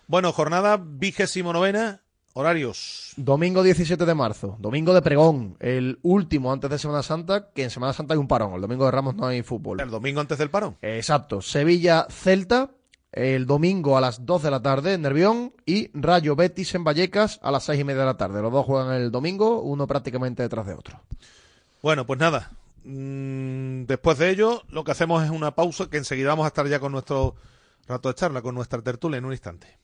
[0.07, 2.03] Bueno, jornada vigésimo novena,
[2.35, 3.13] horarios.
[3.17, 7.71] Domingo 17 de marzo, domingo de pregón, el último antes de Semana Santa, que en
[7.71, 9.81] Semana Santa hay un parón, el domingo de Ramos no hay fútbol.
[9.81, 10.77] El domingo antes del parón.
[10.83, 12.73] Exacto, Sevilla-Celta,
[13.13, 17.39] el domingo a las 2 de la tarde en Nervión y Rayo Betis en Vallecas
[17.43, 18.43] a las 6 y media de la tarde.
[18.43, 21.01] Los dos juegan el domingo, uno prácticamente detrás de otro.
[21.81, 22.51] Bueno, pues nada.
[22.83, 26.67] Mm, después de ello, lo que hacemos es una pausa, que enseguida vamos a estar
[26.67, 27.37] ya con nuestro
[27.87, 29.84] rato de charla, con nuestra tertulia en un instante.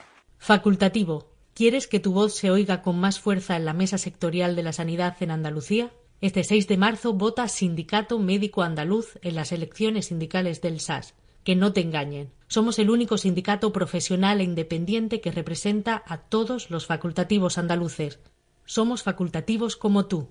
[0.43, 1.29] Facultativo.
[1.53, 4.73] ¿Quieres que tu voz se oiga con más fuerza en la mesa sectorial de la
[4.73, 5.91] sanidad en Andalucía?
[6.19, 11.13] Este 6 de marzo vota Sindicato Médico Andaluz en las elecciones sindicales del SAS.
[11.43, 12.31] Que no te engañen.
[12.47, 18.19] Somos el único sindicato profesional e independiente que representa a todos los facultativos andaluces.
[18.65, 20.29] Somos facultativos como tú.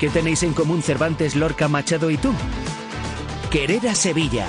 [0.00, 2.32] ¿Qué tenéis en común Cervantes, Lorca, Machado y tú?
[3.52, 4.48] Querer a Sevilla.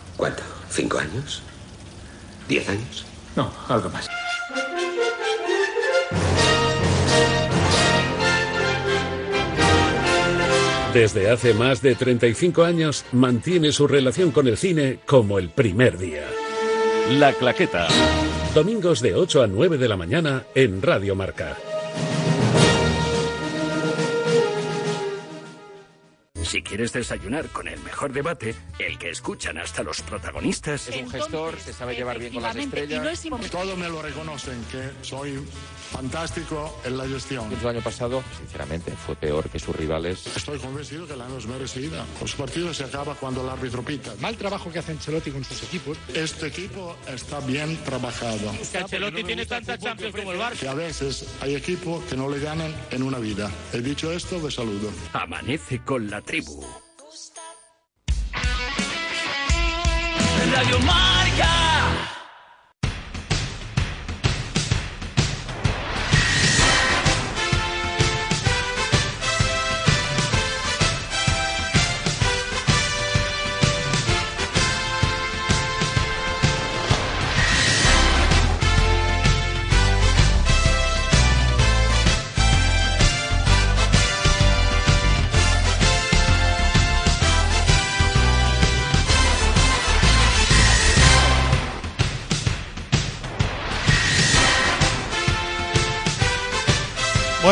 [0.21, 0.43] ¿Cuánto?
[0.69, 1.41] ¿Cinco años?
[2.47, 3.07] ¿Diez años?
[3.35, 4.07] No, algo más.
[10.93, 15.97] Desde hace más de 35 años mantiene su relación con el cine como el primer
[15.97, 16.27] día.
[17.13, 17.87] La Claqueta.
[18.53, 21.57] Domingos de 8 a 9 de la mañana en Radio Marca.
[26.51, 30.89] Si quieres desayunar con el mejor debate, el que escuchan hasta los protagonistas.
[30.89, 33.23] Es un gestor, se sabe llevar bien con las estrellas.
[33.49, 35.41] Todos me lo reconocen, que soy
[35.93, 37.49] fantástico en la gestión.
[37.53, 40.27] El año pasado, sinceramente, fue peor que sus rivales.
[40.35, 42.05] Estoy convencido que la no es merecida.
[42.19, 44.13] Los partidos se acaba cuando el árbitro pita.
[44.19, 45.97] Mal trabajo que hace Ancelotti con sus equipos.
[46.13, 48.51] Este equipo está bien trabajado.
[48.69, 50.59] Que Ancelotti tiene tantas Champions como el Barça.
[50.59, 53.49] Que a veces hay equipos que no le ganan en una vida.
[53.71, 54.91] He dicho esto, de saludo.
[55.13, 56.40] Amanece con la tribu.
[60.53, 62.20] Radio Marca.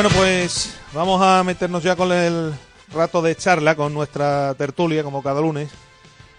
[0.01, 2.53] Bueno, pues vamos a meternos ya con el
[2.93, 5.69] rato de charla con nuestra tertulia, como cada lunes,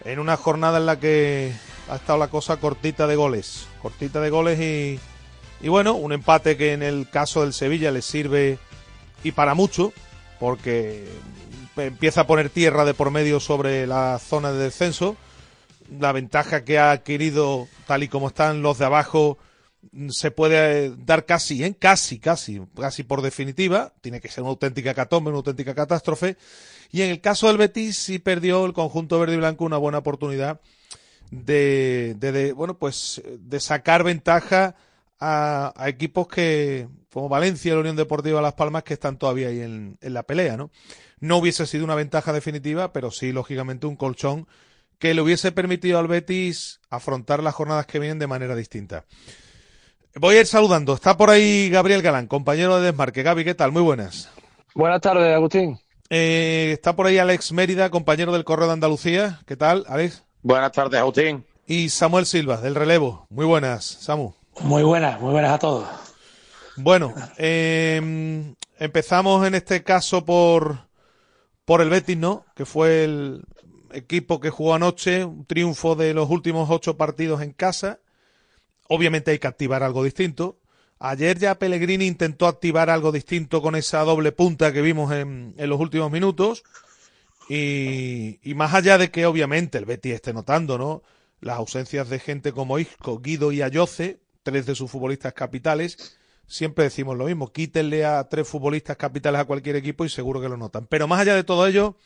[0.02, 1.52] en una jornada en la que
[1.90, 3.66] ha estado la cosa cortita de goles.
[3.82, 4.98] Cortita de goles y,
[5.60, 8.58] y bueno, un empate que en el caso del Sevilla le sirve
[9.22, 9.92] y para mucho,
[10.38, 11.06] porque
[11.76, 15.16] empieza a poner tierra de por medio sobre la zona de descenso.
[16.00, 19.36] La ventaja que ha adquirido, tal y como están los de abajo,
[20.10, 21.74] se puede eh, dar casi, ¿eh?
[21.78, 23.92] casi, casi, casi por definitiva.
[24.00, 26.36] Tiene que ser una auténtica una auténtica catástrofe.
[26.92, 29.98] Y en el caso del Betis sí perdió el conjunto verde y blanco una buena
[29.98, 30.60] oportunidad
[31.30, 34.74] de, de, de bueno, pues de sacar ventaja
[35.20, 39.98] a, equipos que, como Valencia la Unión Deportiva Las Palmas, que están todavía ahí en,
[40.00, 40.70] en la pelea, ¿no?
[41.20, 44.48] No hubiese sido una ventaja definitiva, pero sí, lógicamente, un colchón
[44.98, 49.04] que le hubiese permitido al Betis afrontar las jornadas que vienen de manera distinta.
[50.16, 50.94] Voy a ir saludando.
[50.94, 53.22] Está por ahí Gabriel Galán, compañero de Desmarque.
[53.22, 53.70] Gaby, ¿qué tal?
[53.70, 54.28] Muy buenas.
[54.74, 55.78] Buenas tardes, Agustín.
[56.08, 59.40] Eh, está por ahí Alex Mérida, compañero del Correo de Andalucía.
[59.46, 60.24] ¿Qué tal, Alex?
[60.42, 61.44] Buenas tardes, Agustín.
[61.64, 63.26] Y Samuel Silva, del Relevo.
[63.30, 64.32] Muy buenas, Samu.
[64.62, 65.86] Muy buenas, muy buenas a todos.
[66.76, 70.88] Bueno, eh, empezamos en este caso por,
[71.64, 72.44] por el Betis, ¿no?
[72.56, 73.44] Que fue el
[73.92, 78.00] equipo que jugó anoche, un triunfo de los últimos ocho partidos en casa
[78.90, 80.58] obviamente hay que activar algo distinto.
[80.98, 85.70] Ayer ya Pellegrini intentó activar algo distinto con esa doble punta que vimos en, en
[85.70, 86.64] los últimos minutos.
[87.48, 91.02] Y, más allá de que obviamente el Betis esté notando, ¿no?
[91.40, 96.84] Las ausencias de gente como Isco, Guido y Ayoce, tres de sus futbolistas capitales, siempre
[96.84, 100.56] decimos lo mismo, quítenle a tres futbolistas capitales a cualquier equipo y seguro que lo
[100.56, 100.86] notan.
[100.86, 101.96] Pero más allá de todo ello,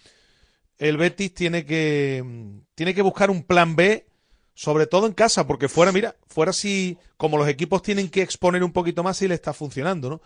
[0.78, 2.24] el Betis tiene que,
[2.74, 4.06] tiene que buscar un plan B
[4.55, 8.62] sobre todo en casa, porque fuera, mira, fuera si, como los equipos tienen que exponer
[8.64, 10.20] un poquito más, si le está funcionando, ¿no?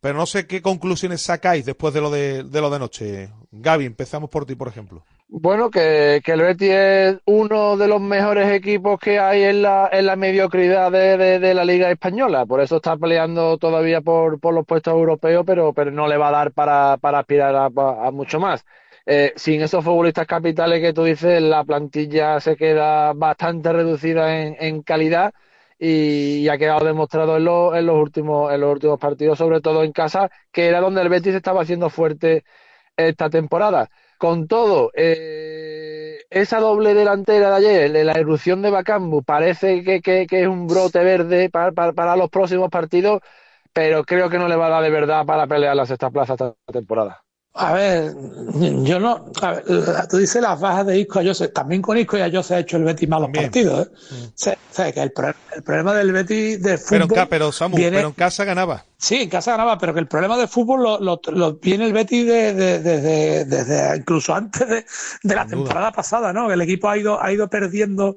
[0.00, 3.30] pero no sé qué conclusiones sacáis después de lo de, de lo de noche.
[3.52, 5.02] Gaby, empezamos por ti, por ejemplo.
[5.26, 9.88] Bueno, que, que el Betis es uno de los mejores equipos que hay en la,
[9.90, 12.46] en la mediocridad de, de- la Liga Española.
[12.46, 16.28] Por eso está peleando todavía por, por los puestos europeos, pero, pero no le va
[16.28, 18.64] a dar para, para aspirar a mucho más.
[19.06, 24.82] Eh, sin esos futbolistas capitales que tú dices, la plantilla se queda bastante reducida en,
[24.82, 25.32] calidad
[25.78, 29.60] y, y ha quedado demostrado en, los en los últimos, en los últimos partidos, sobre
[29.60, 32.44] todo en casa, que era donde el Betis estaba haciendo fuerte
[32.96, 33.90] esta temporada.
[34.18, 37.56] Con todo, eh, esa doble delantera de
[37.88, 41.92] ayer, la erupción de Bacambu, parece que, que- que es un brote verde para, para-
[41.92, 43.20] para los próximos partidos,
[43.74, 46.34] pero creo que no le va a dar de verdad para pelear la sexta plaza
[46.34, 47.23] esta temporada.
[47.56, 48.12] A ver,
[48.82, 49.26] yo no.
[49.40, 49.64] A ver,
[50.10, 51.48] tú dices las bajas de Isco a Jose.
[51.48, 53.86] También con Isco y a Jose ha hecho el Betis malos partidos.
[53.86, 53.90] ¿eh?
[53.94, 55.12] O sea, o sea, que el,
[55.54, 57.06] el problema del Betis de fútbol.
[57.08, 58.84] Pero, en pero Samu, viene- pero en casa ganaba.
[59.04, 61.92] Sí, en casa ganaba, pero que el problema del fútbol lo, lo- lo viene el
[61.92, 64.86] Betis de- de- desde desde incluso antes de,
[65.22, 66.50] de la temporada pasada, ¿no?
[66.50, 68.16] El equipo ha ido, ha ido perdiendo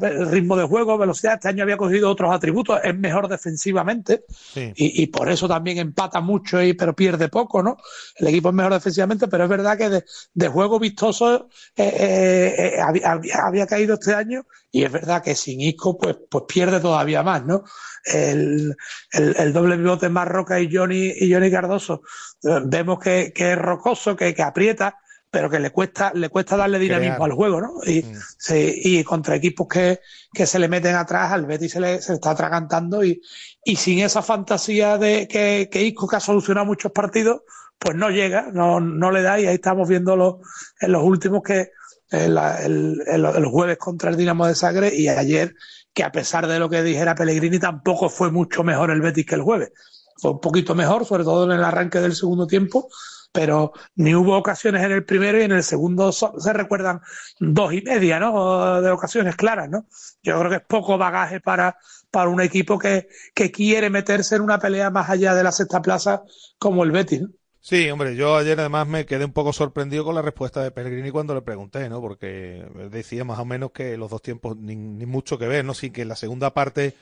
[0.00, 1.34] el ritmo de juego, velocidad.
[1.34, 4.72] Este año había cogido otros atributos, es mejor defensivamente Sí.
[4.76, 7.76] y, y por eso también empata mucho, y, pero pierde poco, ¿no?
[8.14, 12.74] El equipo es mejor defensivamente, pero es verdad que de, de juego vistoso eh, eh,
[12.76, 16.80] eh, había- había caído este año y es verdad que sin Isco pues, pues pierde
[16.80, 17.64] todavía más, ¿no?
[18.04, 18.76] El,
[19.12, 22.02] el, el doble pivote más Roca y Johnny, y Johnny Cardoso,
[22.42, 24.96] eh, vemos que, que es rocoso, que, que aprieta,
[25.30, 27.30] pero que le cuesta, le cuesta darle dinamismo Crear.
[27.30, 27.72] al juego, ¿no?
[27.86, 28.04] Y,
[28.38, 30.00] sí, y contra equipos que,
[30.32, 33.20] que se le meten atrás, al Betis se le, se le está atragantando y,
[33.64, 37.42] y sin esa fantasía de que, que Isco, que ha solucionado muchos partidos,
[37.78, 40.36] pues no llega, no, no le da y ahí estamos viendo los,
[40.80, 41.70] en los últimos que
[42.10, 45.54] el, el, el- el jueves contra el Dinamo de Sagre y ayer
[45.94, 49.34] que a pesar de lo que dijera Pellegrini tampoco fue mucho mejor el Betis que
[49.34, 49.70] el jueves.
[50.16, 52.88] Fue un poquito mejor, sobre todo en el arranque del segundo tiempo,
[53.32, 57.00] pero ni hubo ocasiones en el primero y en el segundo se recuerdan
[57.38, 58.82] dos y media, ¿no?
[58.82, 59.86] De ocasiones claras, ¿no?
[60.22, 61.76] Yo creo que es poco bagaje para,
[62.10, 65.80] para un equipo que, que quiere meterse en una pelea más allá de la sexta
[65.80, 66.22] plaza
[66.58, 67.22] como el Betis.
[67.62, 71.10] Sí, hombre, yo ayer además me quedé un poco sorprendido con la respuesta de Pellegrini
[71.10, 72.00] cuando le pregunté, ¿no?
[72.00, 75.74] Porque decía más o menos que los dos tiempos ni, mucho que ver, ¿no?
[75.74, 76.94] Sí que en la segunda parte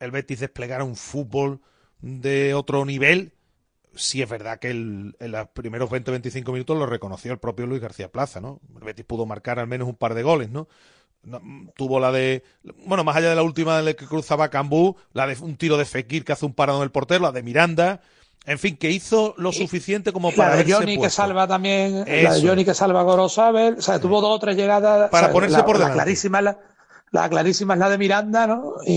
[0.00, 1.60] el Betis desplegara un fútbol
[2.00, 3.32] de otro nivel.
[3.94, 7.82] Sí es verdad que el- en los primeros 20-25 minutos lo reconoció el propio Luis
[7.82, 8.60] García Plaza, ¿no?
[8.76, 10.68] El Betis pudo marcar al menos un par de goles, ¿no?
[11.76, 12.42] Tuvo la de,
[12.86, 15.76] bueno, más allá de la última de la que cruzaba Cambú, la de un tiro
[15.76, 18.00] de Fekir que hace un parado en el portero, la de Miranda,
[18.46, 22.34] en fin, que hizo lo suficiente como para la de Johnny que salva también, la
[22.34, 25.10] de Johnny que salva a Gorosabel, o sea, tuvo dos o tres llegadas.
[25.10, 26.02] Para o sea, ponerse la, por la delante.
[26.04, 26.58] clarísima es la,
[27.22, 28.74] la clarísima es la de Miranda, ¿no?
[28.84, 28.92] Y,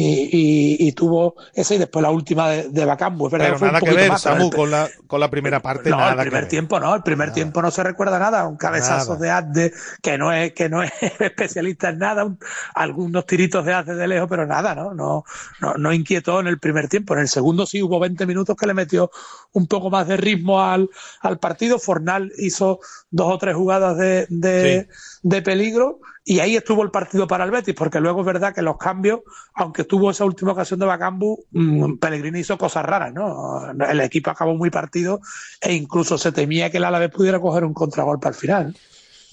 [0.77, 3.27] y, y tuvo esa y después la última de, de Bacambu.
[3.27, 5.29] Es verdad Pero que fue un nada que ver, más, Samu, con la, con la
[5.29, 8.47] primera parte, no, nada el primer tiempo no, el primer tiempo no se recuerda nada,
[8.47, 9.21] un cabezazo Nada.
[9.25, 12.39] de Azde que no es que no es especialista en nada, un-
[12.75, 14.93] algunos tiritos de Azde de lejos, pero nada, ¿no?
[14.93, 15.23] No,
[15.61, 17.13] no, no inquietó en el primer tiempo.
[17.13, 19.11] En el segundo sí hubo 20 minutos que le metió
[19.53, 20.89] un poco más de ritmo al,
[21.21, 21.79] al partido.
[21.79, 22.79] Fornal hizo
[23.11, 24.87] dos o tres jugadas de, de,
[25.23, 25.99] de peligro
[26.30, 29.22] y ahí estuvo el partido para el Betis, porque luego es verdad que los cambios,
[29.56, 33.72] aunque tuvo esa última ocasión de Bacambu, mm, Pellegrini hizo cosas raras, ¿no?
[33.72, 35.22] El equipo acabó muy partido
[35.60, 38.76] e incluso se temía que el Alavés pudiera coger un contragolpe al final.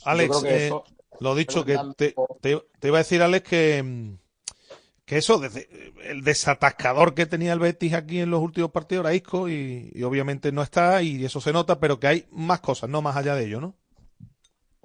[0.07, 0.85] Alex, Yo creo que eh, eso-
[1.21, 4.17] lo dicho, que te, te- te iba a decir, Alex, que, mm,
[5.05, 5.69] que eso, desde
[6.09, 10.03] el desatascador que tenía el Betis aquí en los últimos partidos era Isco y, y
[10.03, 13.35] obviamente no está y eso se nota, pero que hay más cosas, no más allá
[13.35, 13.75] de ello, ¿no?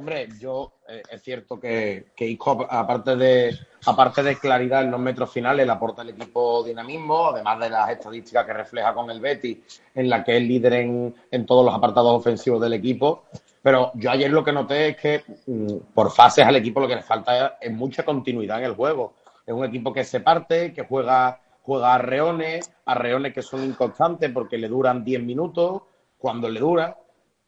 [0.01, 2.35] Hombre, yo eh, es cierto que, que
[2.71, 3.55] aparte de,
[3.85, 7.91] aparte de claridad en los metros finales, le aporta al equipo dinamismo, además de las
[7.91, 9.59] estadísticas que refleja con el Betis,
[9.93, 13.25] en la que es líder en, en todos los apartados ofensivos del equipo.
[13.61, 16.95] Pero yo ayer lo que noté es que mm, por fases al equipo lo que
[16.95, 19.13] le falta es mucha continuidad en el juego.
[19.45, 23.63] Es un equipo que se parte, que juega, juega a reones, a reones que son
[23.63, 25.83] inconstantes porque le duran 10 minutos,
[26.17, 26.97] cuando le dura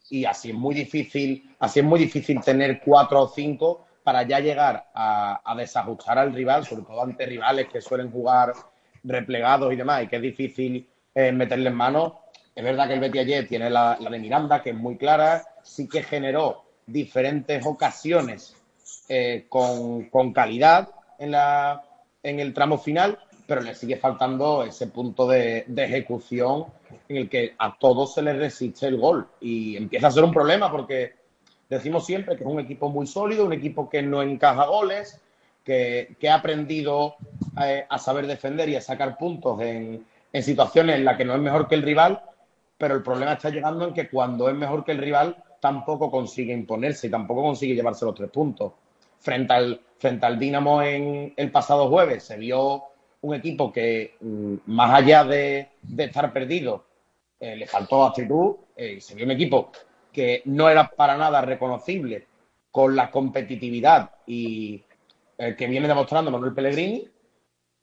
[0.10, 4.40] y así es muy difícil, así es muy difícil tener cuatro o cinco para ya
[4.40, 8.54] llegar a, desajustar al rival, sobre todo ante rivales que suelen jugar
[9.04, 12.20] replegados y demás, y que es difícil eh, meterle en mano.
[12.54, 15.44] Es verdad que el Betis ayer tiene la, la de Miranda, que es muy clara,
[15.64, 18.56] sí que generó diferentes ocasiones
[19.10, 21.82] eh, con, con calidad en, la,
[22.22, 26.66] en el tramo final, pero le sigue faltando ese punto de, de ejecución
[27.10, 30.32] en el que a todos se les resiste el gol y empieza a ser un
[30.32, 31.14] problema porque
[31.70, 35.20] decimos siempre que es un equipo muy sólido, un equipo que no encaja goles,
[35.64, 37.16] que, que ha aprendido
[37.62, 41.36] eh, a saber defender y a sacar puntos en, en situaciones en las que no
[41.36, 42.22] es mejor que el rival,
[42.78, 46.52] pero el problema está llegando en que cuando es mejor que el rival, tampoco consigue
[46.52, 48.74] imponerse y tampoco consigue llevarse los tres puntos.
[49.20, 52.84] Frente al, frente al Dinamo en el pasado jueves se vio
[53.24, 56.86] un equipo que, mm, más allá de, estar perdido,
[57.40, 59.72] eh, le faltó actitud, eh, se vio un equipo
[60.12, 62.28] que no era para nada reconocible
[62.72, 64.84] con la competitividad y
[65.38, 67.08] eh, que viene demostrando Manuel Pellegrini,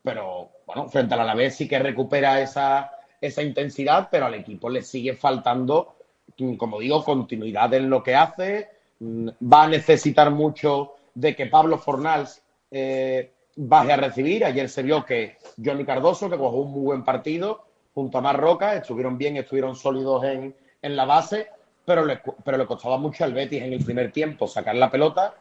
[0.03, 2.91] pero bueno, frente al Alavés sí que recupera esa,
[3.21, 5.97] esa intensidad, pero al equipo le sigue faltando,
[6.39, 8.69] mm, como digo, continuidad en lo que hace,
[8.99, 14.45] mm, va a necesitar mucho de que Pablo Fornals eh, baje a recibir.
[14.45, 17.65] Ayer se vio que Johnny Cardoso, que jugó un muy buen partido,
[17.95, 21.49] junto a Marroca, estuvieron bien, estuvieron sólidos en, en la base,
[21.85, 25.35] pero le, pero le costaba mucho al Betis en el primer tiempo sacar la pelota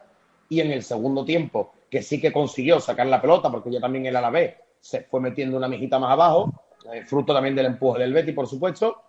[0.48, 4.06] y en el segundo tiempo, que sí que consiguió sacar la pelota, porque ya también
[4.06, 6.52] el Alavés se fue metiendo una mijita más abajo,
[6.92, 9.02] eh, fruto también del empuje del Betis, por supuesto,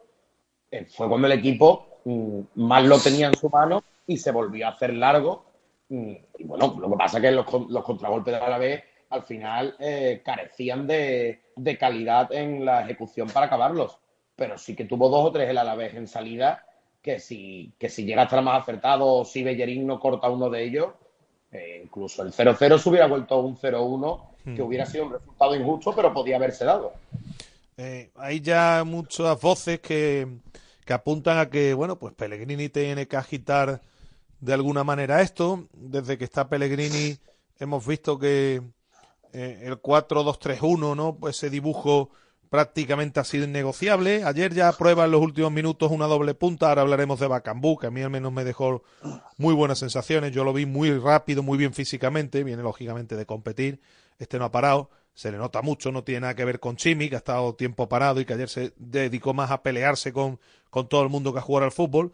[0.69, 4.67] eh, fue cuando el equipo mm, más lo tenía en su mano y se volvió
[4.67, 5.45] a hacer largo.
[5.89, 9.75] Mm, y bueno, lo que pasa es que los, los contragolpes del Alavés al final
[9.79, 13.97] eh, carecían de, de calidad en la ejecución para acabarlos.
[14.35, 16.65] Pero sí que tuvo dos o tres el Alavés en salida
[17.01, 20.49] que si, que si llega a estar más acertado o si Bellerín no corta uno
[20.49, 20.89] de ellos,
[21.51, 24.63] eh, incluso el 0-0 se hubiera vuelto un 0-1, que Hmm.
[24.63, 26.93] hubiera sido un resultado injusto, pero podía haberse dado.
[27.77, 30.27] Eh, hay ya muchas voces que,
[30.85, 33.81] que apuntan a que, bueno, pues Pellegrini tiene que agitar
[34.39, 35.67] de alguna manera esto.
[35.73, 37.19] Desde que está Pellegrini
[37.59, 38.61] hemos visto que
[39.33, 41.15] eh, el 4-2-3-1, ¿no?
[41.15, 42.11] Pues ese dibujo
[42.51, 44.25] prácticamente ha sido innegociable.
[44.25, 46.67] Ayer ya prueba en los últimos minutos una doble punta.
[46.67, 48.83] Ahora hablaremos de Bacambú, que a mí al menos me dejó
[49.37, 50.33] muy buenas sensaciones.
[50.33, 52.43] Yo lo vi muy rápido, muy bien físicamente.
[52.43, 53.79] Viene lógicamente de competir.
[54.19, 54.89] Este no ha parado.
[55.13, 57.87] Se le nota mucho, no tiene nada que ver con Chimi, que ha estado tiempo
[57.87, 60.39] parado y que ayer se dedicó más a pelearse con,
[60.69, 62.11] con todo el mundo que a jugar al fútbol.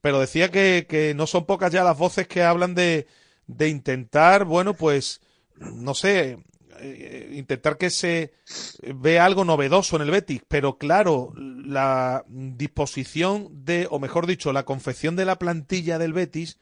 [0.00, 3.08] Pero decía que, que no son pocas ya las voces que hablan de,
[3.48, 5.20] de intentar, bueno, pues,
[5.56, 6.38] no sé,
[6.80, 8.32] eh, intentar que se
[8.82, 14.64] vea algo novedoso en el Betis, pero claro, la disposición de, o mejor dicho, la
[14.64, 16.58] confección de la plantilla del Betis,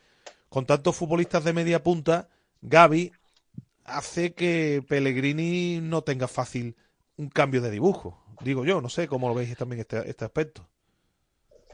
[0.49, 2.29] con tantos futbolistas de media punta,
[2.63, 3.13] Gaby,
[3.85, 6.77] hace que Pellegrini no tenga fácil
[7.17, 8.23] un cambio de dibujo.
[8.41, 10.67] Digo yo, no sé cómo lo veis también este, este aspecto.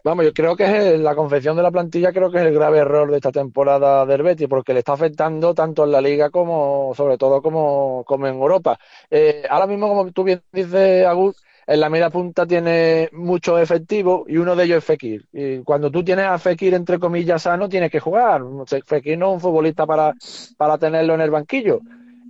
[0.07, 2.55] Vamos, yo creo que es el- la confección de la plantilla, creo que es el
[2.55, 6.31] grave error de esta temporada del Betis, porque le está afectando tanto en la Liga
[6.31, 8.79] como, sobre todo, como, como en Europa.
[9.11, 11.35] Eh, ahora mismo, como tú bien dices, Agus,
[11.67, 15.27] en la media punta tiene muchos efectivos y uno de ellos es Fekir.
[15.33, 18.43] Y cuando tú tienes a Fekir, entre comillas, sano, tienes que jugar.
[18.87, 20.15] Fekir no es un futbolista para,
[20.57, 21.81] para tenerlo en el banquillo.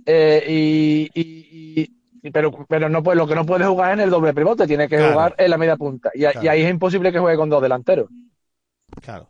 [0.03, 1.96] Eh, y, y-
[2.31, 4.87] pero, pero no puede, lo que no puede jugar es en el doble pivote, tiene
[4.87, 5.13] que Claro.
[5.13, 6.11] jugar en la media punta.
[6.13, 8.09] Y, ahí es imposible que juegue con dos delanteros.
[9.01, 9.27] Claro.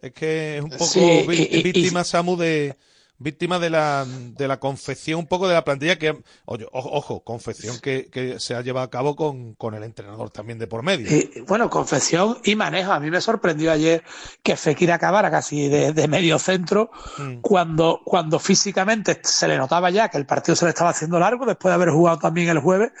[0.00, 2.76] Es que es un poco Sí, vi- y- y- víctima, Samu, de
[3.24, 7.24] víctima de la, de la confección un poco de la plantilla que, oye, ojo, ojo,
[7.24, 10.84] confección que, que se ha llevado a cabo con, con el entrenador también de por
[10.84, 11.08] medio.
[11.10, 12.92] Y, bueno, confección y manejo.
[12.92, 14.04] A mí me sorprendió ayer
[14.42, 17.40] que Fekir acabara casi de, de medio centro Mm.
[17.40, 21.46] cuando, cuando físicamente se le notaba ya que el partido se le estaba haciendo largo
[21.46, 22.92] después de haber jugado también el jueves.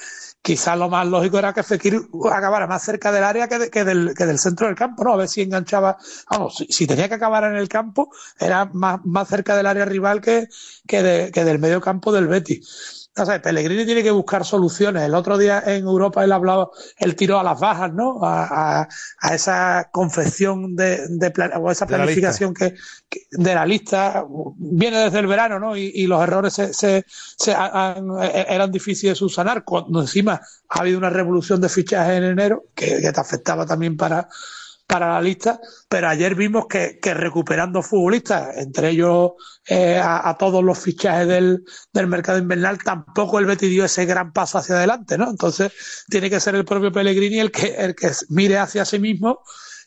[0.46, 1.94] Quizás lo más lógico era que Fekir
[2.30, 5.12] acabara más cerca del área que, de- que del, que del centro del campo, ¿no?
[5.14, 5.96] A ver si enganchaba.
[6.30, 10.20] Vamos, si, tenía que acabar en el campo, era más, más cerca del área rival
[10.20, 10.48] que,
[10.86, 13.03] que, de- que del medio campo del Betis.
[13.16, 15.04] O sea, Pellegrini tiene que buscar soluciones.
[15.04, 18.18] El otro día en Europa él hablaba, él tiró a las bajas, ¿no?
[18.24, 18.88] A, a-
[19.20, 22.74] a esa confección de, de plan- o esa De la planificación que,
[23.08, 24.24] que- de la lista
[24.56, 25.76] viene desde el verano, ¿no?
[25.76, 29.62] Y, y los errores se, se- se han- eh, eran difíciles de subsanar.
[29.62, 33.96] Cuando encima ha habido una revolución de fichajes en enero que, que te afectaba también
[33.96, 34.28] para,
[34.86, 39.32] para la lista, pero ayer vimos que, que recuperando futbolistas, entre ellos
[39.66, 44.04] eh, a, a todos los fichajes del, del mercado invernal, tampoco el Betis dio ese
[44.04, 45.30] gran paso hacia adelante, ¿no?
[45.30, 45.72] Entonces
[46.08, 49.40] tiene que ser el propio Pellegrini el que, el que mire hacia sí mismo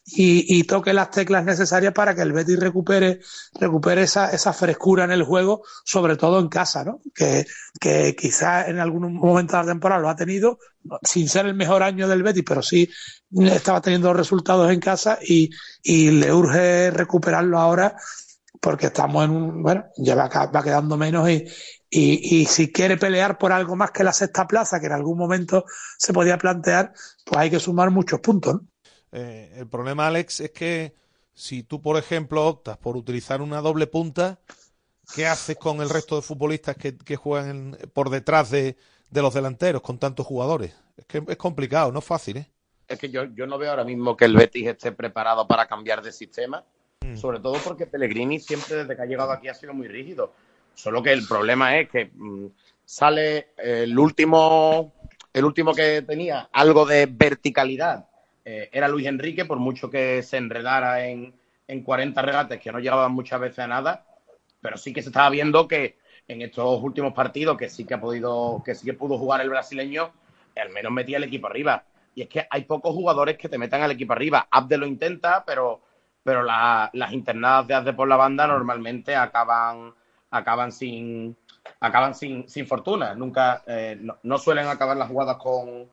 [0.10, 3.20] y, y toque las teclas necesarias para que el Betis recupere,
[3.60, 7.02] recupere esa, esa frescura en el juego, sobre todo en casa, ¿no?
[7.14, 7.46] Que,
[7.80, 10.60] que quizás en algún momento de la temporada lo ha tenido,
[11.04, 12.90] sin ser el mejor año del Betis, pero sí
[13.32, 15.50] estaba teniendo resultados en casa y,
[15.84, 17.98] y le urge recuperarlo ahora
[18.62, 21.46] porque estamos en un, bueno, ya va, va quedando menos y,
[21.90, 25.18] y, y si quiere pelear por algo más que la sexta plaza, que en algún
[25.18, 25.66] momento
[25.98, 26.94] se podía plantear,
[27.26, 28.62] pues hay que sumar muchos puntos, ¿no?
[29.12, 30.94] Eh, el problema, Alex, es que
[31.34, 34.40] si tú, por ejemplo, optas por utilizar una doble punta,
[35.16, 38.76] ¿qué haces con el resto de futbolistas que, que juegan en- por detrás de,
[39.10, 40.76] de los delanteros con tantos jugadores?
[40.98, 42.48] Es que es complicado, no es fácil, ¿eh?
[42.88, 46.02] es que yo, yo no veo ahora mismo que el Betis esté preparado para cambiar
[46.02, 46.64] de sistema,
[47.16, 50.34] sobre todo porque Pellegrini siempre desde que ha llegado aquí ha sido muy rígido.
[50.74, 52.46] Solo que el problema es que mm,
[52.86, 54.94] sale el último,
[55.34, 58.08] el último que tenía algo de verticalidad
[58.48, 61.34] eh, era Luis Enrique, por mucho que se enredara en,
[61.68, 64.06] en 40 regates que no llegaban muchas veces a nada,
[64.61, 65.95] pero sí que se estaba viendo que
[66.28, 69.49] en estos últimos partidos que sí que ha podido, que sí que pudo jugar el
[69.49, 70.11] brasileño,
[70.56, 71.84] al menos metía el equipo arriba.
[72.15, 74.48] Y es que hay pocos jugadores que te metan al equipo arriba.
[74.49, 75.82] Abde lo intenta, pero,
[76.24, 79.94] pero la- las internadas de Abde por la banda normalmente acaban,
[80.32, 81.36] acaban sin
[81.80, 83.14] acaban sin, sin fortuna.
[83.15, 85.88] Nunca, eh, no, no suelen acabar las jugadas con,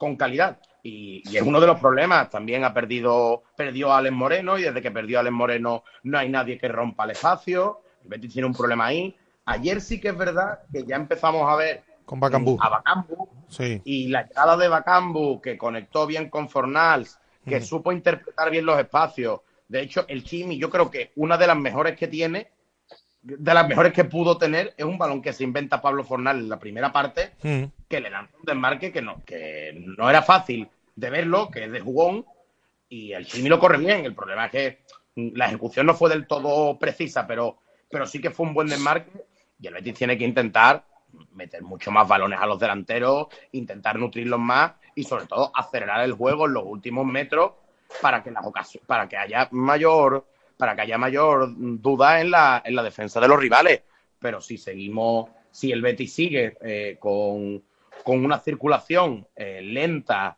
[0.00, 0.58] con calidad.
[0.82, 2.30] Y, y es uno de los problemas.
[2.30, 6.18] También ha perdido, perdió a Alex Moreno y desde que perdió a Alex Moreno no
[6.18, 7.82] hay nadie que rompa el espacio.
[8.02, 9.14] El Betis tiene un problema ahí.
[9.44, 12.56] Ayer sí que es verdad que ya empezamos a ver Con Bacambú.
[12.62, 13.82] a Bacambu Sí.
[13.84, 17.62] y la llegada de Bacambu, que conectó bien con Fornals, que Mm.
[17.62, 19.40] supo interpretar bien los espacios.
[19.68, 22.48] De hecho, el Chimi, yo creo que una de las mejores que tiene,
[23.22, 26.48] de las mejores que pudo tener, es un balón que se inventa Pablo Fornal en
[26.48, 27.64] la primera parte, Mm.
[27.88, 31.72] que le lanza un desmarque que no, que no era fácil de verlo, que es
[31.72, 32.24] de jugón,
[32.88, 34.04] y el Chimi lo corre bien.
[34.04, 34.78] El problema es que
[35.14, 37.58] la ejecución no fue del todo precisa, pero,
[37.90, 39.10] pero sí que fue un buen desmarque,
[39.60, 40.84] y el Betis tiene que intentar
[41.32, 46.12] meter mucho más balones a los delanteros, intentar nutrirlos más y sobre todo acelerar el
[46.12, 47.52] juego en los últimos metros
[48.00, 50.24] para que las ocasiones, para que haya mayor,
[50.60, 53.82] para que haya mayor mm, duda en la, en la defensa de los rivales.
[54.18, 57.62] Pero si seguimos, si el Betis sigue eh, con,
[58.04, 60.36] con una circulación eh, lenta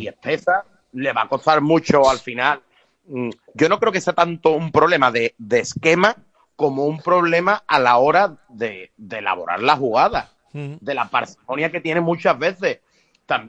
[0.00, 2.62] y espesa, le va a costar mucho al final.
[3.08, 6.16] Mm, Yo no creo que sea tanto un problema de, de esquema
[6.54, 10.30] como un problema a la hora de, de elaborar la jugada
[10.80, 12.80] de la parsimonia que tiene muchas veces.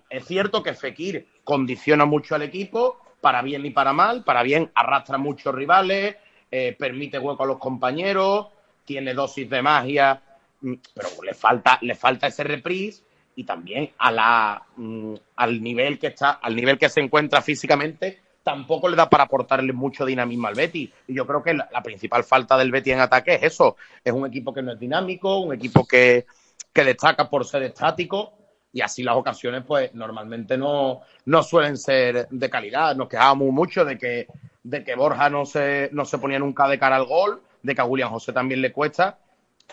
[0.10, 4.24] Es cierto que Fekir condiciona mucho al equipo, para bien y para mal.
[4.24, 6.16] Para bien arrastra muchos rivales,
[6.52, 8.48] eh, permite hueco a los compañeros,
[8.86, 10.22] tiene dosis de magia,
[10.62, 13.04] mm, pero le falta, le falta ese reprise
[13.36, 18.22] y también a la, mm, al nivel que está, al nivel que se encuentra físicamente,
[18.44, 20.90] tampoco le da para aportarle mucho dinamismo al Betis.
[21.08, 23.76] Y yo creo que la, principal falta del Betis en ataque es eso.
[24.04, 26.26] Es un equipo que no es dinámico, un equipo que,
[26.72, 28.34] que destaca por ser estático
[28.74, 32.96] y así las ocasiones pues normalmente no, no suelen ser de calidad.
[32.96, 34.28] Nos quejábamos mucho de que,
[34.64, 37.82] de que Borja no se, no se ponía nunca de cara al gol, de que
[37.82, 39.18] a William José también le cuesta,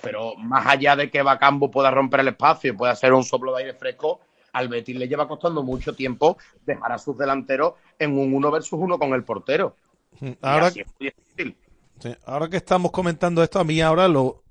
[0.01, 3.55] pero más allá de que Bacambo pueda romper el espacio y pueda ser un soplo
[3.55, 4.21] de aire fresco,
[4.53, 8.79] al Betis le lleva costando mucho tiempo dejar a sus delanteros en un uno versus
[8.81, 9.77] uno con el portero.
[10.21, 11.57] Y Ahora, así es muy difícil.
[11.99, 14.44] Sí, ahora que estamos comentando esto, a mí ahora lo,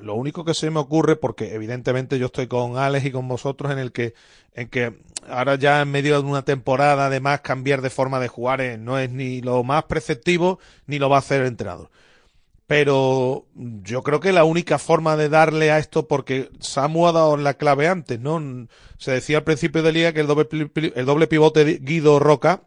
[0.00, 3.72] lo único que se me ocurre, porque evidentemente yo estoy con Alex y con vosotros
[3.72, 4.14] en el que,
[4.54, 4.94] en que
[5.28, 8.98] ahora ya en medio de una temporada además cambiar de forma de jugar eh, no
[8.98, 11.90] es ni lo más preceptivo ni lo va a hacer el entrenador.
[12.66, 17.36] Pero yo creo que la única forma de darle a esto, porque Samu ha dado
[17.36, 18.66] la clave antes, ¿no?
[18.98, 22.62] Se decía al principio del día que el doble, el doble pivote de Guido Roca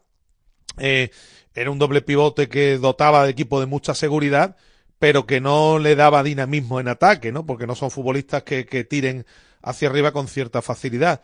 [0.78, 1.10] eh,
[1.54, 4.56] era un doble pivote que dotaba al equipo de mucha seguridad,
[5.00, 7.46] pero que no le daba dinamismo en ataque, ¿no?
[7.46, 9.26] Porque no son futbolistas que, que tiren
[9.62, 11.22] hacia arriba con cierta facilidad.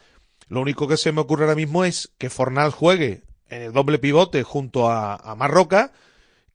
[0.48, 3.98] Lo único que se me ocurre ahora mismo es que Fornal juegue en el doble
[3.98, 5.92] pivote junto a, a Marroca,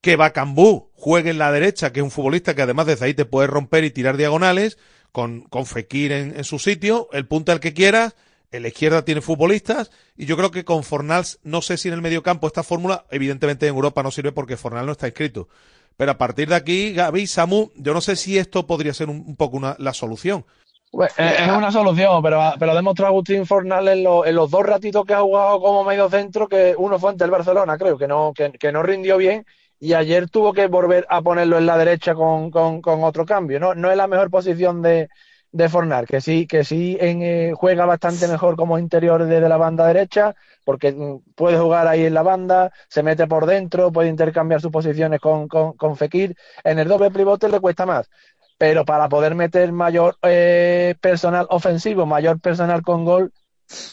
[0.01, 3.25] que Bacambú juegue en la derecha, que es un futbolista que además desde ahí te
[3.25, 4.79] puede romper y tirar diagonales,
[5.11, 8.15] con, con Fekir en, en su sitio, el punta el que quieras,
[8.51, 11.93] en la izquierda tiene futbolistas, y yo creo que con Fornals, no sé si en
[11.93, 15.49] el mediocampo esta fórmula, evidentemente en Europa no sirve porque Fornal no está inscrito.
[15.97, 19.35] Pero a partir de aquí, Gaby, Samu, yo no sé si esto podría ser un,
[19.35, 20.45] poco una, la solución.
[20.91, 24.49] Pues, eh, es una solución, pero, pero ha demostrado Agustín Fornal en, lo- en los
[24.51, 27.97] dos ratitos que ha jugado como medio centro, que uno fue ante el Barcelona, creo,
[27.97, 29.45] que no, que no rindió bien,
[29.79, 33.59] y ayer tuvo que volver a ponerlo en la derecha con, con, con otro cambio.
[33.59, 35.07] No, no es la mejor posición de,
[35.51, 39.57] de Fornal, que sí, que sí en, eh, juega bastante mejor como interior desde la
[39.57, 44.09] banda derecha, porque mm, puede jugar ahí en la banda, se mete por dentro, puede
[44.09, 46.35] intercambiar sus posiciones con, con, con Fekir.
[46.63, 48.09] En el doble pivote le cuesta más
[48.57, 53.33] pero para poder meter mayor eh, personal ofensivo, mayor personal con gol,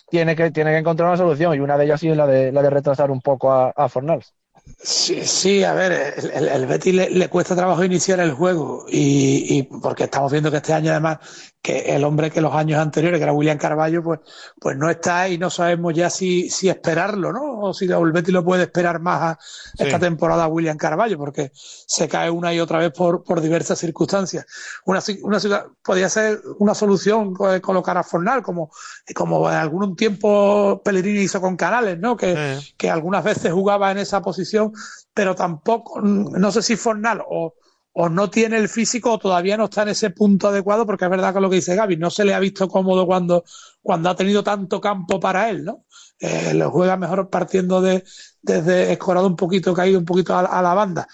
[0.08, 2.52] tiene que, tiene que encontrar una solución y una de ellas sí es la de,
[2.52, 4.34] la de retrasar un poco a, a Fornals.
[4.76, 9.58] Sí, sí, a ver, el, el- Betis le, le cuesta trabajo iniciar el juego y,
[9.58, 11.18] y porque estamos viendo que este año además
[11.60, 14.20] que el hombre que los años anteriores, que era William Carballo, pues,
[14.60, 17.60] pues no está y no sabemos ya si, si esperarlo, ¿no?
[17.60, 19.38] O si el Betis lo puede esperar más a
[19.76, 23.78] esta temporada a William Carballo, porque se cae una y otra vez por, por diversas
[23.78, 24.46] circunstancias.
[24.84, 28.70] Una, una ciudad, podría ser una solución eh, colocar a Fornal, como,
[29.14, 32.16] como en algún tiempo Pellegrini hizo con Canales, ¿no?
[32.16, 34.72] Que, que algunas veces jugaba en esa posición,
[35.12, 37.54] pero tampoco, no sé si Fornal o
[37.92, 41.10] o no tiene el físico o todavía no está en ese punto adecuado, porque es
[41.10, 43.44] verdad que lo que dice Gaby, no se le ha visto cómodo cuando,
[43.82, 45.84] cuando ha tenido tanto campo para él, ¿no?
[46.20, 48.04] Eh, lo juega mejor partiendo de,
[48.42, 51.06] desde escorado un poquito, caído un poquito a, la banda.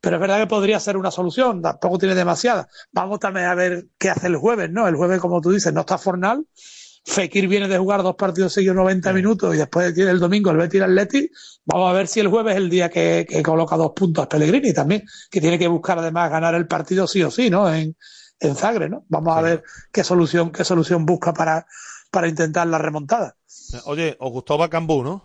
[0.00, 2.68] Pero es verdad que podría ser una solución, tampoco tiene demasiada.
[2.90, 4.88] Vamos también a ver qué hace el jueves, ¿no?
[4.88, 6.46] El jueves, como tú dices, no está Fornal,
[7.10, 10.58] Fekir viene de jugar dos partidos seguidos 90 minutos y después tiene el domingo el
[10.58, 11.28] Betis Atleti.
[11.64, 14.72] Vamos a ver si el jueves es el día que, coloca dos puntos a Pellegrini
[14.72, 17.72] también, que tiene que buscar además ganar el partido sí o sí, ¿no?
[17.72, 17.96] En,
[18.38, 19.04] en Zagre, ¿no?
[19.08, 21.66] Vamos a ver qué solución, qué solución busca para,
[22.12, 23.34] para intentar la remontada.
[23.86, 25.24] Oye, os gustó Bacambú, ¿no?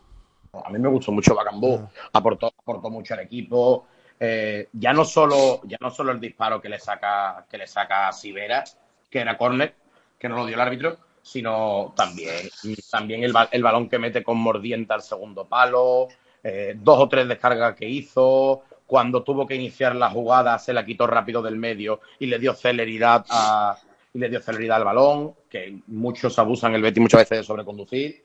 [0.66, 1.76] A mí me gustó mucho Bacambú.
[1.76, 2.10] Ah.
[2.14, 3.86] Aportó, aportó mucho al equipo.
[4.20, 8.08] Eh, ya no solo, ya no solo el disparo que le saca, que le saca
[8.08, 8.64] a Sivera,
[9.10, 9.76] que era córner,
[10.18, 12.50] que no lo dio el árbitro, sino también,
[12.92, 16.08] también el, el balón que mete con mordiente al segundo palo,
[16.44, 20.86] eh, dos o tres descargas que hizo, cuando tuvo que iniciar la jugada se la
[20.86, 23.76] quitó rápido del medio y le dio celeridad a,
[24.14, 28.24] y le dio celeridad al balón, que muchos abusan el Betty muchas veces de sobreconducir.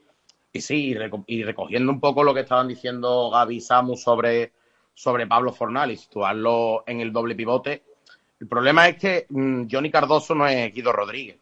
[0.52, 0.94] Y sí,
[1.26, 4.52] y recogiendo un poco lo que estaban diciendo Gaby Samu sobre,
[4.92, 7.82] sobre Pablo Fornal y situarlo en el doble pivote,
[8.40, 11.39] el problema es que mm, Johnny Cardoso no es Guido Rodríguez.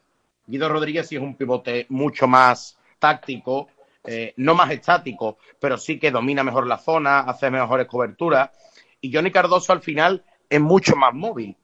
[0.49, 3.67] Guido Rodríguez sí es un pivote mucho más táctico,
[4.03, 8.49] eh, no más estático, pero sí que domina mejor la zona, hace mejores coberturas.
[8.99, 11.55] Y Johnny Cardoso al final es mucho más móvil.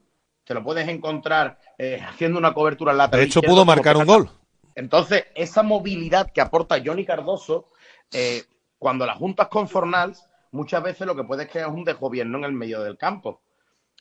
[0.44, 3.22] Te lo puedes encontrar eh, haciendo una cobertura lateral.
[3.22, 4.30] De hecho, pudo marcar un gol.
[4.76, 7.70] Entonces, esa movilidad que aporta Johnny Cardoso,
[8.12, 8.44] eh,
[8.78, 12.44] cuando la juntas con Fornals, muchas veces lo que puede crear es un desgobierno en
[12.44, 13.40] el medio del campo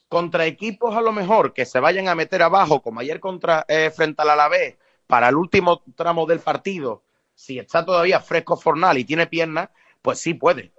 [0.08, 3.92] contra equipos a lo mejor que se vayan a meter abajo, como ayer contra eh,
[3.92, 4.78] frente al Alavés,
[5.08, 7.04] para el último tramo del partido,
[7.34, 9.70] si está todavía fresco Fornal y tiene piernas,
[10.02, 10.72] pues sí puede.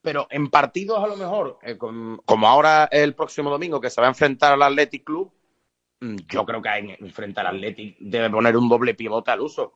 [0.00, 4.06] Pero en partidos a lo mejor, eh, como ahora el próximo domingo que se va
[4.06, 5.32] a enfrentar al Athletic Club,
[6.00, 9.74] mm, yo creo que en, frente al Athletic debe poner un doble pivote al uso.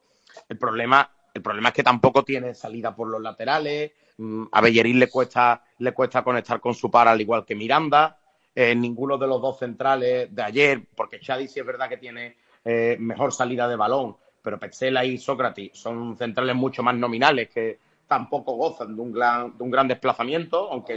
[0.49, 3.93] El problema, el problema es que tampoco tiene salida por los laterales.
[4.19, 8.18] Mm, a Bellerín le cuesta, le cuesta conectar con su par al igual que Miranda
[8.61, 12.37] eh, ninguno de los dos centrales de ayer, porque Chadi sí es verdad que tiene
[12.65, 17.79] eh, mejor salida de balón, pero Petzela y Sócrates son centrales mucho más nominales que
[18.09, 20.95] tampoco gozan de un gran, de un gran desplazamiento, aunque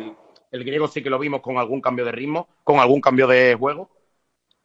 [0.50, 3.54] el, griego sí que lo vimos con algún cambio de ritmo, con algún cambio de
[3.54, 3.92] juego.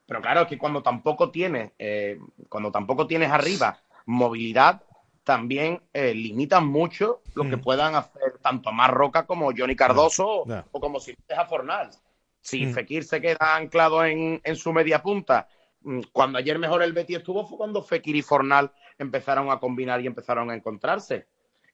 [0.06, 2.18] Pero claro, es que cuando tampoco tienes, eh,
[2.48, 4.80] cuando tampoco tienes arriba movilidad,
[5.22, 7.60] también eh, limitan mucho lo que mm.
[7.60, 12.00] puedan hacer tanto Marroca como Johnny Cardoso o como si a Fornals.
[12.46, 12.74] Si mm.
[12.74, 15.48] Fekir se queda anclado en, su media punta,
[15.80, 20.00] mm, cuando ayer mejor el Betty estuvo fue cuando Fekir y Fornal empezaron a combinar
[20.00, 21.26] y empezaron a encontrarse.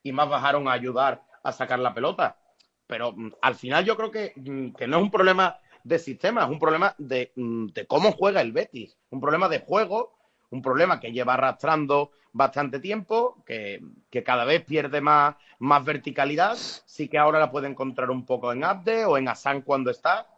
[0.03, 2.39] Y más bajaron a ayudar a sacar la pelota.
[2.87, 6.49] Pero mm, al final yo creo que, que, no es un problema de sistema, es
[6.49, 8.97] un problema de, de, cómo juega el Betis.
[9.11, 10.15] Un problema de juego,
[10.49, 16.57] un problema que lleva arrastrando bastante tiempo, que, que cada vez pierde más, más verticalidad.
[16.57, 20.32] Sí que ahora la puede encontrar un poco en Abde o en Asan cuando está,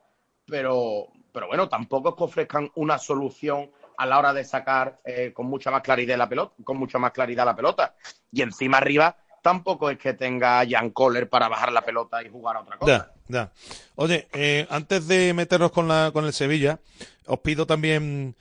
[0.47, 5.33] pero, pero bueno, tampoco es que ofrezcan una solución a la hora de sacar eh,
[5.33, 7.95] con mucha más claridad la pelota, con mucha más claridad la pelota.
[8.33, 12.57] Y encima arriba tampoco es que tenga Jan Kohler para bajar la pelota y jugar
[12.57, 13.13] a otra cosa.
[13.29, 13.53] Ya, ya.
[13.95, 16.81] Oye, eh, antes de meternos con, la, con el Sevilla,
[17.27, 18.37] os pido también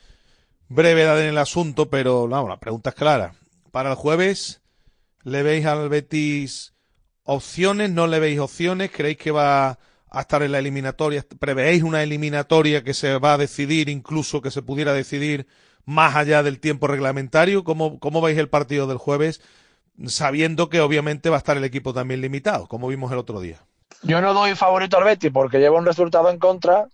[0.69, 3.35] brevedad en el asunto, pero no, la pregunta es clara.
[3.71, 4.61] Para el jueves,
[5.23, 6.73] ¿le veis al Betis
[7.23, 7.89] opciones?
[7.89, 8.91] ¿No le veis opciones?
[8.91, 9.77] ¿Creéis que va
[10.13, 11.25] a estar en la eliminatoria?
[11.39, 15.47] ¿Prevéis una eliminatoria que se va a decidir, incluso que se pudiera decidir
[15.85, 17.63] más allá del tiempo reglamentario?
[17.63, 19.41] ¿Cómo, cómo veis el partido del jueves,
[20.05, 23.57] sabiendo que obviamente va a estar el equipo también limitado, como vimos el otro día?
[24.03, 26.87] Yo no doy favorito al Betis porque lleva un resultado en contra,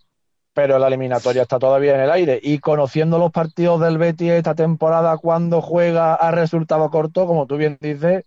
[0.54, 2.40] pero la eliminatoria está todavía en el aire.
[2.42, 7.58] Y conociendo los partidos del Betis esta temporada, cuando juega a resultado corto, como tú
[7.58, 8.24] bien dices,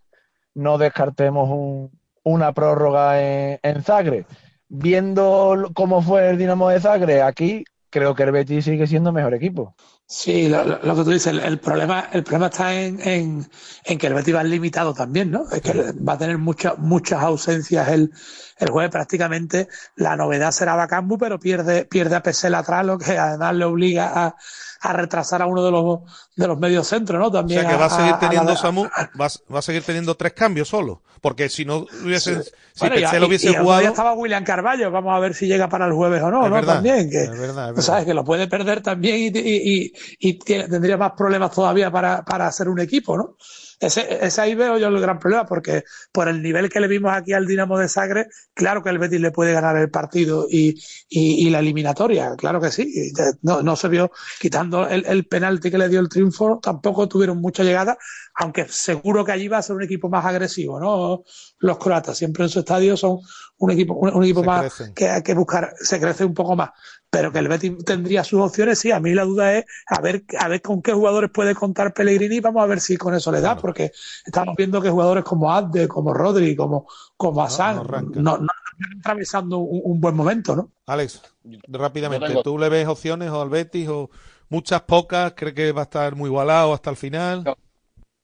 [0.54, 1.90] no descartemos
[2.24, 4.26] una prórroga en, en Zagreb
[4.72, 9.34] viendo cómo fue el Dinamo de Zagreb aquí, creo que el Betis sigue siendo mejor
[9.34, 9.74] equipo.
[10.06, 13.46] Sí, lo, lo- que tú dices, el, problema, el problema está en, en,
[13.84, 15.44] en que el Betis va limitado también, ¿no?
[15.50, 18.10] Es que va a tener muchas muchas ausencias el,
[18.58, 19.68] el jueves prácticamente.
[19.96, 24.12] La novedad será Bacambu, pero pierde, pierde a Pesela atrás, lo que además le obliga
[24.26, 24.36] a,
[24.82, 26.00] a retrasar a uno de los
[26.36, 27.26] de los medios centros, ¿no?
[27.28, 28.84] O También sea que va a seguir la- teniendo Samu,
[29.20, 31.02] va, va a seguir teniendo tres cambios solo.
[31.20, 32.50] Porque si no hubiesen, si
[32.80, 33.80] Bueno, y- hubiese y jugado.
[33.82, 36.54] estaba William Carballo, vamos a ver si llega para el jueves o no, Es ¿no?
[36.56, 39.92] verdad, también, que, es verdad, es sabes que lo puede perder también y, y, y-
[40.18, 43.36] y tiene- tendría más problemas todavía para, para hacer un equipo, ¿no?
[43.82, 45.82] Ese, ese ahí veo yo el gran problema, porque
[46.12, 49.20] por el nivel que le vimos aquí al Dinamo de Sagre, claro que el Betis
[49.20, 50.70] le puede ganar el partido y,
[51.08, 53.12] y, y la eliminatoria, claro que sí.
[53.42, 54.10] No, no se vio,
[54.40, 57.98] quitando el, el penalti que le dio el triunfo, tampoco tuvieron mucha llegada,
[58.36, 61.24] aunque seguro que allí va a ser un equipo más agresivo, ¿no?
[61.58, 63.18] Los croatas siempre en su estadio son
[63.58, 64.94] un equipo, un, un equipo Se más crecen.
[64.94, 66.70] que hay que buscar, se crece un poco más.
[67.12, 68.90] Pero que el Betis tendría sus opciones, sí.
[68.90, 72.40] A mí la duda es a ver, a ver con qué jugadores puede contar Pellegrini.
[72.40, 73.92] Vamos a ver si con eso le da, porque
[74.24, 76.86] estamos viendo que jugadores como Abde, como Rodri, como,
[77.18, 80.70] como Hassan, no, no, no están atravesando un, un buen momento, ¿no?
[80.86, 81.20] Alex,
[81.68, 84.08] rápidamente, Yo tengo- ¿tú le ves opciones o al Betis o
[84.48, 85.34] muchas pocas?
[85.34, 87.44] ¿Cree que va a estar muy igualado hasta el final?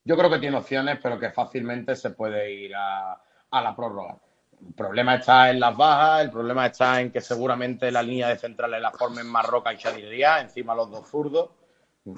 [0.03, 3.13] Yo creo que tiene opciones, pero que fácilmente se puede ir a,
[3.51, 4.17] a la prórroga.
[4.67, 8.39] El problema está en las bajas, el problema está en que seguramente la línea de
[8.39, 11.51] centrales la formen Marroca y Chadiría, encima los dos zurdos.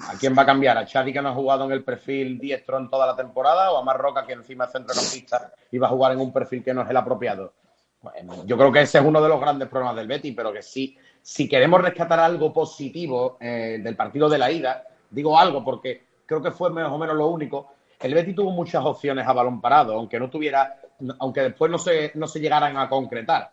[0.07, 0.77] ¿A quién va a cambiar?
[0.77, 3.77] ¿A Chadi que no ha jugado en el perfil diestro en toda la temporada o
[3.77, 6.81] a Marroca que encima es centrocampista y va a jugar en un perfil que no
[6.81, 7.53] es el apropiado?
[8.01, 10.61] Bueno, yo creo que ese es uno de los grandes problemas del Betis, pero que
[10.61, 16.05] sí, si queremos rescatar algo positivo eh, del partido de la ida, digo algo porque
[16.25, 17.73] creo que fue más o menos lo único.
[18.01, 20.79] El Betis tuvo muchas opciones a balón parado, aunque no tuviera,
[21.19, 23.51] aunque después no se, no se llegaran a concretar.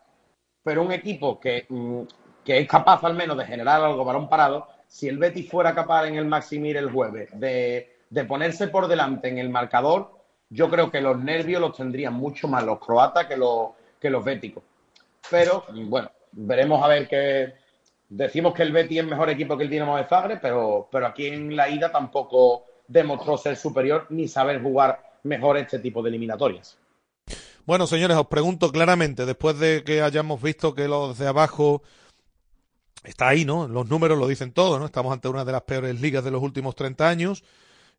[0.62, 2.02] Pero un equipo que, mm,
[2.44, 6.06] que es capaz al menos de generar algo balón parado, si el Betis fuera capaz
[6.08, 10.12] en el Maximir el jueves de, de ponerse por delante en el marcador,
[10.50, 13.70] yo creo que los nervios los tendrían mucho más los croatas que los,
[14.00, 14.24] que los.
[15.30, 17.54] Pero bueno, veremos a ver qué.
[18.08, 21.26] Decimos que el Betis es mejor equipo que el Dinamo de Zagreb, pero, pero aquí
[21.26, 26.78] en la ida tampoco demostró ser superior ni saber jugar mejor este tipo de eliminatorias.
[27.66, 31.82] Bueno, señores, os pregunto claramente, después de que hayamos visto que los de abajo
[33.04, 33.68] está ahí, ¿no?
[33.68, 34.86] Los números lo dicen todo, ¿no?
[34.86, 37.44] Estamos ante una de las peores ligas de los últimos 30 años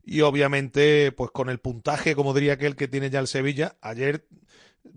[0.04, 4.26] y obviamente, pues con el puntaje, como diría aquel que tiene ya el Sevilla, ayer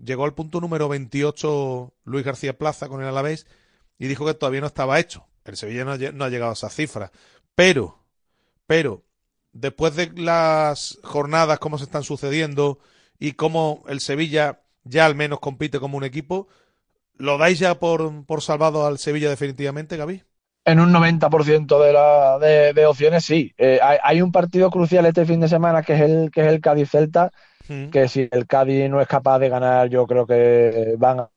[0.02, 3.46] llegó al punto número 28 Luis García Plaza con el Alavés
[3.98, 5.26] y dijo que todavía no estaba hecho.
[5.44, 7.12] El Sevilla no ha, no ha llegado a esa cifra.
[7.54, 7.98] Pero,
[8.66, 9.04] pero,
[9.54, 12.80] después de las jornadas, cómo se están sucediendo
[13.20, 16.48] y cómo el Sevilla ya al menos compite como un equipo,
[17.16, 20.24] ¿lo dais ya por, por salvado al Sevilla definitivamente, Gaby?
[20.66, 23.52] En un 90% de, la, de, de opciones, sí.
[23.58, 26.46] Eh, hay, hay un partido crucial este fin de semana que es el, que es
[26.48, 27.30] el Cádiz-Celta,
[27.90, 31.30] que si el Cádiz no es capaz de ganar, yo creo que van a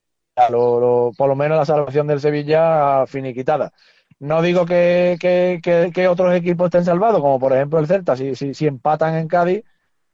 [0.51, 3.71] lo- lo- por lo menos la salvación del Sevilla finiquitada.
[4.19, 5.59] No digo que, que,
[5.93, 9.27] que- otros equipos estén salvados, como por ejemplo el Celta, si, si, si empatan en
[9.27, 9.63] Cádiz,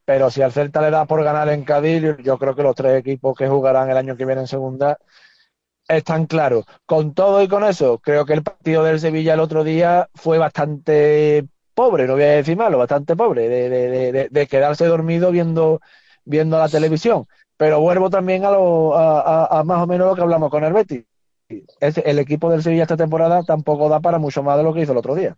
[0.04, 2.98] pero si al Celta le da por ganar en Cádiz, yo, creo que los tres
[2.98, 4.98] equipos que jugarán el año que viene en segunda
[5.88, 6.64] están claros.
[6.86, 10.38] Con todo y con eso, creo que el partido del Sevilla el otro día fue
[10.38, 13.68] bastante pobre, no voy a decir malo, bastante pobre, de-
[14.12, 15.80] de- de quedarse dormido viendo,
[16.24, 17.26] viendo la televisión.
[17.58, 20.64] Pero vuelvo también a, lo, a, a- a más o menos lo que hablamos con
[20.64, 21.04] el Betis.
[21.80, 24.82] Es- el equipo del Sevilla esta temporada tampoco da para mucho más de lo que
[24.82, 25.36] hizo el otro día.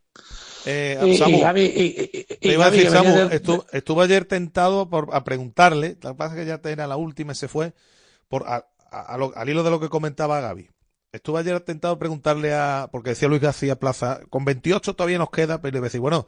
[0.64, 3.28] Eh, Y- Samu, Gaby- y- y- y te iba a Gaby, decir, que venía Samu,
[3.30, 6.86] de- estu- estuve ayer tentado por, a preguntarle, lo que pasa es que ya era
[6.86, 7.72] la última y se fue,
[8.28, 10.68] por, a- a- a lo- al hilo de lo que comentaba Gaby.
[11.12, 15.30] Estuve ayer tentado a preguntarle a, porque decía Luis García Plaza, con 28 todavía nos
[15.30, 16.26] queda, pero le iba a decir, bueno,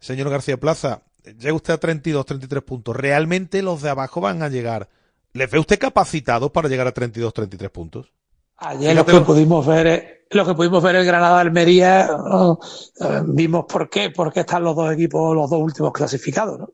[0.00, 1.02] señor García Plaza,
[1.38, 4.88] llega usted a 32, 33 puntos, ¿realmente los de abajo van a llegar?
[5.32, 8.12] ¿Les ve usted capacitados para llegar a 32, 33 puntos?
[8.58, 12.58] Ayer lo que pudimos ver, eh, lo que pudimos ver el Granada Almería, ¿no?
[13.00, 16.70] Eh, vimos por qué, por qué están los dos equipos, los dos últimos clasificados, ¿no?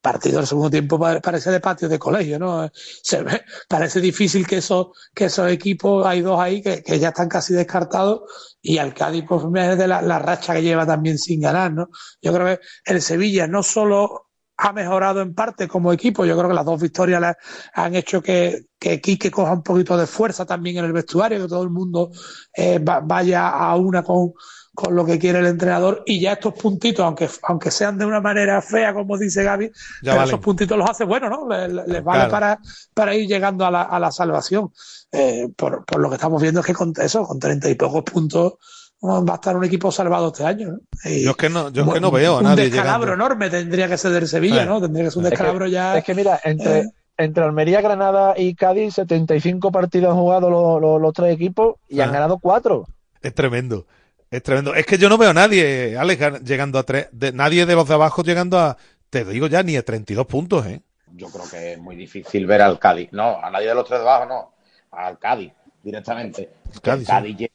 [0.00, 2.64] Partido del segundo tiempo pa- parece de patio de colegio, ¿no?
[2.64, 6.98] Eh, Se ve, parece difícil que esos, que esos equipos, hay dos ahí que, que
[6.98, 8.22] ya están casi descartados,
[8.62, 11.88] y al Cádiz, pues, es de la, la racha que lleva también sin ganar, ¿no?
[12.22, 14.27] Yo creo que el Sevilla no solo
[14.60, 16.24] ha mejorado en parte como equipo.
[16.24, 17.36] Yo creo que las dos victorias
[17.74, 21.48] han hecho que, que Quique coja un poquito de fuerza también en el vestuario, que
[21.48, 22.10] todo el mundo
[22.54, 24.32] eh, va- vaya a una con,
[24.74, 26.02] con lo que quiere el entrenador.
[26.06, 29.70] Y ya estos puntitos, aunque, aunque sean de una manera fea, como dice Gaby,
[30.02, 31.48] pero esos puntitos los hace buenos, ¿no?
[31.48, 32.30] Les, les- les vale Claro.
[32.32, 32.58] para,
[32.94, 34.72] para ir llegando a la, a la salvación.
[35.12, 38.02] Eh, por, por lo que estamos viendo es que con eso, con treinta y pocos
[38.02, 38.54] puntos,
[39.02, 40.72] va a estar un equipo salvado este año.
[40.72, 40.78] ¿no?
[41.10, 43.06] Y Yo es que no, yo es que no un- veo a un nadie descalabro
[43.12, 43.24] llegando.
[43.24, 44.64] enorme tendría que ser del Sevilla.
[44.64, 44.80] ¿no?
[44.80, 45.98] Tendría que ser un Es que- descalabro ya.
[45.98, 46.84] Es que mira, entre, eh.
[47.16, 52.00] entre Almería, Granada y Cádiz, 75 partidos han jugado los, los- los tres equipos y
[52.00, 52.12] han Ah.
[52.12, 52.86] ganado cuatro.
[53.22, 53.86] Es tremendo.
[54.30, 54.74] Es tremendo.
[54.74, 57.08] Es que yo no veo a nadie, Alex, gan- llegando a tres.
[57.12, 58.76] De, nadie de los de abajo llegando a.
[59.10, 60.82] Te digo ya, ni a 32 puntos, ¿eh?
[61.14, 63.08] Yo creo que es muy difícil ver al Cádiz.
[63.12, 64.52] No, a nadie de los tres de abajo, no.
[64.92, 65.52] Al Cádiz,
[65.82, 66.50] directamente.
[66.74, 67.10] Que Cádiz, el sí.
[67.12, 67.52] Cádiz llega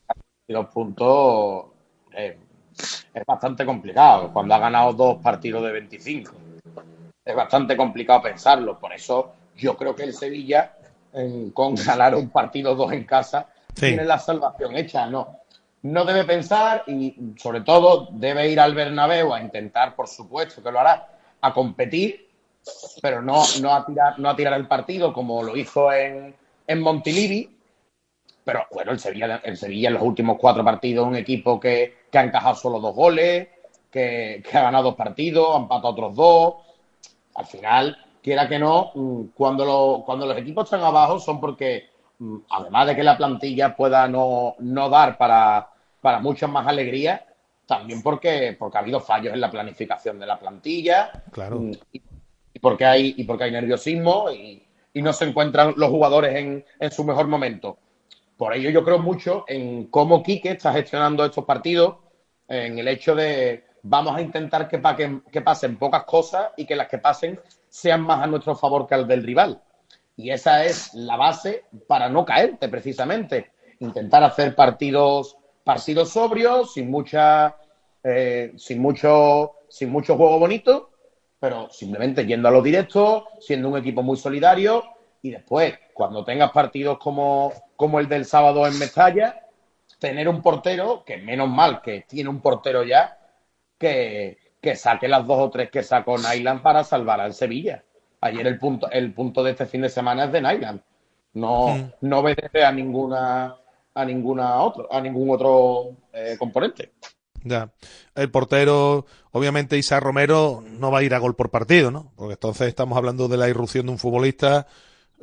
[0.50, 1.66] a dos puntos.
[2.16, 2.38] eh,
[3.14, 4.32] es bastante complicado.
[4.34, 6.32] Cuando ha ganado dos partidos de 25.
[7.24, 8.78] Es bastante complicado pensarlo.
[8.78, 10.74] Por eso yo creo que el Sevilla,
[11.14, 13.88] en- con ganar un partido dos en casa, Sí.
[13.88, 15.06] tiene la salvación hecha.
[15.08, 15.40] No.
[15.84, 20.72] No debe pensar y, sobre todo, debe ir al Bernabéu a intentar, por supuesto que
[20.72, 21.08] lo hará,
[21.42, 22.30] a competir
[23.02, 26.34] pero no, no, a tirar, no a tirar el partido como lo hizo en,
[26.66, 27.53] en Montilivi.
[28.44, 32.18] Pero bueno, el Sevilla, el Sevilla en los últimos cuatro partidos, un equipo que, que
[32.18, 33.48] ha encajado solo dos goles,
[33.90, 36.56] que, que ha ganado dos partidos, ha empatado otros dos.
[37.36, 41.90] Al final, quiera que no, mm, cuando, lo- cuando los equipos están abajo son porque,
[42.20, 45.70] mm, además de que la plantilla pueda no, no dar para,
[46.02, 47.22] para muchas más alegrías,
[47.66, 51.58] también porque, porque ha habido fallos en la planificación de la plantilla Claro.
[51.60, 52.02] Mm, y,
[52.54, 54.62] y porque hay y porque hay nerviosismo y,
[54.94, 57.78] y no se encuentran los jugadores en, en su mejor momento.
[58.44, 61.96] Por ello yo creo mucho en cómo Quique está gestionando estos partidos,
[62.50, 66.76] en el hecho de vamos a intentar que, paquen- que pasen pocas cosas y que
[66.76, 67.40] las que pasen
[67.70, 69.62] sean más a nuestro favor que al del rival.
[70.18, 73.52] Y esa es la base para no caerte, precisamente.
[73.80, 77.56] Intentar hacer partidos, partidos sobrios, sin mucha,
[78.04, 80.90] eh, sin mucho, sin mucho juego bonito,
[81.40, 84.84] pero simplemente yendo a los directos, siendo un equipo muy solidario
[85.22, 89.42] y después, cuando tengas partidos como, como el del sábado en Mestalla,
[90.00, 93.18] tener un portero, que menos mal que tiene un portero ya,
[93.78, 97.84] que, que saque las dos o tres que sacó Nyland para salvar al Sevilla.
[98.22, 100.82] Ayer el punto, el punto de este fin de semana es de Nyland.
[101.34, 101.92] No, Mm.
[102.02, 103.56] no obedece a ninguna
[103.96, 106.94] a ninguna otro, a ningún otro eh, componente.
[107.44, 107.70] Ya.
[108.16, 112.12] El portero, obviamente, Isa Romero no va a ir a gol por partido, ¿no?
[112.16, 114.66] Porque entonces estamos hablando de la irrupción de un futbolista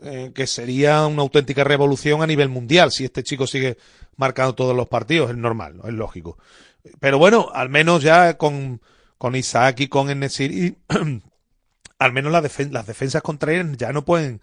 [0.03, 3.77] eh, que sería una auténtica revolución a nivel mundial si este chico sigue
[4.17, 5.31] marcando todos los partidos.
[5.31, 5.85] Es normal, ¿no?
[5.89, 6.39] es lógico.
[7.01, 8.81] Pero bueno, al menos ya con,
[9.19, 10.77] con Isaac y con Enesiri,
[11.99, 14.41] al menos las, defen- las defensas contra él ya no pueden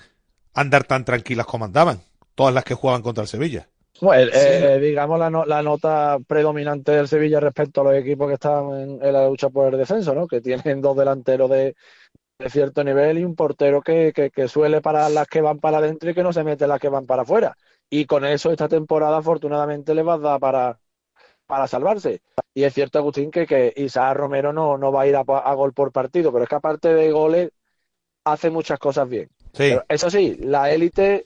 [0.54, 2.00] andar tan tranquilas como andaban.
[2.36, 3.68] Todas las que jugaban contra el Sevilla.
[4.00, 8.28] Bueno, eh, eh, digamos la, no- la nota predominante del Sevilla respecto a los equipos
[8.28, 10.28] que están en, en la lucha por el descenso, ¿no?
[10.28, 11.76] Que tienen dos delanteros de,
[12.40, 15.80] de cierto nivel y un portero que, que, que suele parar las que van para
[15.80, 17.58] adentro y que no se mete las que van para afuera.
[17.90, 20.80] Y con eso esta temporada afortunadamente le va a dar para,
[21.48, 22.22] para salvarse.
[22.54, 25.54] Y es cierto, Agustín, que, que Isaac Romero no, no va a ir a, a
[25.56, 27.52] gol por partido, pero es que aparte de goles
[28.24, 29.30] hace muchas cosas bien.
[29.54, 29.70] Sí.
[29.70, 31.26] Pero eso sí, la élite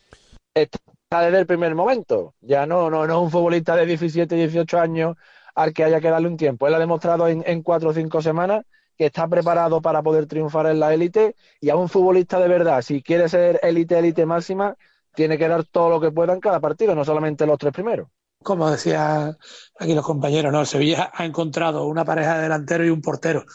[0.54, 0.80] está
[1.22, 2.36] desde el primer momento.
[2.40, 5.18] Ya no, no, no es un futbolista de 17, 18 años
[5.56, 6.68] al que haya que darle un tiempo.
[6.68, 8.64] Él ha demostrado en, en cuatro o cinco semanas
[8.98, 12.82] que está preparado para poder triunfar en la élite y a un futbolista de verdad,
[12.82, 14.76] si quiere ser élite, élite máxima,
[15.14, 18.08] tiene que dar todo lo que pueda en cada partido, no solamente los tres primeros.
[18.44, 19.38] Como decían
[19.80, 20.66] aquí los compañeros, ¿no?
[20.66, 23.46] Sevilla ha encontrado una pareja de delantero y un portero.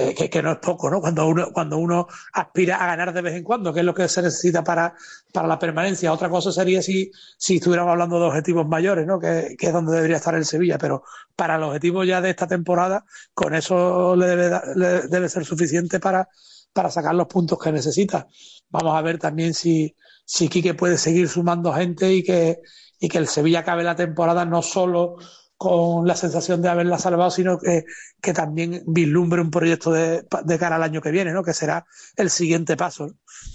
[0.00, 1.00] Eh, que, no es poco, ¿no?
[1.00, 4.08] Cuando uno, cuando uno aspira a ganar de vez en cuando, que es lo que
[4.08, 4.94] se necesita para,
[5.32, 6.12] para la permanencia.
[6.12, 9.18] Otra cosa sería si, si estuviéramos hablando de objetivos mayores, ¿no?
[9.18, 11.02] Que, que es donde debería estar el Sevilla, pero
[11.36, 13.04] para los objetivos ya de esta temporada,
[13.34, 14.60] con eso le debe,
[15.08, 16.28] debe ser suficiente para,
[16.72, 18.28] para sacar los puntos que necesita.
[18.68, 19.94] Vamos a ver también si,
[20.24, 22.60] si Quique puede seguir sumando gente y que,
[22.98, 25.16] y que el Sevilla acabe la temporada no solo
[25.60, 27.84] con la sensación de haberla salvado, sino que,
[28.22, 30.24] que también vislumbre un proyecto de,
[30.58, 31.42] cara al año que viene, ¿no?
[31.42, 31.84] Que será
[32.16, 33.08] el siguiente paso.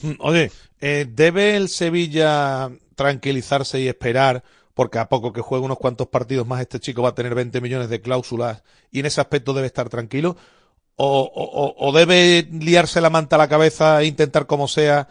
[0.03, 0.51] Mm, Oye,
[0.81, 4.43] eh, ¿debe el Sevilla tranquilizarse y esperar?
[4.75, 7.59] Porque a poco que juegue unos cuantos partidos más, este chico va a tener 20
[7.59, 8.61] millones de cláusulas
[8.91, 10.37] y en ese aspecto debe estar tranquilo.
[10.97, 15.07] O- o- o debe liarse la manta a la cabeza e intentar como sea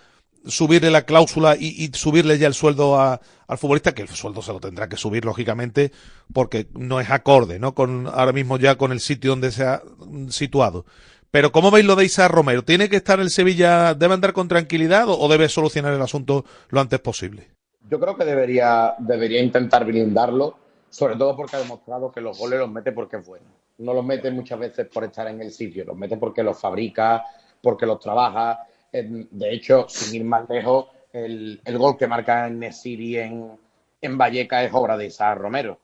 [0.47, 4.53] subirle la cláusula y, subirle ya el sueldo a- al futbolista, que el sueldo se
[4.53, 5.93] lo tendrá que subir, lógicamente,
[6.33, 7.75] porque no es acorde, ¿no?
[7.75, 10.85] Con, ahora mismo ya con el sitio donde se ha mm, situado.
[11.31, 12.63] Pero ¿cómo veis lo de Isa Romero?
[12.65, 16.45] ¿Tiene que estar el Sevilla, debe andar con tranquilidad o, o debe solucionar el asunto
[16.69, 17.49] lo antes posible?
[17.91, 20.57] Yo creo que debería, debería intentar blindarlo,
[20.91, 23.47] sobre todo porque ha demostrado que los goles los mete porque es bueno.
[23.79, 27.25] No los mete muchas veces por estar en el sitio, los mete porque los fabrica,
[27.61, 28.61] porque los trabaja.
[28.99, 33.59] En- De hecho, sin ir más lejos, el, el gol que marca Nesiri en,
[34.01, 35.79] en Valleca es obra de Isaac Romero.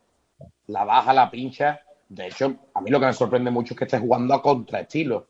[0.68, 3.84] La baja, la pincha De hecho, a mí lo que me sorprende mucho es que
[3.86, 5.26] esté jugando a contraestilo.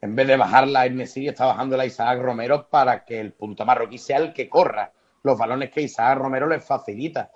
[0.00, 3.64] En vez de bajar la Nesiri, está bajando la Isaac Romero para que el punta
[3.66, 4.92] marroquí sea el que corra
[5.24, 7.30] los balones que Isaac Romero les facilita.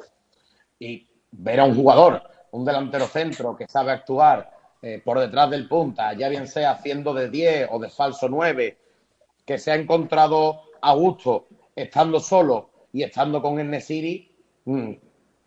[0.79, 2.23] Y ver a un jugador,
[2.53, 4.51] un delantero centro que sabe actuar
[4.83, 8.79] eh, por detrás del punta, ya bien sea haciendo de 10 o de falso 9,
[9.53, 11.47] que se ha encontrado a gusto
[11.77, 14.27] estando solo y estando con el Nesiri,
[14.65, 14.93] mm,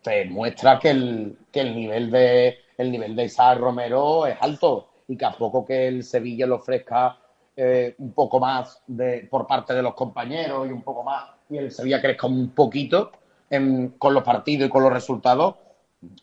[0.02, 4.90] te muestra que el, que el nivel de el nivel de Isaac Romero es alto
[5.08, 7.16] y que a poco que el Sevilla le ofrezca
[7.56, 11.56] eh, un poco más de, por parte de los compañeros y un poco más y
[11.56, 13.10] el Sevilla crezca un poquito
[13.50, 15.54] en- con los partidos y con los resultados,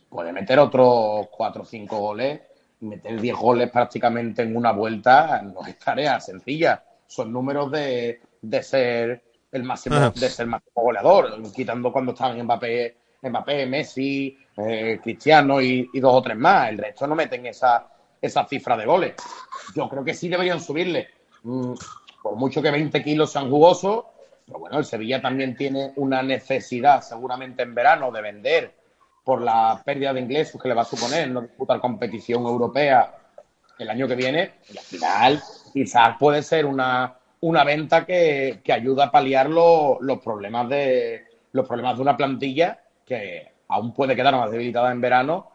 [0.10, 2.42] puede meter otros cuatro o cinco goles
[2.82, 6.82] meter 10 goles prácticamente en una vuelta no es tarea sencilla.
[7.14, 10.10] Son números de, de ser el máximo, Ajá.
[10.16, 16.12] de ser máximo goleador, quitando cuando estaban Mbappé, Mbappé, Messi, eh, Cristiano y, y dos
[16.12, 16.70] o tres más.
[16.70, 17.88] El resto no meten esa,
[18.20, 19.14] esa cifra de goles.
[19.76, 21.08] Yo creo que sí deberían subirle.
[21.44, 21.74] Mm,
[22.24, 24.06] por mucho que 20 kilos sean jugosos,
[24.48, 28.76] pero bueno, el Sevilla también tiene una necesidad, seguramente en verano, de vender
[29.24, 33.14] por la pérdida de ingresos que le va a suponer no disputar competición europea
[33.78, 34.56] el año que viene.
[34.74, 35.44] Y al final,
[35.74, 41.26] quizás puede ser una, una venta que, que ayuda a paliar lo- los problemas de
[41.52, 45.50] los problemas de una plantilla que aún puede quedar más debilitada en verano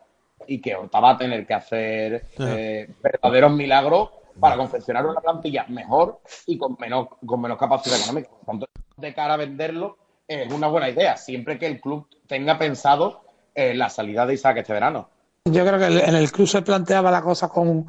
[0.47, 5.65] y que Horta va a tener que hacer eh, verdaderos milagros para confeccionar una plantilla
[5.69, 8.29] mejor y con menos, con menos capacidad económica.
[8.29, 8.67] Por tanto,
[8.97, 9.97] de cara a venderlo
[10.29, 13.23] es una buena idea, siempre que el club tenga pensado
[13.55, 15.09] eh, la salida de Isaac este verano.
[15.45, 17.87] Yo creo que en el club se planteaba la cosa con,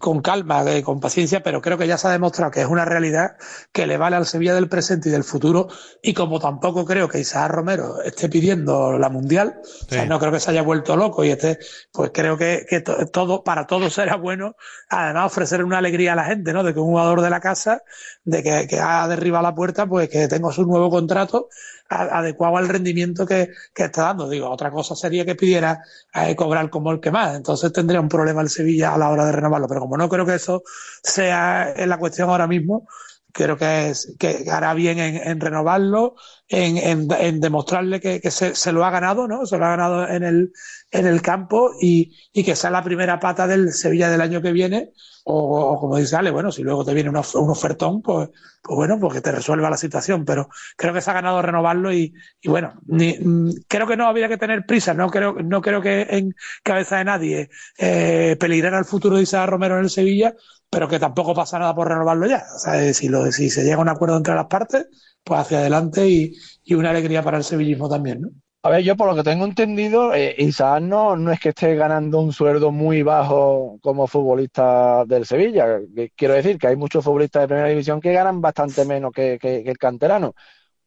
[0.00, 3.36] con calma, con paciencia, pero creo que ya se ha demostrado que es una realidad
[3.70, 5.68] que le vale al Sevilla del presente y del futuro.
[6.02, 10.08] Y como tampoco creo que Isaac Romero esté pidiendo la mundial, o sea, Sí.
[10.08, 11.60] no creo que se haya vuelto loco y esté,
[11.92, 14.56] pues creo que, que to- todo, para todos será bueno,
[14.88, 16.64] además ofrecer una alegría a la gente, ¿no?
[16.64, 17.82] De que un jugador de la casa,
[18.24, 21.48] de que, que ha derribado la puerta, pues que tenga su nuevo contrato
[21.88, 24.28] adecuado al rendimiento que, que está dando.
[24.28, 25.82] Digo, otra cosa sería que pidiera
[26.14, 27.36] eh, cobrar como el que más.
[27.36, 29.68] Entonces tendría un problema el Sevilla a la hora de renovarlo.
[29.68, 30.62] Pero como no creo que eso
[31.02, 32.86] sea la cuestión ahora mismo,
[33.32, 36.16] creo que, es, que hará bien en, en renovarlo,
[36.48, 39.46] en, en, en demostrarle que, que se, se lo ha ganado, ¿no?
[39.46, 40.52] Se lo ha ganado en el,
[40.90, 44.52] en el campo y, y que sea la primera pata del Sevilla del año que
[44.52, 44.92] viene.
[45.30, 48.30] O, o como dice Ale, bueno, si luego te viene un, of- un ofertón, pues,
[48.62, 50.24] pues bueno, porque te resuelva la situación.
[50.24, 54.06] Pero creo que se ha ganado renovarlo y, y bueno, ni- mm, creo que no
[54.06, 54.94] habría que tener prisa.
[54.94, 59.48] No creo, no creo que en cabeza de nadie eh, peligrara el futuro de Isaac
[59.50, 60.34] Romero en el Sevilla,
[60.70, 62.44] pero que tampoco pasa nada por renovarlo ya.
[62.56, 64.86] O sea, si, lo, si se llega a un acuerdo entre las partes,
[65.28, 66.32] pues hacia adelante y,
[66.64, 68.30] y una alegría para el sevillismo también, ¿no?
[68.62, 71.76] A ver, yo por lo que tengo entendido, eh, Isaac no, no es que esté
[71.76, 75.78] ganando un sueldo muy bajo como futbolista del Sevilla.
[76.16, 79.62] Quiero decir que hay muchos futbolistas de primera división que ganan bastante menos que, que-
[79.62, 80.34] que el canterano.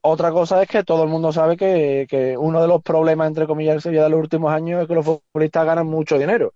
[0.02, 3.48] Otra cosa es que todo el mundo sabe que, que uno de los problemas, entre
[3.48, 6.54] comillas, del Sevilla de los últimos años es que los futbolistas ganan mucho dinero.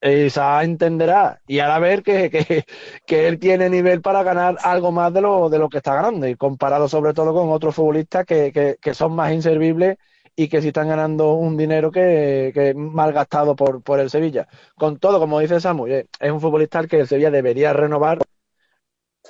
[0.00, 2.64] E Isaac entenderá y hará ver que, que,
[3.06, 6.26] que él tiene nivel para ganar algo más de lo, de lo que está ganando,
[6.28, 9.96] y comparado sobre todo con otros futbolistas que, que, que son más inservibles
[10.36, 14.46] y que sí están ganando un dinero que, que mal gastado por, por el Sevilla.
[14.76, 18.18] Con todo, como dice Samu, eh, es un futbolista que el Sevilla debería renovar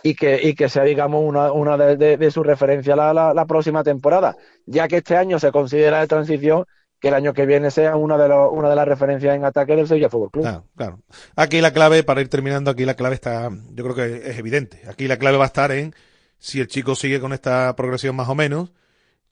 [0.03, 3.33] y que, y que sea, digamos, una, una de, de, de su referencia la, la,
[3.35, 4.37] la próxima temporada,
[4.67, 6.65] ya que este año se considera de transición,
[7.05, 9.77] que el año que viene sea una de, los, una de las referencias en ataque
[9.77, 10.43] del Sevilla Fútbol Club.
[10.45, 11.01] Claro, claro.
[11.37, 14.81] Aquí la clave, para ir terminando, aquí la clave está, yo creo que es evidente.
[14.89, 15.95] Aquí la clave va a estar en
[16.39, 18.73] si el chico sigue con esta progresión más o menos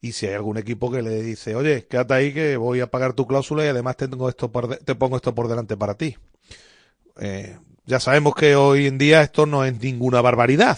[0.03, 3.15] y si hay algún equipo que le dice, oye, quédate ahí que voy a pagar
[3.15, 5.95] tu cláusula y además te, tengo esto por de- te pongo esto por delante para
[5.95, 6.17] ti.
[7.21, 10.77] Eh, ya sabemos que hoy en día esto no es ninguna barbaridad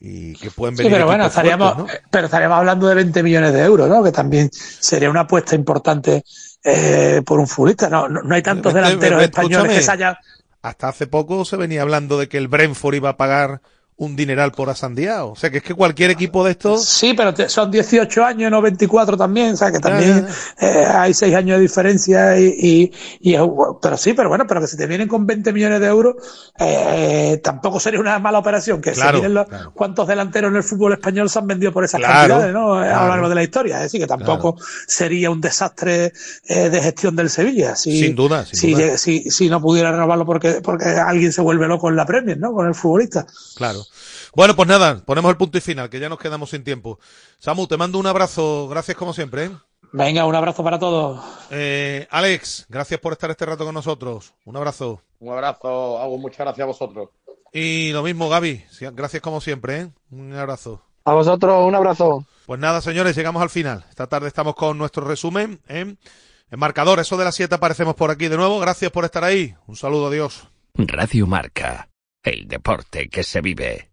[0.00, 2.08] y que pueden Sí, venir pero bueno, estaríamos, fuertes, ¿no?
[2.10, 4.02] pero estaríamos hablando de 20 millones de euros, ¿no?
[4.02, 6.24] Que también sería una apuesta importante
[6.64, 7.90] eh, por un futbolista.
[7.90, 10.18] No, no, no hay tantos delanteros españoles que se haya.
[10.62, 13.60] Hasta hace poco se venía hablando de que el Brentford iba a pagar
[14.00, 15.32] un dineral por Asandiao.
[15.32, 16.86] O sea, que es que cualquier equipo de estos...
[16.86, 20.26] Sí, pero te- son 18 años, no 24 también, o sea que también
[20.58, 22.46] eh, hay 6 años de diferencia y,
[23.20, 23.36] y, y
[23.82, 26.14] pero sí, pero bueno, pero que si te vienen con 20 millones de euros,
[26.58, 30.62] eh, tampoco sería una mala operación, que Claro, se miren los, cuántos delanteros en el
[30.62, 32.74] fútbol español se han vendido por esas Claro, cantidades, ¿no?
[32.76, 34.56] A lo largo de la historia, es decir, que tampoco
[34.86, 36.14] sería un desastre
[36.48, 37.76] eh, de gestión del Sevilla.
[37.76, 38.96] Si, Sin duda, sin si, duda.
[38.96, 42.52] si, si no pudiera renovarlo porque, porque alguien se vuelve loco en la Premier, ¿no?
[42.52, 43.26] Con el futbolista.
[43.56, 43.84] Claro.
[44.34, 46.98] Bueno, pues nada, ponemos el punto y final, que ya nos quedamos sin tiempo.
[47.38, 48.68] Samu, te mando un abrazo.
[48.68, 49.46] Gracias como siempre.
[49.46, 49.50] ¿eh?
[49.92, 51.20] Venga, un abrazo para todos.
[51.50, 54.34] Eh, Alex, gracias por estar este rato con nosotros.
[54.44, 55.02] Un abrazo.
[55.18, 57.08] Un abrazo, Hago muchas gracias a vosotros.
[57.52, 58.64] Y lo mismo, Gaby.
[58.92, 59.88] Gracias como siempre, ¿eh?
[60.10, 60.82] Un abrazo.
[61.04, 62.24] A vosotros, un abrazo.
[62.46, 63.84] Pues nada, señores, llegamos al final.
[63.88, 65.60] Esta tarde estamos con nuestro resumen.
[65.68, 65.96] ¿eh?
[66.50, 68.60] En marcador, eso de las 7 aparecemos por aquí de nuevo.
[68.60, 69.54] Gracias por estar ahí.
[69.66, 70.46] Un saludo, adiós.
[70.74, 71.88] Radio Marca.
[72.22, 73.89] El deporte que se vive.